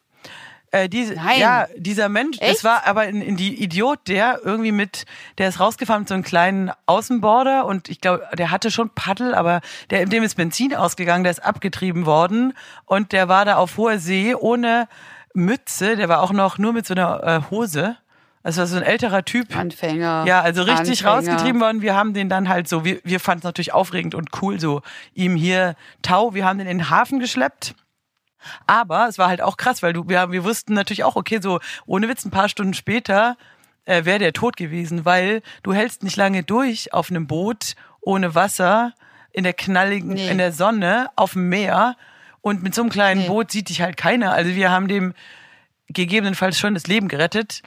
Äh, 0.71 0.87
diese, 0.87 1.15
Nein. 1.15 1.39
Ja, 1.39 1.67
dieser 1.75 2.07
Mensch, 2.07 2.37
das 2.37 2.49
Echt? 2.49 2.63
war 2.63 2.87
aber 2.87 3.07
in, 3.07 3.21
in 3.21 3.35
die 3.35 3.61
Idiot, 3.61 4.07
der 4.07 4.39
irgendwie 4.43 4.71
mit, 4.71 5.05
der 5.37 5.49
ist 5.49 5.59
rausgefahren 5.59 6.03
mit 6.03 6.07
so 6.07 6.13
einem 6.13 6.23
kleinen 6.23 6.71
Außenborder 6.85 7.65
und 7.65 7.89
ich 7.89 7.99
glaube, 7.99 8.25
der 8.37 8.51
hatte 8.51 8.71
schon 8.71 8.89
Paddel, 8.89 9.35
aber 9.35 9.59
der, 9.89 10.05
dem 10.05 10.23
ist 10.23 10.35
Benzin 10.35 10.73
ausgegangen, 10.73 11.23
der 11.23 11.31
ist 11.31 11.43
abgetrieben 11.43 12.05
worden 12.05 12.53
und 12.85 13.11
der 13.11 13.27
war 13.27 13.43
da 13.43 13.55
auf 13.57 13.75
hoher 13.77 13.99
See 13.99 14.33
ohne 14.33 14.87
Mütze, 15.33 15.97
der 15.97 16.07
war 16.07 16.21
auch 16.21 16.31
noch 16.31 16.57
nur 16.57 16.71
mit 16.71 16.85
so 16.85 16.93
einer 16.93 17.23
äh, 17.23 17.51
Hose. 17.51 17.97
Also 18.43 18.65
so 18.65 18.77
ein 18.77 18.81
älterer 18.83 19.23
Typ. 19.23 19.55
Anfänger. 19.55 20.23
Ja, 20.25 20.41
also 20.41 20.63
richtig 20.63 21.05
Anfänger. 21.05 21.11
rausgetrieben 21.11 21.61
worden. 21.61 21.81
Wir 21.83 21.95
haben 21.95 22.15
den 22.15 22.27
dann 22.27 22.49
halt 22.49 22.67
so, 22.67 22.83
wir, 22.83 22.99
wir 23.03 23.19
fanden 23.19 23.39
es 23.39 23.43
natürlich 23.43 23.71
aufregend 23.73 24.15
und 24.15 24.29
cool, 24.41 24.59
so 24.59 24.81
ihm 25.13 25.35
hier 25.35 25.75
Tau, 26.01 26.33
wir 26.33 26.45
haben 26.45 26.57
den 26.57 26.67
in 26.67 26.79
den 26.79 26.89
Hafen 26.89 27.19
geschleppt. 27.19 27.75
Aber 28.67 29.07
es 29.07 29.17
war 29.17 29.27
halt 29.27 29.41
auch 29.41 29.57
krass, 29.57 29.81
weil 29.83 29.93
du, 29.93 30.07
wir, 30.09 30.31
wir 30.31 30.43
wussten 30.43 30.73
natürlich 30.73 31.03
auch, 31.03 31.15
okay, 31.15 31.39
so 31.41 31.59
ohne 31.85 32.07
Witz, 32.09 32.25
ein 32.25 32.31
paar 32.31 32.49
Stunden 32.49 32.73
später 32.73 33.37
äh, 33.85 34.05
wäre 34.05 34.19
der 34.19 34.33
tot 34.33 34.57
gewesen, 34.57 35.05
weil 35.05 35.41
du 35.63 35.73
hältst 35.73 36.03
nicht 36.03 36.17
lange 36.17 36.43
durch 36.43 36.93
auf 36.93 37.09
einem 37.09 37.27
Boot 37.27 37.75
ohne 38.01 38.35
Wasser 38.35 38.93
in 39.31 39.43
der 39.43 39.53
knalligen, 39.53 40.13
Nee. 40.13 40.29
in 40.29 40.37
der 40.37 40.51
Sonne 40.51 41.09
auf 41.15 41.33
dem 41.33 41.49
Meer 41.49 41.95
und 42.41 42.63
mit 42.63 42.75
so 42.75 42.81
einem 42.81 42.89
kleinen 42.89 43.21
Nee. 43.21 43.27
Boot 43.27 43.51
sieht 43.51 43.69
dich 43.69 43.81
halt 43.81 43.97
keiner. 43.97 44.33
Also 44.33 44.55
wir 44.55 44.71
haben 44.71 44.87
dem 44.87 45.13
gegebenenfalls 45.87 46.57
schon 46.59 46.73
das 46.73 46.87
Leben 46.87 47.07
gerettet. 47.07 47.61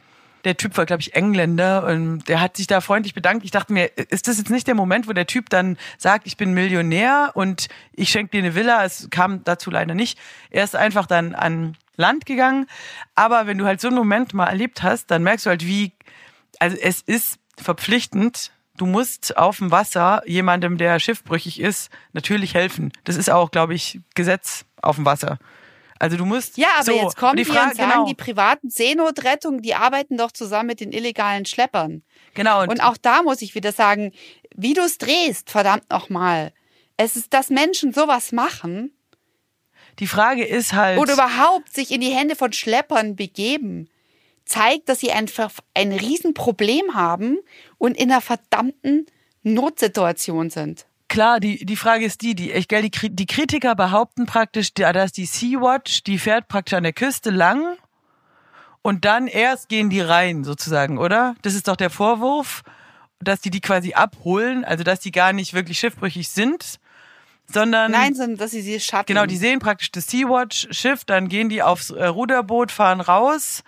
Der 0.45 0.57
Typ 0.57 0.77
war, 0.77 0.87
glaube 0.87 1.01
ich, 1.01 1.15
Engländer 1.15 1.87
und 1.87 2.29
der 2.29 2.41
hat 2.41 2.57
sich 2.57 2.67
da 2.67 2.81
freundlich 2.81 3.15
bedankt. 3.15 3.45
Ich 3.45 3.51
dachte 3.51 3.73
mir, 3.73 3.91
ist 4.11 4.29
das 4.29 4.39
jetzt 4.39 4.51
nicht 4.51 4.67
der 4.67 4.75
Moment, 4.75 5.09
wo 5.09 5.13
der 5.13 5.27
Typ 5.27 5.51
dann 5.51 5.77
sagt, 5.99 6.27
ich 6.27 6.37
bin 6.37 6.53
Millionär 6.53 7.31
und 7.35 7.69
ich 7.93 8.11
schenke 8.11 8.33
dir 8.33 8.39
eine 8.39 8.55
Villa? 8.55 8.85
Es 8.85 9.09
kam 9.11 9.43
dazu 9.45 9.71
leider 9.71 9.95
nicht. 9.95 10.19
Er 10.51 10.65
ist 10.65 10.77
einfach 10.77 11.07
dann 11.07 11.35
an 11.35 11.77
Land 11.97 12.27
gegangen. 12.27 12.67
Aber 13.15 13.47
wenn 13.47 13.59
du 13.59 13.65
halt 13.65 13.81
so 13.81 13.89
einen 13.89 13.97
Moment 13.97 14.35
mal 14.35 14.47
erlebt 14.47 14.83
hast, 14.83 15.11
dann 15.11 15.23
merkst 15.23 15.47
du 15.47 15.51
halt, 15.51 15.67
wie, 15.67 15.93
also 16.59 16.77
es 16.81 17.01
ist 17.01 17.39
verpflichtend, 17.57 18.53
du 18.77 18.87
musst 18.87 19.37
auf 19.37 19.59
dem 19.59 19.71
Wasser 19.71 20.23
jemandem, 20.27 20.77
der 20.77 20.99
schiffbrüchig 20.99 21.61
ist, 21.61 21.91
natürlich 22.13 22.55
helfen. 22.55 22.93
Das 23.05 23.17
ist 23.17 23.31
auch, 23.31 23.51
glaube 23.51 23.75
ich, 23.75 24.01
Gesetz 24.15 24.65
auf 24.83 24.97
dem 24.97 25.05
Wasser. 25.05 25.39
Also 25.99 26.17
du 26.17 26.25
musst. 26.25 26.59
Ja, 26.59 26.69
aber 26.77 26.85
so, 26.85 26.93
jetzt 26.93 27.17
kommen 27.17 27.37
die 27.37 27.45
die, 27.45 27.51
Frage, 27.51 27.71
und 27.71 27.77
sagen, 27.77 27.91
genau, 27.91 28.07
die 28.07 28.15
privaten 28.15 28.71
Seenotrettung, 28.71 29.63
die 29.63 29.75
arbeiten 29.75 30.17
doch 30.17 30.33
zusammen 30.33 30.69
mit 30.69 30.81
den 30.81 30.93
illegalen 30.93 31.47
Schleppern. 31.47 32.03
genau. 32.35 32.63
Und, 32.63 32.69
Und 32.69 32.81
auch 32.81 32.97
da 32.97 33.23
muss 33.23 33.43
ich 33.43 33.55
wieder 33.55 33.73
sagen, 33.73 34.13
wie 34.57 34.75
du 34.75 34.83
es 34.83 34.99
drehst, 34.99 35.51
verdammt 35.51 35.91
nochmal. 35.91 36.53
Es 36.97 37.17
ist, 37.17 37.33
dass 37.33 37.51
Menschen 37.51 37.93
sowas 37.93 38.33
machen 38.33 38.93
die 39.99 40.07
Frage 40.07 40.45
ist 40.45 40.73
halt. 40.73 40.99
oder 40.99 41.15
überhaupt 41.15 41.73
sich 41.73 41.91
in 41.91 42.01
die 42.01 42.11
Hände 42.11 42.37
von 42.37 42.53
Schleppern 42.53 43.17
begeben, 43.17 43.89
zeigt, 44.45 44.89
dass 44.89 45.01
sie 45.01 45.13
einfach 45.13 45.53
ein 45.75 45.93
Riesenproblem 45.93 46.95
haben 46.95 47.39
und 47.79 47.97
in 47.97 48.11
einer 48.11 48.21
verdammten 48.21 49.07
Notsituation 49.43 50.51
sind. 50.51 50.87
Klar, 51.09 51.39
die, 51.41 51.65
die 51.65 51.77
Frage 51.77 52.05
ist 52.05 52.23
die, 52.23 52.35
die, 52.35 52.51
ich, 52.51 52.67
gell, 52.69 52.83
die, 52.83 53.11
die 53.11 53.27
Kritiker 53.27 53.75
behaupten 53.75 54.27
praktisch, 54.27 54.73
dass 54.75 55.13
die 55.13 55.27
Sea-Watch, 55.27 56.03
die 56.03 56.19
fährt 56.19 56.49
praktisch 56.49 56.75
an 56.75 56.83
der 56.83 56.93
Küste 56.93 57.31
lang 57.31 57.77
und 58.83 59.05
dann 59.05 59.27
erst 59.27 59.69
gehen 59.69 59.91
die 59.91 60.01
rein, 60.01 60.45
sozusagen, 60.45 60.99
oder? 60.99 61.37
Das 61.43 61.55
ist 61.55 61.69
doch 61.69 61.77
der 61.77 61.91
Vorwurf, 61.91 62.63
dass 63.21 63.41
die 63.41 63.51
die 63.51 63.61
quasi 63.61 63.95
abholen, 63.95 64.65
also 64.65 64.83
dass 64.85 65.01
die 65.01 65.13
gar 65.13 65.33
nicht 65.33 65.55
wirklich 65.55 65.79
schiffbrüchig 65.79 66.29
sind, 66.29 66.79
sondern 67.47 67.93
Nein, 67.93 68.15
sondern 68.15 68.39
dass 68.39 68.53
sie 68.53 68.63
sie 68.63 68.81
schatten. 68.81 69.07
genau, 69.07 69.27
die 69.27 69.37
sehen 69.37 69.59
praktisch 69.59 69.93
das 69.93 70.07
Sea-Watch-Schiff, 70.07 71.05
dann 71.05 71.29
gehen 71.29 71.49
die 71.49 71.63
aufs 71.63 71.91
äh, 71.91 72.07
Ruderboot, 72.07 72.73
fahren 72.73 73.01
raus 73.01 73.63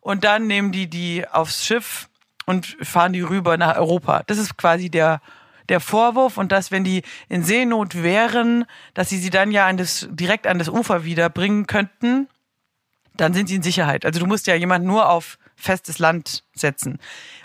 und 0.00 0.24
dann 0.24 0.46
nehmen 0.46 0.72
die 0.72 0.88
die 0.88 1.26
aufs 1.28 1.64
Schiff 1.64 2.08
und 2.46 2.76
fahren 2.82 3.12
die 3.12 3.22
rüber 3.22 3.56
nach 3.56 3.76
Europa. 3.76 4.22
Das 4.26 4.38
ist 4.38 4.56
quasi 4.56 4.90
der 4.90 5.20
der 5.68 5.80
Vorwurf 5.80 6.38
und 6.38 6.52
dass 6.52 6.70
wenn 6.70 6.84
die 6.84 7.02
in 7.28 7.44
Seenot 7.44 8.02
wären, 8.02 8.64
dass 8.94 9.08
sie 9.08 9.18
sie 9.18 9.30
dann 9.30 9.50
ja 9.50 9.66
an 9.66 9.76
das 9.76 10.08
direkt 10.10 10.46
an 10.46 10.58
das 10.58 10.68
Ufer 10.68 11.04
wieder 11.04 11.28
bringen 11.28 11.66
könnten, 11.66 12.28
dann 13.16 13.34
sind 13.34 13.48
sie 13.48 13.56
in 13.56 13.62
Sicherheit. 13.62 14.04
Also 14.04 14.20
du 14.20 14.26
musst 14.26 14.46
ja 14.46 14.54
jemand 14.54 14.84
nur 14.84 15.08
auf 15.08 15.38
festes 15.54 15.98
Land 15.98 16.44
setzen. 16.54 16.98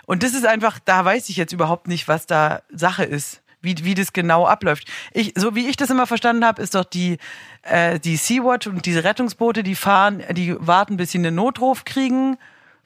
Und 0.06 0.22
das 0.22 0.34
ist 0.34 0.46
einfach, 0.46 0.78
da 0.84 1.04
weiß 1.04 1.28
ich 1.28 1.36
jetzt 1.36 1.52
überhaupt 1.52 1.88
nicht, 1.88 2.08
was 2.08 2.26
da 2.26 2.62
Sache 2.70 3.04
ist, 3.04 3.42
wie, 3.60 3.76
wie 3.84 3.94
das 3.94 4.12
genau 4.12 4.46
abläuft. 4.46 4.88
Ich, 5.12 5.32
so 5.36 5.54
wie 5.54 5.68
ich 5.68 5.76
das 5.76 5.90
immer 5.90 6.06
verstanden 6.06 6.44
habe, 6.44 6.62
ist 6.62 6.74
doch 6.74 6.84
die, 6.84 7.18
äh, 7.62 8.00
die 8.00 8.16
Sea-Watch 8.16 8.66
und 8.66 8.86
diese 8.86 9.04
Rettungsboote, 9.04 9.62
die 9.62 9.74
fahren, 9.74 10.22
die 10.32 10.56
warten, 10.58 10.96
bis 10.96 11.12
sie 11.12 11.18
einen 11.18 11.34
Notruf 11.34 11.84
kriegen, 11.84 12.38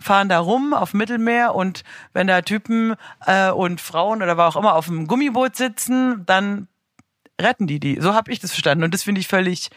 fahren 0.02 0.28
da 0.28 0.38
rum 0.38 0.74
auf 0.74 0.90
dem 0.90 0.98
Mittelmeer 0.98 1.54
und 1.54 1.82
wenn 2.12 2.26
da 2.26 2.42
Typen 2.42 2.94
äh, 3.26 3.50
und 3.50 3.80
Frauen 3.80 4.22
oder 4.22 4.36
war 4.36 4.48
auch 4.48 4.56
immer 4.56 4.74
auf 4.74 4.86
dem 4.86 5.06
Gummiboot 5.06 5.56
sitzen, 5.56 6.24
dann 6.26 6.68
retten 7.40 7.66
die 7.66 7.80
die. 7.80 7.98
So 8.00 8.14
habe 8.14 8.32
ich 8.32 8.40
das 8.40 8.52
verstanden 8.52 8.84
und 8.84 8.94
das 8.94 9.02
finde 9.02 9.20
ich 9.20 9.28
völlig 9.28 9.70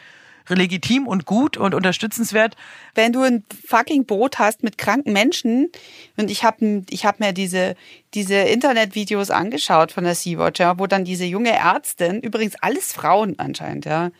legitim 0.54 1.06
und 1.08 1.26
gut 1.26 1.56
und 1.56 1.74
unterstützenswert. 1.74 2.56
wenn 2.94 3.12
du 3.12 3.22
ein 3.22 3.44
fucking 3.66 4.06
Boot 4.06 4.38
hast 4.38 4.62
mit 4.62 4.78
kranken 4.78 5.12
Menschen 5.12 5.70
und 6.16 6.30
ich 6.30 6.44
habe 6.44 6.84
ich 6.88 7.04
hab 7.04 7.20
mir 7.20 7.32
diese 7.32 7.74
diese 8.14 8.36
Internetvideos 8.36 9.30
angeschaut 9.30 9.92
von 9.92 10.04
der 10.04 10.14
Sea-Watch, 10.14 10.60
ja, 10.60 10.78
wo 10.78 10.86
dann 10.86 11.04
diese 11.04 11.24
junge 11.24 11.50
Ärztin, 11.50 12.20
übrigens 12.20 12.54
alles 12.60 12.92
Frauen 12.92 13.38
anscheinend, 13.38 13.84
ja, 13.84 14.10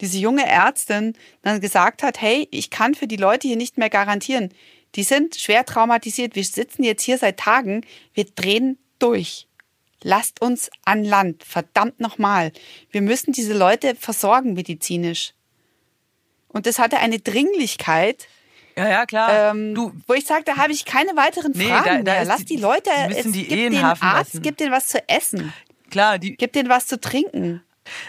diese 0.00 0.18
junge 0.18 0.46
Ärztin 0.46 1.14
dann 1.42 1.60
gesagt 1.60 2.02
hat, 2.02 2.20
hey, 2.20 2.46
ich 2.50 2.70
kann 2.70 2.94
für 2.94 3.06
die 3.06 3.16
Leute 3.16 3.48
hier 3.48 3.56
nicht 3.56 3.78
mehr 3.78 3.90
garantieren. 3.90 4.50
Die 4.96 5.02
sind 5.04 5.36
schwer 5.36 5.64
traumatisiert. 5.64 6.34
Wir 6.34 6.44
sitzen 6.44 6.82
jetzt 6.82 7.02
hier 7.02 7.18
seit 7.18 7.38
Tagen, 7.38 7.84
wir 8.14 8.24
drehen 8.24 8.78
durch. 8.98 9.46
Lasst 10.02 10.40
uns 10.42 10.70
an 10.84 11.04
Land, 11.04 11.44
verdammt 11.44 12.00
nochmal. 12.00 12.52
Wir 12.90 13.02
müssen 13.02 13.32
diese 13.32 13.52
Leute 13.56 13.94
versorgen 13.94 14.54
medizinisch. 14.54 15.34
Und 16.48 16.66
das 16.66 16.78
hatte 16.78 16.98
eine 16.98 17.18
Dringlichkeit, 17.20 18.26
Ja, 18.76 18.88
ja, 18.88 19.06
klar. 19.06 19.50
ähm, 19.52 19.74
du, 19.74 19.92
wo 20.08 20.14
ich 20.14 20.24
sage, 20.26 20.42
da 20.44 20.56
habe 20.56 20.72
ich 20.72 20.84
keine 20.84 21.14
weiteren 21.16 21.52
Nee, 21.54 21.66
Fragen 21.68 22.04
da- 22.04 22.12
da 22.12 22.18
mehr. 22.20 22.24
Lass 22.24 22.38
die- 22.44 22.56
die 22.56 22.60
Leute, 22.60 22.90
müssen 23.08 23.28
es 23.28 23.32
die 23.32 23.44
gibt 23.46 23.52
in 23.60 23.72
den 23.72 23.84
Arzt, 23.84 24.02
lassen. 24.02 24.42
gib 24.42 24.56
denen 24.56 24.72
was 24.72 24.86
zu 24.88 25.06
essen, 25.08 25.52
klar, 25.90 26.18
die, 26.18 26.34
gib 26.36 26.52
denen 26.54 26.68
was 26.68 26.86
zu 26.86 26.98
trinken. 27.00 27.62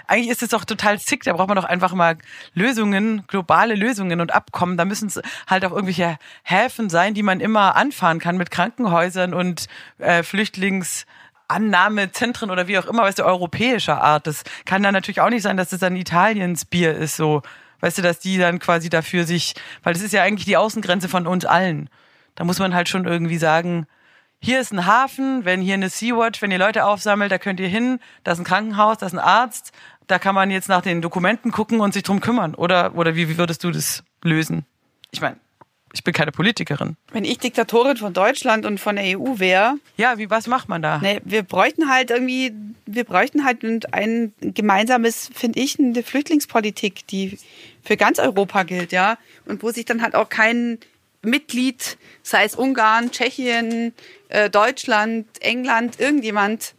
Eigentlich 0.07 0.29
ist 0.29 0.43
es 0.43 0.49
doch 0.49 0.65
total 0.65 0.99
sick. 0.99 1.23
Da 1.23 1.31
braucht 1.33 1.47
man 1.47 1.55
doch 1.55 1.65
einfach 1.65 1.93
mal 1.93 2.17
Lösungen, 2.53 3.23
globale 3.27 3.75
Lösungen 3.75 4.19
und 4.21 4.33
Abkommen. 4.33 4.77
Da 4.77 4.85
müssen 4.85 5.07
es 5.07 5.21
halt 5.47 5.65
auch 5.65 5.71
irgendwelche 5.71 6.17
Häfen 6.43 6.89
sein, 6.89 7.13
die 7.13 7.23
man 7.23 7.39
immer 7.39 7.75
anfahren 7.75 8.19
kann 8.19 8.37
mit 8.37 8.51
Krankenhäusern 8.51 9.33
und 9.33 9.67
äh, 9.99 10.23
Flüchtlingsannahmezentren 10.23 12.51
oder 12.51 12.67
wie 12.67 12.77
auch 12.77 12.85
immer, 12.85 13.03
weißt 13.03 13.19
du, 13.19 13.25
europäischer 13.25 14.01
Art. 14.01 14.27
Das 14.27 14.43
kann 14.65 14.83
dann 14.83 14.93
natürlich 14.93 15.21
auch 15.21 15.29
nicht 15.29 15.43
sein, 15.43 15.55
dass 15.57 15.69
das 15.69 15.79
dann 15.79 15.95
Italiens 15.95 16.65
Bier 16.65 16.93
ist, 16.95 17.15
so. 17.15 17.41
Weißt 17.81 17.97
du, 17.97 18.03
dass 18.03 18.19
die 18.19 18.37
dann 18.37 18.59
quasi 18.59 18.89
dafür 18.89 19.23
sich, 19.23 19.55
weil 19.81 19.93
das 19.93 20.03
ist 20.03 20.13
ja 20.13 20.21
eigentlich 20.21 20.45
die 20.45 20.57
Außengrenze 20.57 21.09
von 21.09 21.25
uns 21.25 21.45
allen. 21.45 21.89
Da 22.35 22.43
muss 22.43 22.59
man 22.59 22.75
halt 22.75 22.89
schon 22.89 23.05
irgendwie 23.05 23.39
sagen, 23.39 23.87
hier 24.41 24.59
ist 24.59 24.73
ein 24.73 24.85
Hafen, 24.85 25.45
wenn 25.45 25.61
hier 25.61 25.75
eine 25.75 25.89
Sea-Watch, 25.89 26.41
wenn 26.41 26.51
ihr 26.51 26.57
Leute 26.57 26.85
aufsammelt, 26.85 27.31
da 27.31 27.37
könnt 27.37 27.59
ihr 27.59 27.67
hin, 27.67 27.99
da 28.23 28.31
ist 28.31 28.39
ein 28.39 28.43
Krankenhaus, 28.43 28.97
da 28.97 29.05
ist 29.05 29.13
ein 29.13 29.19
Arzt, 29.19 29.71
da 30.07 30.17
kann 30.19 30.33
man 30.35 30.49
jetzt 30.51 30.67
nach 30.67 30.81
den 30.81 31.01
Dokumenten 31.01 31.51
gucken 31.51 31.79
und 31.79 31.93
sich 31.93 32.03
drum 32.03 32.19
kümmern. 32.21 32.55
Oder, 32.55 32.95
oder 32.95 33.15
wie, 33.15 33.29
wie 33.29 33.37
würdest 33.37 33.63
du 33.63 33.71
das 33.71 34.03
lösen? 34.23 34.65
Ich 35.11 35.21
meine, 35.21 35.37
ich 35.93 36.03
bin 36.03 36.13
keine 36.13 36.31
Politikerin. 36.31 36.95
Wenn 37.11 37.23
ich 37.23 37.37
Diktatorin 37.37 37.97
von 37.97 38.13
Deutschland 38.13 38.65
und 38.65 38.79
von 38.79 38.95
der 38.95 39.19
EU 39.19 39.37
wäre, 39.39 39.75
Ja, 39.97 40.17
wie, 40.17 40.29
was 40.29 40.47
macht 40.47 40.69
man 40.69 40.81
da? 40.81 40.97
ne, 40.97 41.21
wir 41.23 41.43
bräuchten 41.43 41.89
halt 41.89 42.09
irgendwie, 42.09 42.51
wir 42.85 43.03
bräuchten 43.03 43.45
halt 43.45 43.63
ein 43.93 44.33
gemeinsames, 44.41 45.29
finde 45.33 45.59
ich, 45.59 45.77
eine 45.79 46.01
Flüchtlingspolitik, 46.01 47.05
die 47.07 47.37
für 47.83 47.95
ganz 47.97 48.19
Europa 48.19 48.63
gilt, 48.63 48.91
ja, 48.91 49.17
und 49.45 49.61
wo 49.63 49.69
sich 49.71 49.85
dann 49.85 50.01
halt 50.01 50.15
auch 50.15 50.29
kein 50.29 50.79
Mitglied, 51.23 51.97
sei 52.23 52.45
es 52.45 52.55
Ungarn, 52.55 53.11
Tschechien, 53.11 53.93
äh, 54.31 54.49
Deutschland, 54.49 55.27
England, 55.41 55.99
irgendjemand 55.99 56.73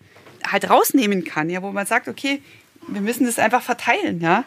halt 0.45 0.69
rausnehmen 0.69 1.25
kann, 1.25 1.51
ja, 1.51 1.63
wo 1.63 1.71
man 1.71 1.87
sagt, 1.87 2.09
okay, 2.09 2.43
wir 2.89 3.01
müssen 3.01 3.27
das 3.27 3.39
einfach 3.39 3.63
verteilen, 3.63 4.21
ja. 4.21 4.45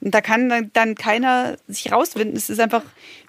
Und 0.00 0.14
da 0.14 0.20
kann 0.20 0.48
dann, 0.48 0.70
dann 0.74 0.94
keiner 0.94 1.56
sich 1.66 1.90
rauswinden. 1.90 2.36
Es 2.36 2.50
ist 2.50 2.60
einfach, 2.60 2.82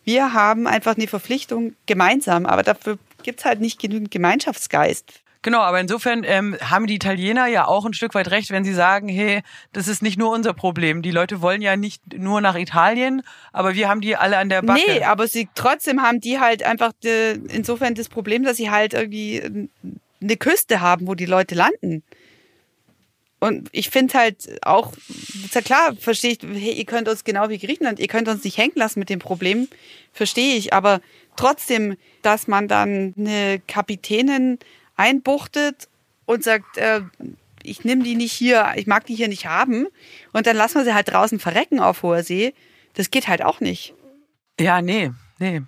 wir 0.03 0.33
haben 0.33 0.67
einfach 0.67 0.95
eine 0.95 1.07
Verpflichtung 1.07 1.73
gemeinsam, 1.87 2.45
aber 2.45 2.61
dafür 2.61 2.99
gibt's 3.23 3.45
halt 3.45 3.59
nicht 3.59 3.79
genügend 3.79 4.11
Gemeinschaftsgeist. 4.11 5.21
Genau, 5.41 5.59
aber 5.59 5.79
insofern 5.79 6.23
ähm, 6.25 6.57
haben 6.61 6.85
die 6.85 6.95
Italiener 6.95 7.47
ja 7.47 7.65
auch 7.65 7.85
ein 7.85 7.93
Stück 7.93 8.13
weit 8.13 8.29
recht, 8.29 8.51
wenn 8.51 8.65
sie 8.65 8.73
sagen, 8.73 9.07
hey, 9.07 9.41
das 9.71 9.87
ist 9.87 10.01
nicht 10.01 10.17
nur 10.17 10.31
unser 10.31 10.53
Problem. 10.53 11.01
Die 11.01 11.11
Leute 11.11 11.41
wollen 11.41 11.61
ja 11.61 11.77
nicht 11.77 12.01
nur 12.13 12.41
nach 12.41 12.55
Italien, 12.55 13.21
aber 13.53 13.73
wir 13.73 13.87
haben 13.87 14.01
die 14.01 14.17
alle 14.17 14.37
an 14.37 14.49
der 14.49 14.61
Backe. 14.61 14.81
Nee, 14.85 15.03
aber 15.03 15.27
sie 15.29 15.47
trotzdem 15.55 16.01
haben 16.01 16.19
die 16.19 16.39
halt 16.39 16.63
einfach 16.63 16.91
de, 17.03 17.39
insofern 17.47 17.95
das 17.95 18.09
Problem, 18.09 18.43
dass 18.43 18.57
sie 18.57 18.69
halt 18.69 18.93
irgendwie 18.93 19.69
eine 20.21 20.37
Küste 20.37 20.81
haben, 20.81 21.07
wo 21.07 21.15
die 21.15 21.25
Leute 21.25 21.55
landen. 21.55 22.03
Und 23.39 23.69
ich 23.71 23.89
finde 23.89 24.17
halt 24.17 24.49
auch, 24.63 24.91
ist 25.45 25.55
ja 25.55 25.61
klar, 25.61 25.95
verstehe 25.97 26.31
ich, 26.31 26.39
hey, 26.41 26.73
ihr 26.73 26.85
könnt 26.85 27.07
uns 27.07 27.23
genau 27.23 27.47
wie 27.47 27.57
Griechenland, 27.57 27.99
ihr 27.99 28.07
könnt 28.07 28.27
uns 28.27 28.43
nicht 28.43 28.57
hängen 28.57 28.73
lassen 28.75 28.99
mit 28.99 29.09
dem 29.09 29.19
Problem, 29.19 29.69
verstehe 30.11 30.57
ich, 30.57 30.73
aber 30.73 30.99
trotzdem, 31.37 31.95
dass 32.21 32.47
man 32.47 32.67
dann 32.67 33.13
eine 33.17 33.61
Kapitänin 33.65 34.59
einbuchtet 34.99 35.87
und 36.25 36.43
sagt, 36.43 36.77
äh, 36.77 37.01
ich 37.63 37.83
nehme 37.83 38.03
die 38.03 38.15
nicht 38.15 38.33
hier, 38.33 38.73
ich 38.75 38.85
mag 38.85 39.05
die 39.05 39.15
hier 39.15 39.27
nicht 39.27 39.45
haben 39.45 39.87
und 40.33 40.45
dann 40.45 40.55
lassen 40.55 40.75
wir 40.75 40.85
sie 40.85 40.93
halt 40.93 41.09
draußen 41.09 41.39
verrecken 41.39 41.79
auf 41.79 42.03
hoher 42.03 42.23
See, 42.23 42.53
das 42.93 43.09
geht 43.09 43.27
halt 43.27 43.43
auch 43.43 43.59
nicht. 43.61 43.93
Ja, 44.59 44.81
nee, 44.81 45.11
nee. 45.39 45.61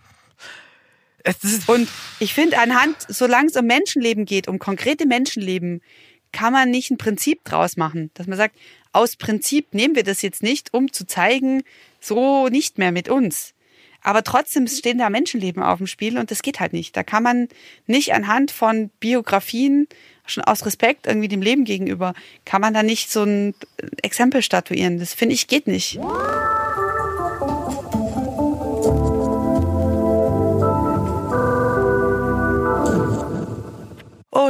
Und 1.67 1.87
ich 2.19 2.33
finde, 2.33 2.57
anhand, 2.59 2.97
solange 3.07 3.47
es 3.47 3.55
um 3.55 3.65
Menschenleben 3.65 4.25
geht, 4.25 4.47
um 4.47 4.59
konkrete 4.59 5.05
Menschenleben, 5.05 5.81
kann 6.31 6.51
man 6.51 6.71
nicht 6.71 6.89
ein 6.91 6.97
Prinzip 6.97 7.43
draus 7.43 7.77
machen. 7.77 8.09
Dass 8.15 8.27
man 8.27 8.37
sagt, 8.37 8.55
aus 8.91 9.15
Prinzip 9.15 9.73
nehmen 9.73 9.95
wir 9.95 10.03
das 10.03 10.21
jetzt 10.21 10.41
nicht, 10.41 10.73
um 10.73 10.91
zu 10.91 11.05
zeigen, 11.05 11.63
so 11.99 12.47
nicht 12.47 12.79
mehr 12.79 12.91
mit 12.91 13.07
uns. 13.07 13.53
Aber 14.03 14.23
trotzdem 14.23 14.67
stehen 14.67 14.97
da 14.97 15.09
Menschenleben 15.09 15.61
auf 15.61 15.77
dem 15.77 15.87
Spiel 15.87 16.17
und 16.17 16.31
das 16.31 16.41
geht 16.41 16.59
halt 16.59 16.73
nicht. 16.73 16.97
Da 16.97 17.03
kann 17.03 17.23
man 17.23 17.47
nicht 17.85 18.13
anhand 18.13 18.51
von 18.51 18.89
Biografien, 18.99 19.87
schon 20.25 20.43
aus 20.43 20.65
Respekt 20.65 21.07
irgendwie 21.07 21.27
dem 21.27 21.41
Leben 21.41 21.65
gegenüber, 21.65 22.13
kann 22.45 22.61
man 22.61 22.73
da 22.73 22.83
nicht 22.83 23.11
so 23.11 23.23
ein 23.23 23.53
Exempel 24.01 24.41
statuieren. 24.41 24.99
Das 24.99 25.13
finde 25.13 25.35
ich 25.35 25.47
geht 25.47 25.67
nicht. 25.67 25.99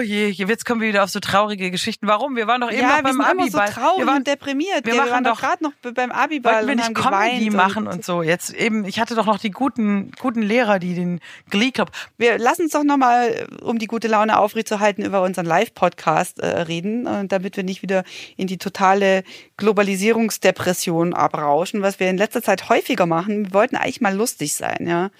Je, 0.01 0.29
jetzt 0.29 0.65
kommen 0.65 0.81
wir 0.81 0.89
wieder 0.89 1.03
auf 1.03 1.09
so 1.09 1.19
traurige 1.19 1.71
Geschichten. 1.71 2.07
Warum? 2.07 2.35
Wir 2.35 2.47
waren 2.47 2.61
doch 2.61 2.71
eben 2.71 2.81
ja, 2.81 2.87
noch 2.89 2.95
wir 2.97 3.03
beim 3.03 3.21
Abiball. 3.21 3.67
so 3.67 3.73
traurig 3.73 3.99
wir 3.99 4.07
waren, 4.07 4.17
und 4.17 4.27
deprimiert. 4.27 4.85
wir 4.85 4.93
Wir, 4.93 4.99
machen 4.99 5.11
waren 5.11 5.23
doch 5.23 5.39
gerade 5.39 5.63
noch 5.63 5.73
beim 5.93 6.11
Abiball 6.11 6.53
wollten 6.53 6.67
wir 6.67 6.71
und 6.71 6.77
nicht 6.77 7.05
haben 7.05 7.31
Comedy 7.31 7.49
machen 7.49 7.87
und 7.87 7.93
und 8.01 8.05
so. 8.05 8.23
Jetzt 8.23 8.53
eben, 8.53 8.85
ich 8.85 8.99
hatte 8.99 9.13
doch 9.15 9.27
noch 9.27 9.37
die 9.37 9.51
guten, 9.51 10.11
guten 10.19 10.41
Lehrer, 10.41 10.79
die 10.79 10.95
den 10.95 11.19
Glee 11.49 11.71
Club. 11.71 11.91
wir 12.17 12.39
lassen 12.39 12.63
uns 12.63 12.71
doch 12.71 12.83
nochmal, 12.83 13.47
um 13.61 13.77
die 13.77 13.85
gute 13.85 14.07
Laune 14.07 14.39
aufrechtzuerhalten, 14.39 15.05
über 15.05 15.21
unseren 15.21 15.45
Live-Podcast 15.45 16.39
äh, 16.39 16.61
reden, 16.61 17.05
äh, 17.05 17.27
damit 17.27 17.57
wir 17.57 17.63
nicht 17.63 17.83
wieder 17.83 18.03
in 18.37 18.47
die 18.47 18.57
totale 18.57 19.23
Globalisierungsdepression 19.57 21.13
abrauschen, 21.13 21.83
was 21.83 21.99
wir 21.99 22.09
in 22.09 22.17
letzter 22.17 22.41
Zeit 22.41 22.69
häufiger 22.69 23.05
machen. 23.05 23.45
Wir 23.45 23.53
wollten 23.53 23.75
eigentlich 23.75 24.01
mal 24.01 24.15
lustig 24.15 24.55
sein, 24.55 24.87
ja. 24.87 25.11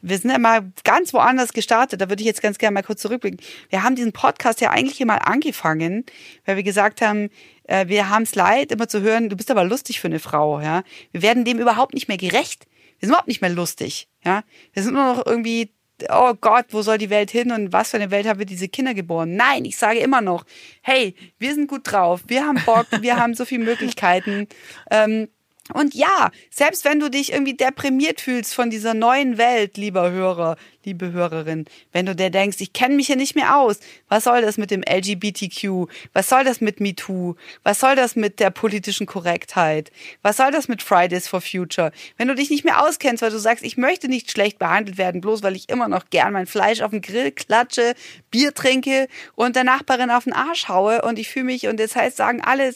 Wir 0.00 0.16
sind 0.18 0.30
ja 0.30 0.38
mal 0.38 0.70
ganz 0.84 1.12
woanders 1.12 1.52
gestartet. 1.52 2.00
Da 2.00 2.08
würde 2.08 2.22
ich 2.22 2.26
jetzt 2.26 2.40
ganz 2.40 2.58
gerne 2.58 2.74
mal 2.74 2.82
kurz 2.82 3.02
zurückblicken. 3.02 3.40
Wir 3.70 3.82
haben 3.82 3.96
diesen 3.96 4.12
Podcast 4.12 4.27
ja 4.60 4.70
eigentlich 4.70 5.04
mal 5.04 5.16
angefangen, 5.16 6.04
weil 6.44 6.56
wir 6.56 6.62
gesagt 6.62 7.00
haben, 7.00 7.30
äh, 7.64 7.86
wir 7.88 8.08
haben 8.08 8.22
es 8.22 8.34
leid, 8.34 8.72
immer 8.72 8.88
zu 8.88 9.02
hören, 9.02 9.28
du 9.28 9.36
bist 9.36 9.50
aber 9.50 9.64
lustig 9.64 10.00
für 10.00 10.08
eine 10.08 10.20
Frau, 10.20 10.60
ja. 10.60 10.82
Wir 11.12 11.22
werden 11.22 11.44
dem 11.44 11.58
überhaupt 11.58 11.94
nicht 11.94 12.08
mehr 12.08 12.16
gerecht. 12.16 12.66
Wir 12.98 13.06
sind 13.06 13.10
überhaupt 13.10 13.28
nicht 13.28 13.40
mehr 13.40 13.50
lustig, 13.50 14.08
ja. 14.24 14.42
Wir 14.72 14.82
sind 14.82 14.94
nur 14.94 15.14
noch 15.14 15.26
irgendwie 15.26 15.70
oh 16.10 16.34
Gott, 16.40 16.66
wo 16.70 16.82
soll 16.82 16.98
die 16.98 17.10
Welt 17.10 17.30
hin 17.30 17.50
und 17.50 17.72
was 17.72 17.90
für 17.90 17.96
eine 17.96 18.10
Welt 18.10 18.26
haben 18.26 18.38
wir 18.38 18.46
diese 18.46 18.68
Kinder 18.68 18.94
geboren? 18.94 19.34
Nein, 19.34 19.64
ich 19.64 19.76
sage 19.76 19.98
immer 19.98 20.20
noch, 20.20 20.44
hey, 20.82 21.14
wir 21.38 21.54
sind 21.54 21.68
gut 21.68 21.90
drauf, 21.90 22.22
wir 22.28 22.46
haben 22.46 22.60
Bock, 22.64 22.86
wir 23.00 23.16
haben 23.16 23.34
so 23.34 23.44
viele 23.44 23.64
Möglichkeiten. 23.64 24.46
Ähm, 24.90 25.28
und 25.74 25.94
ja, 25.94 26.30
selbst 26.50 26.84
wenn 26.84 26.98
du 26.98 27.10
dich 27.10 27.32
irgendwie 27.32 27.54
deprimiert 27.54 28.20
fühlst 28.20 28.54
von 28.54 28.70
dieser 28.70 28.94
neuen 28.94 29.36
Welt, 29.36 29.76
lieber 29.76 30.10
Hörer, 30.10 30.56
liebe 30.88 31.12
Hörerin, 31.12 31.66
wenn 31.92 32.06
du 32.06 32.16
dir 32.16 32.30
denkst, 32.30 32.56
ich 32.60 32.72
kenne 32.72 32.96
mich 32.96 33.08
hier 33.08 33.16
nicht 33.16 33.34
mehr 33.34 33.58
aus, 33.58 33.78
was 34.08 34.24
soll 34.24 34.40
das 34.40 34.56
mit 34.56 34.70
dem 34.70 34.82
LGBTQ? 34.82 35.86
Was 36.14 36.30
soll 36.30 36.44
das 36.44 36.62
mit 36.62 36.80
MeToo? 36.80 37.36
Was 37.62 37.80
soll 37.80 37.94
das 37.94 38.16
mit 38.16 38.40
der 38.40 38.48
politischen 38.48 39.06
Korrektheit? 39.06 39.92
Was 40.22 40.38
soll 40.38 40.50
das 40.50 40.66
mit 40.66 40.82
Fridays 40.82 41.28
for 41.28 41.42
Future? 41.42 41.92
Wenn 42.16 42.28
du 42.28 42.34
dich 42.34 42.48
nicht 42.48 42.64
mehr 42.64 42.82
auskennst, 42.82 43.22
weil 43.22 43.30
du 43.30 43.38
sagst, 43.38 43.64
ich 43.64 43.76
möchte 43.76 44.08
nicht 44.08 44.30
schlecht 44.30 44.58
behandelt 44.58 44.96
werden, 44.96 45.20
bloß 45.20 45.42
weil 45.42 45.56
ich 45.56 45.68
immer 45.68 45.88
noch 45.88 46.08
gern 46.08 46.32
mein 46.32 46.46
Fleisch 46.46 46.80
auf 46.80 46.92
den 46.92 47.02
Grill 47.02 47.32
klatsche, 47.32 47.94
Bier 48.30 48.54
trinke 48.54 49.08
und 49.34 49.56
der 49.56 49.64
Nachbarin 49.64 50.10
auf 50.10 50.24
den 50.24 50.32
Arsch 50.32 50.68
haue 50.68 51.02
und 51.02 51.18
ich 51.18 51.28
fühle 51.28 51.44
mich 51.44 51.66
und 51.68 51.78
das 51.78 51.96
heißt, 51.96 52.16
sagen 52.16 52.40
alle, 52.40 52.72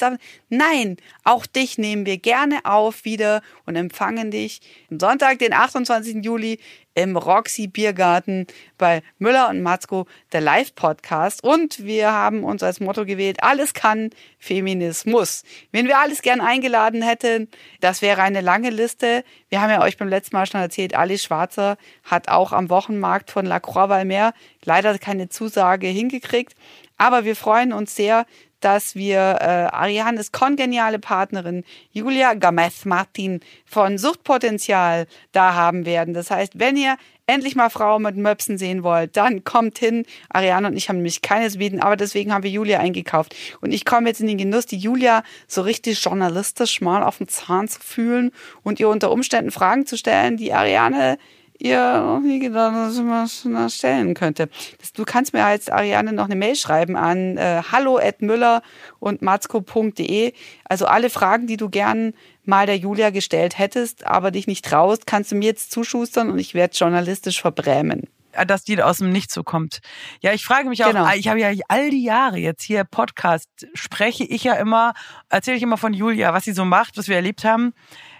nein, 0.50 0.98
auch 1.24 1.46
dich 1.46 1.78
nehmen 1.78 2.04
wir 2.04 2.18
gerne 2.18 2.58
auf 2.64 3.06
wieder 3.06 3.40
und 3.64 3.76
empfangen 3.76 4.30
dich 4.30 4.60
am 4.90 5.00
Sonntag, 5.00 5.38
den 5.38 5.54
28. 5.54 6.22
Juli 6.22 6.58
im 6.94 7.16
Roxy 7.16 7.66
Biergarten 7.66 8.46
bei 8.78 9.02
Müller 9.18 9.48
und 9.48 9.62
Matzko, 9.62 10.06
der 10.32 10.40
Live-Podcast. 10.40 11.42
Und 11.42 11.84
wir 11.84 12.12
haben 12.12 12.44
uns 12.44 12.62
als 12.62 12.80
Motto 12.80 13.04
gewählt, 13.04 13.42
alles 13.42 13.74
kann 13.74 14.10
Feminismus. 14.38 15.44
Wenn 15.70 15.86
wir 15.86 15.98
alles 15.98 16.22
gern 16.22 16.40
eingeladen 16.40 17.02
hätten, 17.02 17.48
das 17.80 18.02
wäre 18.02 18.22
eine 18.22 18.40
lange 18.40 18.70
Liste. 18.70 19.24
Wir 19.48 19.60
haben 19.60 19.70
ja 19.70 19.82
euch 19.82 19.96
beim 19.96 20.08
letzten 20.08 20.36
Mal 20.36 20.46
schon 20.46 20.60
erzählt, 20.60 20.94
Alice 20.94 21.24
Schwarzer 21.24 21.76
hat 22.04 22.28
auch 22.28 22.52
am 22.52 22.70
Wochenmarkt 22.70 23.30
von 23.30 23.46
La 23.46 23.60
Croix-Valmer 23.60 24.32
leider 24.64 24.98
keine 24.98 25.28
Zusage 25.28 25.86
hingekriegt. 25.86 26.54
Aber 26.98 27.24
wir 27.24 27.36
freuen 27.36 27.72
uns 27.72 27.96
sehr, 27.96 28.26
dass 28.64 28.94
wir 28.94 29.18
äh, 29.40 29.44
Arianes 29.74 30.32
kongeniale 30.32 30.98
Partnerin 30.98 31.64
Julia 31.92 32.34
Gamez-Martin 32.34 33.40
von 33.64 33.98
Suchtpotenzial 33.98 35.06
da 35.32 35.54
haben 35.54 35.84
werden. 35.84 36.14
Das 36.14 36.30
heißt, 36.30 36.58
wenn 36.58 36.76
ihr 36.76 36.96
endlich 37.26 37.54
mal 37.56 37.70
Frau 37.70 37.98
mit 37.98 38.16
Möpsen 38.16 38.58
sehen 38.58 38.82
wollt, 38.82 39.16
dann 39.16 39.44
kommt 39.44 39.78
hin. 39.78 40.04
Ariane 40.28 40.68
und 40.68 40.76
ich 40.76 40.88
haben 40.88 40.96
nämlich 40.96 41.22
keines 41.22 41.58
bieten, 41.58 41.80
aber 41.80 41.96
deswegen 41.96 42.32
haben 42.32 42.42
wir 42.42 42.50
Julia 42.50 42.80
eingekauft. 42.80 43.34
Und 43.60 43.72
ich 43.72 43.84
komme 43.84 44.08
jetzt 44.08 44.20
in 44.20 44.26
den 44.26 44.38
Genuss, 44.38 44.66
die 44.66 44.78
Julia 44.78 45.22
so 45.46 45.62
richtig 45.62 46.02
journalistisch 46.02 46.80
mal 46.80 47.02
auf 47.02 47.18
den 47.18 47.28
Zahn 47.28 47.68
zu 47.68 47.80
fühlen 47.80 48.32
und 48.62 48.80
ihr 48.80 48.88
unter 48.88 49.10
Umständen 49.10 49.50
Fragen 49.50 49.86
zu 49.86 49.96
stellen, 49.96 50.36
die 50.36 50.52
Ariane 50.52 51.18
ihr 51.62 52.00
noch 52.00 52.20
nie 52.20 52.40
gedacht, 52.40 52.74
dass 52.74 52.96
ich 52.96 53.02
mal 53.02 53.28
schon 53.28 53.70
stellen 53.70 54.14
könnte. 54.14 54.48
Du 54.94 55.04
kannst 55.04 55.32
mir 55.32 55.44
als 55.44 55.68
Ariane 55.68 56.12
noch 56.12 56.24
eine 56.24 56.36
Mail 56.36 56.56
schreiben 56.56 56.96
an 56.96 57.36
äh, 57.36 57.62
hallo 57.70 57.98
at 57.98 58.20
müller 58.20 58.62
und 58.98 59.22
matzko.de. 59.22 60.32
Also 60.64 60.86
alle 60.86 61.10
Fragen, 61.10 61.46
die 61.46 61.56
du 61.56 61.68
gern 61.68 62.14
mal 62.44 62.66
der 62.66 62.76
Julia 62.76 63.10
gestellt 63.10 63.58
hättest, 63.58 64.06
aber 64.06 64.30
dich 64.30 64.46
nicht 64.46 64.64
traust, 64.64 65.06
kannst 65.06 65.30
du 65.30 65.36
mir 65.36 65.46
jetzt 65.46 65.70
zuschustern 65.70 66.30
und 66.30 66.38
ich 66.38 66.54
werde 66.54 66.74
journalistisch 66.74 67.40
verbrämen. 67.40 68.08
Äh, 68.32 68.46
dass 68.46 68.64
die 68.64 68.82
aus 68.82 68.98
dem 68.98 69.10
Nichts 69.10 69.34
so 69.34 69.42
kommt. 69.42 69.80
Ja, 70.20 70.32
ich 70.32 70.44
frage 70.44 70.68
mich 70.68 70.84
auch, 70.84 70.88
Genau. 70.90 71.08
ich 71.14 71.28
habe 71.28 71.40
ja 71.40 71.50
all 71.68 71.90
die 71.90 72.02
Jahre 72.04 72.38
jetzt 72.38 72.62
hier 72.62 72.84
Podcast, 72.84 73.48
spreche 73.74 74.24
ich 74.24 74.44
ja 74.44 74.54
immer, 74.54 74.94
erzähle 75.28 75.56
ich 75.56 75.62
immer 75.62 75.76
von 75.76 75.94
Julia, 75.94 76.32
was 76.32 76.44
sie 76.44 76.52
so 76.52 76.64
macht, 76.64 76.96
was 76.96 77.08
wir 77.08 77.16
erlebt 77.16 77.44
haben. 77.44 77.72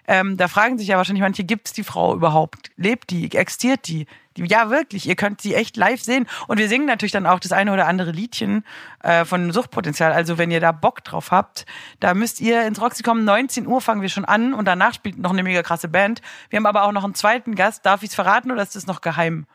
Ähm, 0.09 0.37
da 0.37 0.49
fragen 0.49 0.79
sich 0.79 0.89
ja 0.89 0.97
wahrscheinlich 0.97 1.23
manche, 1.23 1.45
gibt's 1.45 1.73
die 1.73 1.85
Frau 1.85 2.15
überhaupt? 2.15 2.71
Lebt 2.77 3.11
die? 3.11 3.31
Existiert 3.37 3.87
die? 3.87 4.07
die? 4.37 4.45
Ja, 4.47 4.69
wirklich, 4.69 5.09
ihr 5.09 5.15
könnt 5.15 5.41
sie 5.41 5.55
echt 5.55 5.77
live 5.77 6.03
sehen. 6.03 6.27
Und 6.49 6.59
wir 6.59 6.69
singen 6.69 6.87
natürlich 6.87 7.13
dann 7.13 7.25
auch 7.25 7.39
das 7.39 7.53
eine 7.53 7.73
oder 7.73 7.87
andere 7.87 8.11
Liedchen 8.11 8.65
äh, 9.05 9.25
von 9.25 9.53
Suchtpotenzial. 9.53 10.13
Also 10.13 10.39
wenn 10.39 10.51
ihr 10.51 10.59
da 10.59 10.73
Bock 10.73 11.05
drauf 11.05 11.31
habt, 11.31 11.67
da 12.01 12.15
müsst 12.15 12.41
ihr 12.41 12.67
ins 12.67 12.81
Roxy 12.81 13.05
kommen. 13.05 13.25
19 13.25 13.69
Uhr 13.69 13.81
fangen 13.81 14.03
wir 14.03 14.09
schon 14.09 14.25
an 14.25 14.55
und 14.55 14.65
danach 14.65 14.93
spielt 14.95 15.19
noch 15.19 15.31
eine 15.31 15.45
mega 15.45 15.63
krasse 15.63 15.87
Band. 15.87 16.21
Wir 16.51 16.57
haben 16.57 16.67
aber 16.67 16.83
auch 16.83 16.93
noch 16.93 17.05
einen 17.05 17.15
zweiten 17.15 17.55
Gast. 17.55 17.87
Darf 17.87 18.03
ich 18.03 18.09
es 18.09 18.15
verraten 18.17 18.51
oder 18.51 18.63
ist 18.63 18.75
das 18.75 18.89
noch 18.89 19.03
geheim? 19.03 19.47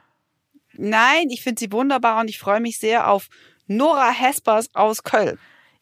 Nein, 0.78 1.30
ich 1.30 1.41
finde 1.43 1.59
sie 1.59 1.71
wunderbar 1.71 2.21
und 2.21 2.30
ich 2.30 2.39
freue 2.39 2.59
mich 2.59 2.80
sehr 2.80 3.09
auf 3.09 3.28
Nora 3.67 4.09
Hespers 4.09 4.73
aus 4.73 5.03
Köln. 5.03 5.38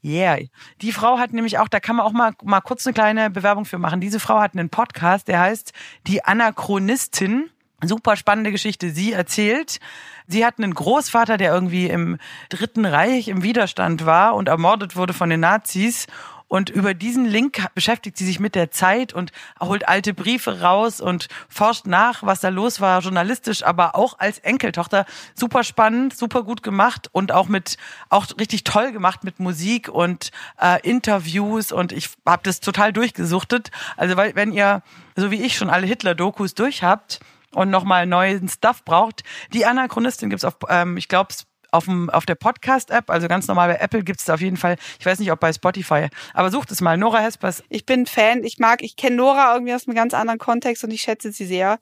Yeah. 0.05 0.37
Die 0.81 0.91
Frau 0.91 1.17
hat 1.17 1.33
nämlich 1.33 1.57
auch, 1.57 1.67
da 1.67 1.79
kann 1.79 1.95
man 1.95 2.05
auch 2.05 2.11
mal, 2.11 2.33
mal 2.43 2.61
kurz 2.61 2.85
eine 2.85 2.93
kleine 2.93 3.31
Bewerbung 3.31 3.65
für 3.65 3.79
machen. 3.79 4.01
Diese 4.01 4.19
Frau 4.19 4.39
hat 4.39 4.53
einen 4.53 4.69
Podcast, 4.69 5.27
der 5.27 5.39
heißt 5.39 5.73
Die 6.05 6.23
Anachronistin. 6.23 7.49
Super 7.83 8.15
spannende 8.15 8.51
Geschichte. 8.51 8.91
Sie 8.91 9.11
erzählt, 9.11 9.79
sie 10.27 10.45
hat 10.45 10.59
einen 10.59 10.73
Großvater, 10.73 11.37
der 11.37 11.53
irgendwie 11.53 11.87
im 11.87 12.19
Dritten 12.49 12.85
Reich 12.85 13.27
im 13.27 13.43
Widerstand 13.43 14.05
war 14.05 14.35
und 14.35 14.47
ermordet 14.47 14.95
wurde 14.95 15.13
von 15.13 15.29
den 15.29 15.41
Nazis. 15.41 16.07
Und 16.47 16.69
über 16.69 16.93
diesen 16.93 17.25
Link 17.25 17.65
beschäftigt 17.73 18.17
sie 18.17 18.25
sich 18.25 18.39
mit 18.39 18.55
der 18.55 18.69
Zeit 18.69 19.13
und 19.13 19.31
holt 19.59 19.87
alte 19.87 20.13
Briefe 20.13 20.61
raus 20.61 21.01
und 21.01 21.27
forscht 21.49 21.87
nach, 21.87 22.21
was 22.23 22.39
da 22.39 22.49
los 22.49 22.79
war, 22.79 23.01
journalistisch, 23.01 23.63
aber 23.63 23.95
auch 23.95 24.19
als 24.19 24.39
Enkeltochter. 24.39 25.05
Super 25.33 25.63
spannend, 25.63 26.15
super 26.15 26.43
gut 26.43 26.61
gemacht 26.61 27.09
und 27.11 27.31
auch 27.31 27.47
mit, 27.47 27.77
auch 28.09 28.27
richtig 28.39 28.63
toll 28.63 28.91
gemacht 28.91 29.23
mit 29.23 29.39
Musik 29.39 29.89
und 29.89 30.31
äh, 30.61 30.79
Interviews 30.87 31.71
und 31.71 31.91
ich 31.91 32.09
habe 32.25 32.43
das 32.43 32.59
total 32.59 32.93
durchgesuchtet. 32.93 33.71
Also 33.97 34.15
weil, 34.15 34.35
wenn 34.35 34.51
ihr, 34.51 34.83
so 35.15 35.31
wie 35.31 35.41
ich, 35.41 35.57
schon 35.57 35.69
alle 35.69 35.87
Hitler-Dokus 35.87 36.53
durch 36.53 36.83
habt 36.83 37.19
und 37.53 37.71
nochmal 37.71 38.05
neuen 38.05 38.47
Stuff 38.49 38.83
braucht, 38.85 39.23
die 39.51 39.65
Anachronistin 39.65 40.29
gibt's 40.29 40.45
auf, 40.45 40.55
ähm, 40.69 40.97
ich 40.97 41.07
glaube, 41.07 41.33
auf, 41.71 41.85
dem, 41.85 42.09
auf 42.09 42.25
der 42.25 42.35
Podcast-App, 42.35 43.09
also 43.09 43.27
ganz 43.27 43.47
normal 43.47 43.69
bei 43.69 43.79
Apple 43.79 44.03
gibt's 44.03 44.25
da 44.25 44.35
auf 44.35 44.41
jeden 44.41 44.57
Fall, 44.57 44.77
ich 44.99 45.05
weiß 45.05 45.19
nicht, 45.19 45.31
ob 45.31 45.39
bei 45.39 45.53
Spotify, 45.53 46.07
aber 46.33 46.51
sucht 46.51 46.71
es 46.71 46.81
mal. 46.81 46.97
Nora 46.97 47.19
Hespers, 47.19 47.63
Ich 47.69 47.85
bin 47.85 48.05
Fan, 48.05 48.43
ich 48.43 48.59
mag, 48.59 48.81
ich 48.81 48.95
kenne 48.95 49.15
Nora 49.17 49.53
irgendwie 49.53 49.73
aus 49.73 49.87
einem 49.87 49.95
ganz 49.95 50.13
anderen 50.13 50.39
Kontext 50.39 50.83
und 50.83 50.91
ich 50.91 51.01
schätze 51.01 51.31
sie 51.31 51.45
sehr. 51.45 51.79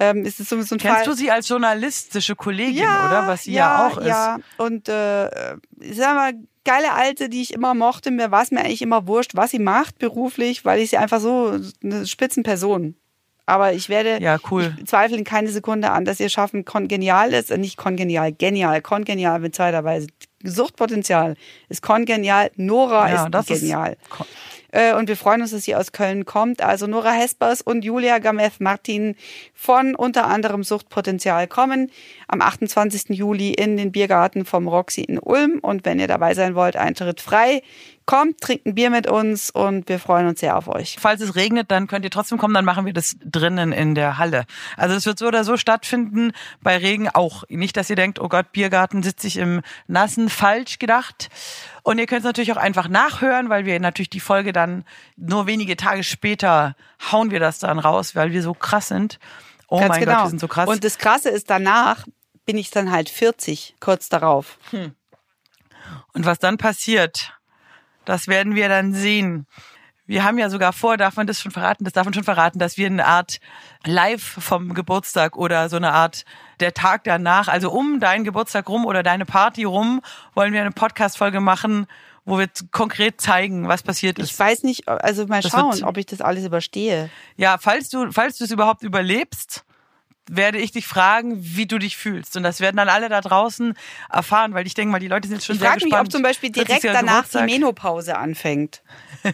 Ähm, 0.00 0.24
es 0.26 0.40
ist 0.40 0.48
so, 0.48 0.60
so 0.62 0.74
ein 0.74 0.78
kennst 0.78 0.98
Fall. 0.98 1.04
du 1.04 1.12
sie 1.12 1.30
als 1.30 1.48
journalistische 1.48 2.34
Kollegin, 2.34 2.82
oder? 2.82 3.24
Was 3.28 3.44
sie 3.44 3.52
ja, 3.52 3.86
auch 3.86 3.98
ist. 3.98 4.06
Ja, 4.06 4.38
und 4.58 4.88
äh, 4.88 5.54
ich 5.78 5.96
sag 5.96 6.14
mal, 6.16 6.32
geile 6.64 6.92
Alte, 6.92 7.28
die 7.28 7.42
ich 7.42 7.52
immer 7.52 7.74
mochte, 7.74 8.10
mir 8.10 8.30
war 8.30 8.42
es 8.42 8.50
mir 8.50 8.60
eigentlich 8.60 8.82
immer 8.82 9.06
wurscht, 9.06 9.36
was 9.36 9.52
sie 9.52 9.58
macht 9.58 9.98
beruflich, 9.98 10.64
weil 10.64 10.80
ich 10.80 10.90
sie 10.90 10.96
einfach 10.96 11.20
so 11.20 11.58
eine 11.82 12.06
Spitzenperson. 12.06 12.96
Aber 13.46 13.72
ich 13.72 13.88
werde, 13.88 14.22
Ja, 14.22 14.38
cool. 14.50 14.74
ich 14.78 14.86
zweifle 14.86 15.16
in 15.18 15.24
keine 15.24 15.48
Sekunde 15.50 15.90
an, 15.90 16.04
dass 16.04 16.18
ihr 16.20 16.28
Schaffen 16.30 16.64
kongenial 16.64 17.32
ist, 17.32 17.54
nicht 17.56 17.76
kongenial, 17.76 18.32
genial, 18.32 18.80
kongenial 18.80 19.38
mit 19.40 19.54
zweiter 19.54 19.84
Weise. 19.84 20.06
Suchtpotenzial 20.42 21.34
ist 21.68 21.82
kongenial, 21.82 22.50
Nora 22.56 23.08
Ja, 23.10 23.26
ist 23.26 23.50
ist 23.50 23.60
genial. 23.60 23.92
Äh, 23.92 23.96
und 24.98 25.08
wir 25.08 25.16
freuen 25.16 25.40
uns, 25.40 25.52
dass 25.52 25.62
sie 25.64 25.76
aus 25.76 25.92
Köln 25.92 26.24
kommt. 26.24 26.60
Also 26.60 26.86
Nora 26.86 27.12
Hespers 27.12 27.60
und 27.62 27.84
Julia 27.84 28.18
Gameth 28.18 28.60
Martin 28.60 29.14
von 29.54 29.94
unter 29.94 30.26
anderem 30.26 30.64
Suchtpotenzial 30.64 31.46
kommen 31.46 31.90
am 32.26 32.40
28. 32.40 33.10
Juli 33.10 33.50
in 33.50 33.76
den 33.76 33.92
Biergarten 33.92 34.44
vom 34.44 34.66
Roxy 34.66 35.02
in 35.02 35.18
Ulm. 35.18 35.60
Und 35.60 35.84
wenn 35.84 36.00
ihr 36.00 36.08
dabei 36.08 36.34
sein 36.34 36.54
wollt, 36.54 36.76
Eintritt 36.76 37.20
frei. 37.20 37.62
Kommt, 38.06 38.40
trinkt 38.42 38.66
ein 38.66 38.74
Bier 38.74 38.90
mit 38.90 39.06
uns 39.06 39.50
und 39.50 39.88
wir 39.88 39.98
freuen 39.98 40.26
uns 40.26 40.40
sehr 40.40 40.58
auf 40.58 40.68
euch. 40.68 40.96
Falls 41.00 41.22
es 41.22 41.36
regnet, 41.36 41.70
dann 41.70 41.86
könnt 41.86 42.04
ihr 42.04 42.10
trotzdem 42.10 42.36
kommen, 42.36 42.52
dann 42.52 42.66
machen 42.66 42.84
wir 42.84 42.92
das 42.92 43.16
drinnen 43.24 43.72
in 43.72 43.94
der 43.94 44.18
Halle. 44.18 44.44
Also 44.76 44.94
es 44.94 45.06
wird 45.06 45.18
so 45.18 45.26
oder 45.26 45.42
so 45.42 45.56
stattfinden, 45.56 46.32
bei 46.62 46.76
Regen 46.76 47.08
auch. 47.08 47.44
Nicht, 47.48 47.78
dass 47.78 47.88
ihr 47.88 47.96
denkt, 47.96 48.20
oh 48.20 48.28
Gott, 48.28 48.52
Biergarten 48.52 49.02
sitze 49.02 49.26
ich 49.26 49.38
im 49.38 49.62
Nassen, 49.86 50.28
falsch 50.28 50.78
gedacht. 50.78 51.30
Und 51.84 51.98
ihr 51.98 52.06
könnt 52.06 52.20
es 52.20 52.24
natürlich 52.24 52.50
auch 52.50 52.56
einfach 52.56 52.88
nachhören, 52.88 53.50
weil 53.50 53.66
wir 53.66 53.78
natürlich 53.78 54.08
die 54.08 54.18
Folge 54.18 54.54
dann 54.54 54.84
nur 55.16 55.46
wenige 55.46 55.76
Tage 55.76 56.02
später 56.02 56.76
hauen 57.12 57.30
wir 57.30 57.40
das 57.40 57.58
dann 57.58 57.78
raus, 57.78 58.16
weil 58.16 58.32
wir 58.32 58.42
so 58.42 58.54
krass 58.54 58.88
sind. 58.88 59.18
Oh 59.68 59.78
Ganz 59.78 59.90
mein 59.90 60.00
genau. 60.00 60.12
Gott, 60.14 60.24
wir 60.24 60.30
sind 60.30 60.40
so 60.40 60.48
krass. 60.48 60.66
Und 60.66 60.82
das 60.82 60.96
Krasse 60.96 61.28
ist, 61.28 61.50
danach 61.50 62.06
bin 62.46 62.56
ich 62.56 62.70
dann 62.70 62.90
halt 62.90 63.10
40, 63.10 63.76
kurz 63.80 64.08
darauf. 64.08 64.58
Und 64.72 66.24
was 66.24 66.38
dann 66.38 66.56
passiert, 66.56 67.38
das 68.06 68.28
werden 68.28 68.54
wir 68.54 68.70
dann 68.70 68.94
sehen. 68.94 69.46
Wir 70.06 70.22
haben 70.24 70.38
ja 70.38 70.50
sogar 70.50 70.72
vor, 70.72 70.96
darf 70.98 71.16
man 71.16 71.26
das 71.26 71.40
schon 71.40 71.50
verraten, 71.50 71.84
das 71.84 71.94
darf 71.94 72.04
man 72.04 72.12
schon 72.12 72.24
verraten, 72.24 72.58
dass 72.58 72.76
wir 72.76 72.86
eine 72.86 73.06
Art 73.06 73.40
Live 73.86 74.22
vom 74.22 74.74
Geburtstag 74.74 75.36
oder 75.36 75.68
so 75.70 75.76
eine 75.76 75.92
Art 75.92 76.24
der 76.60 76.74
Tag 76.74 77.04
danach, 77.04 77.48
also 77.48 77.70
um 77.70 78.00
deinen 78.00 78.24
Geburtstag 78.24 78.68
rum 78.68 78.84
oder 78.84 79.02
deine 79.02 79.24
Party 79.24 79.64
rum, 79.64 80.02
wollen 80.34 80.52
wir 80.52 80.60
eine 80.60 80.72
Podcast-Folge 80.72 81.40
machen, 81.40 81.86
wo 82.26 82.38
wir 82.38 82.48
konkret 82.70 83.20
zeigen, 83.20 83.68
was 83.68 83.82
passiert 83.82 84.18
ist. 84.18 84.30
Ich 84.30 84.38
weiß 84.38 84.62
nicht, 84.62 84.88
also 84.88 85.26
mal 85.26 85.40
Das 85.40 85.52
schauen, 85.52 85.84
ob 85.84 85.96
ich 85.96 86.06
das 86.06 86.20
alles 86.20 86.44
überstehe. 86.44 87.10
Ja, 87.36 87.56
falls 87.58 87.88
du, 87.88 88.12
falls 88.12 88.38
du 88.38 88.44
es 88.44 88.50
überhaupt 88.50 88.82
überlebst, 88.82 89.64
werde 90.30 90.58
ich 90.58 90.72
dich 90.72 90.86
fragen, 90.86 91.36
wie 91.38 91.66
du 91.66 91.78
dich 91.78 91.96
fühlst. 91.96 92.36
Und 92.36 92.42
das 92.42 92.60
werden 92.60 92.76
dann 92.76 92.88
alle 92.88 93.08
da 93.08 93.20
draußen 93.20 93.74
erfahren, 94.10 94.54
weil 94.54 94.66
ich 94.66 94.74
denke 94.74 94.92
mal, 94.92 94.98
die 94.98 95.08
Leute 95.08 95.28
sind 95.28 95.36
jetzt 95.36 95.46
schon 95.46 95.56
Ich 95.56 95.60
sehr 95.60 95.68
frage 95.68 95.84
mich, 95.84 95.90
gespannt. 95.90 96.08
ob 96.08 96.12
zum 96.12 96.22
Beispiel 96.22 96.52
40. 96.52 96.80
direkt 96.80 96.84
danach 96.96 97.28
die. 97.28 97.38
Menopause 97.42 98.16
anfängt. 98.16 98.82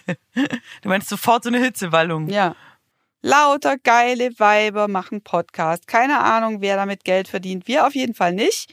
Du 0.82 0.88
meinst 0.88 1.09
sofort 1.09 1.43
so 1.43 1.51
eine 1.51 1.59
Hitzewallung. 1.59 2.28
Ja. 2.28 2.55
Lauter 3.22 3.76
geile 3.76 4.30
Weiber 4.38 4.88
machen 4.88 5.22
Podcast. 5.22 5.86
Keine 5.86 6.20
Ahnung, 6.20 6.62
wer 6.62 6.76
damit 6.76 7.05
Geld 7.05 7.28
verdient. 7.28 7.68
Wir 7.68 7.86
auf 7.86 7.95
jeden 7.95 8.14
Fall 8.14 8.32
nicht. 8.32 8.72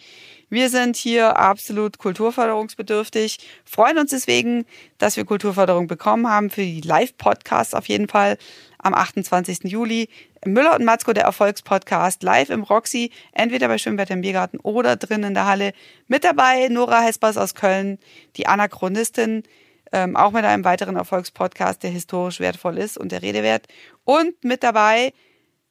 Wir 0.49 0.69
sind 0.69 0.95
hier 0.95 1.37
absolut 1.37 1.97
kulturförderungsbedürftig, 1.97 3.39
freuen 3.65 3.97
uns 3.97 4.11
deswegen, 4.11 4.65
dass 4.97 5.17
wir 5.17 5.25
Kulturförderung 5.25 5.87
bekommen 5.87 6.29
haben 6.29 6.49
für 6.49 6.61
die 6.61 6.79
Live-Podcasts 6.79 7.73
auf 7.73 7.89
jeden 7.89 8.07
Fall 8.07 8.37
am 8.77 8.93
28. 8.93 9.63
Juli. 9.63 10.09
Müller 10.45 10.75
und 10.75 10.85
Matzko, 10.85 11.13
der 11.13 11.23
Erfolgspodcast, 11.23 12.23
live 12.23 12.49
im 12.49 12.63
Roxy, 12.63 13.11
entweder 13.33 13.67
bei 13.67 13.77
Schwimmwetter 13.77 14.13
im 14.13 14.21
Biergarten 14.21 14.59
oder 14.59 14.95
drin 14.95 15.23
in 15.23 15.33
der 15.33 15.45
Halle. 15.45 15.73
Mit 16.07 16.23
dabei 16.23 16.67
Nora 16.69 17.01
Hespers 17.01 17.37
aus 17.37 17.55
Köln, 17.55 17.97
die 18.35 18.47
Anachronistin, 18.47 19.43
ähm, 19.91 20.15
auch 20.15 20.31
mit 20.31 20.45
einem 20.45 20.63
weiteren 20.63 20.95
Erfolgspodcast, 20.95 21.83
der 21.83 21.91
historisch 21.91 22.39
wertvoll 22.39 22.77
ist 22.77 22.97
und 22.97 23.11
der 23.11 23.21
Rede 23.21 23.43
wert. 23.43 23.67
Und 24.03 24.43
mit 24.43 24.63
dabei 24.63 25.13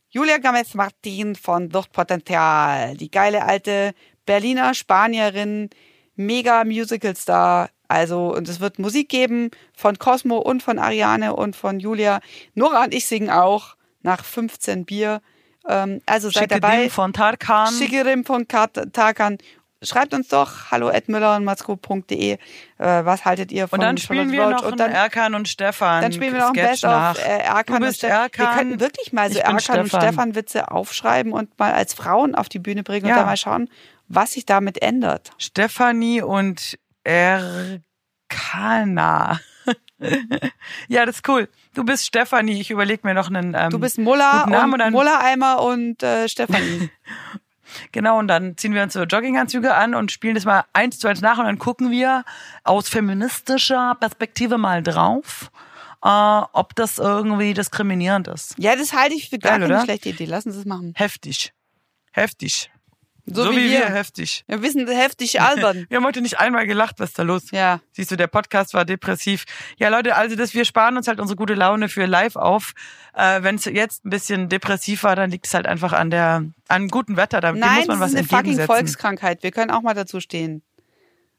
Julia 0.09 0.39
Gamez-Martin 0.39 1.35
von 1.35 1.71
Suchtpotenzial, 1.71 2.97
die 2.97 3.11
geile 3.11 3.45
alte 3.45 3.93
Berliner 4.25 4.75
Spanierin, 4.75 5.71
mega 6.15 6.65
Musicalstar. 6.65 7.71
Also, 7.89 8.35
und 8.35 8.49
es 8.49 8.61
wird 8.61 8.79
Musik 8.79 9.09
geben 9.09 9.51
von 9.75 9.99
Cosmo 9.99 10.39
und 10.39 10.63
von 10.63 10.79
Ariane 10.79 11.35
und 11.35 11.57
von 11.57 11.81
Julia. 11.81 12.21
Nora 12.55 12.85
und 12.85 12.95
ich 12.95 13.07
singen 13.07 13.31
auch 13.31 13.77
nach 14.03 14.25
15 14.25 14.85
Bier. 14.85 15.21
Ähm, 15.69 16.01
also 16.07 16.31
seid 16.31 16.45
Schicke 16.45 16.61
dabei. 16.61 16.91
Von 16.91 17.13
Tarkan. 17.13 17.73
Schickerim 17.73 18.25
von 18.25 18.47
Tarkan. 18.49 19.39
Schreibt 19.83 20.15
uns 20.15 20.29
doch 20.29 20.71
hallo 20.71 20.89
at 20.89 21.09
müller 21.09 21.37
und 21.37 21.45
matzko.de. 21.45 22.33
Äh, 22.33 22.39
was 22.79 23.25
haltet 23.27 23.53
ihr 23.53 23.69
von 23.69 23.79
Und 23.79 23.85
dann 23.85 23.99
spielen 23.99 24.33
wir 24.33 24.49
noch 24.49 24.65
und 24.65 24.81
dann, 24.81 24.91
Erkan 24.91 25.35
und 25.35 25.49
Stefan. 25.49 26.01
dann 26.03 26.13
spielen 26.13 26.33
wir 26.33 26.41
noch 26.41 26.49
ein 26.49 26.55
Sketch 26.55 26.71
Best 26.71 26.83
nach. 26.85 27.11
of 27.17 27.23
äh, 27.25 27.39
Erkan 27.41 27.83
und 27.85 27.95
Stefan. 27.95 28.31
Wir 28.35 28.47
könnten 28.49 28.81
wirklich 28.81 29.13
mal 29.13 29.31
so 29.31 29.39
Erkan 29.39 29.81
und 29.81 29.89
Stefan. 29.89 30.01
Stefan 30.03 30.35
Witze 30.35 30.71
aufschreiben 30.71 31.33
und 31.33 31.59
mal 31.59 31.73
als 31.75 31.93
Frauen 31.93 32.35
auf 32.35 32.49
die 32.49 32.59
Bühne 32.59 32.83
bringen 32.85 33.05
und 33.05 33.11
Ja. 33.11 33.17
dann 33.17 33.27
mal 33.27 33.37
schauen, 33.37 33.69
was 34.09 34.33
sich 34.33 34.47
damit 34.47 34.81
ändert. 34.81 35.31
Stefanie 35.37 36.23
und 36.23 36.79
Erkana. 37.07 37.81
ja, 40.89 41.07
das 41.07 41.17
ist 41.17 41.29
cool. 41.29 41.49
Du 41.75 41.85
bist 41.85 42.07
Stefanie. 42.07 42.61
Ich 42.61 42.71
überlege 42.71 43.07
mir 43.07 43.15
noch 43.15 43.29
einen. 43.29 43.55
Ähm, 43.55 43.71
Du 43.71 43.79
bist 43.79 43.99
Namen 43.99 44.55
und 44.55 44.73
und 44.75 44.79
dann- 44.79 44.93
Muller-Eimer 44.93 45.63
und 45.63 46.03
äh, 46.03 46.29
Stefanie. 46.29 46.91
Genau, 47.91 48.21
und 48.21 48.29
dann 48.29 48.57
ziehen 48.57 48.75
wir 48.75 48.83
uns 48.85 48.93
so 48.93 49.03
Jogginganzüge 49.03 49.75
an 49.75 49.97
und 49.97 50.13
spielen 50.13 50.37
das 50.37 50.45
mal 50.45 50.65
eins 50.73 51.01
zu 51.01 51.09
eins 51.09 51.21
nach 51.21 51.39
und 51.39 51.47
dann 51.47 51.59
gucken 51.59 51.91
wir 51.91 52.25
aus 52.63 52.89
feministischer 52.89 53.97
Perspektive 53.99 54.57
mal 54.57 54.85
drauf, 54.85 55.51
äh, 56.03 56.09
ob 56.09 56.77
das 56.77 56.99
irgendwie 56.99 57.55
diskriminierend 57.55 58.29
ist. 58.29 58.55
ja, 58.57 58.77
das 58.77 58.93
halte 58.95 59.17
ich 59.17 59.31
für 59.31 59.41
gar 59.41 59.59
Geil, 59.59 59.63
keine 59.63 59.75
oder? 59.75 59.83
schlechte 59.85 60.11
Idee. 60.11 60.27
Lass 60.27 60.47
uns 60.47 60.55
das 60.55 60.65
machen. 60.65 60.93
Heftig. 60.97 61.53
Heftig. 62.13 62.71
So, 63.29 63.51
wie, 63.51 63.71
wir. 63.71 63.87
heftig. 63.87 64.45
Wir 64.47 64.63
wissen 64.63 64.87
heftig 64.87 65.41
albern. 65.41 65.87
Wir 65.89 65.97
haben 65.97 66.05
heute 66.05 66.21
nicht 66.21 66.39
einmal 66.39 66.67
gelacht, 66.67 67.01
was 67.01 67.11
ist 67.11 67.19
da 67.19 67.23
los? 67.25 67.51
ja. 67.51 67.81
Siehst 67.93 68.11
du, 68.11 68.17
der 68.17 68.29
Podcast 68.29 68.73
war 68.75 68.85
depressiv. 68.85 69.45
Ja, 69.79 69.89
Leute, 69.89 70.15
also 70.17 70.37
das, 70.37 70.55
wir 70.55 70.65
sparen 70.65 70.97
uns 70.97 71.09
halt 71.09 71.19
unsere 71.19 71.37
gute 71.37 71.55
Laune 71.55 71.89
für 71.89 72.05
live 72.07 72.37
auf. 72.37 72.73
Äh, 73.15 73.43
Wenn 73.43 73.57
es 73.57 73.65
jetzt 73.65 74.05
ein 74.05 74.11
bisschen 74.11 74.49
depressiv 74.49 75.03
war, 75.03 75.17
dann 75.17 75.31
liegt 75.31 75.47
es 75.47 75.55
halt 75.55 75.67
einfach 75.67 75.93
an 75.93 76.11
der 76.11 76.45
an 76.69 76.89
gutem 76.89 77.17
Wetter. 77.17 77.41
Da 77.41 77.53
dem 77.53 77.59
muss 77.59 77.67
Nein, 77.69 77.87
man 77.87 77.99
das 77.99 78.01
was 78.01 78.11
ist 78.21 78.33
eine 78.33 78.45
fucking. 78.45 78.61
Volkskrankheit. 78.67 79.43
Wir 79.43 79.51
können 79.51 79.71
auch 79.71 79.83
mal 79.83 79.95
dazu 79.95 80.21
stehen. 80.21 80.63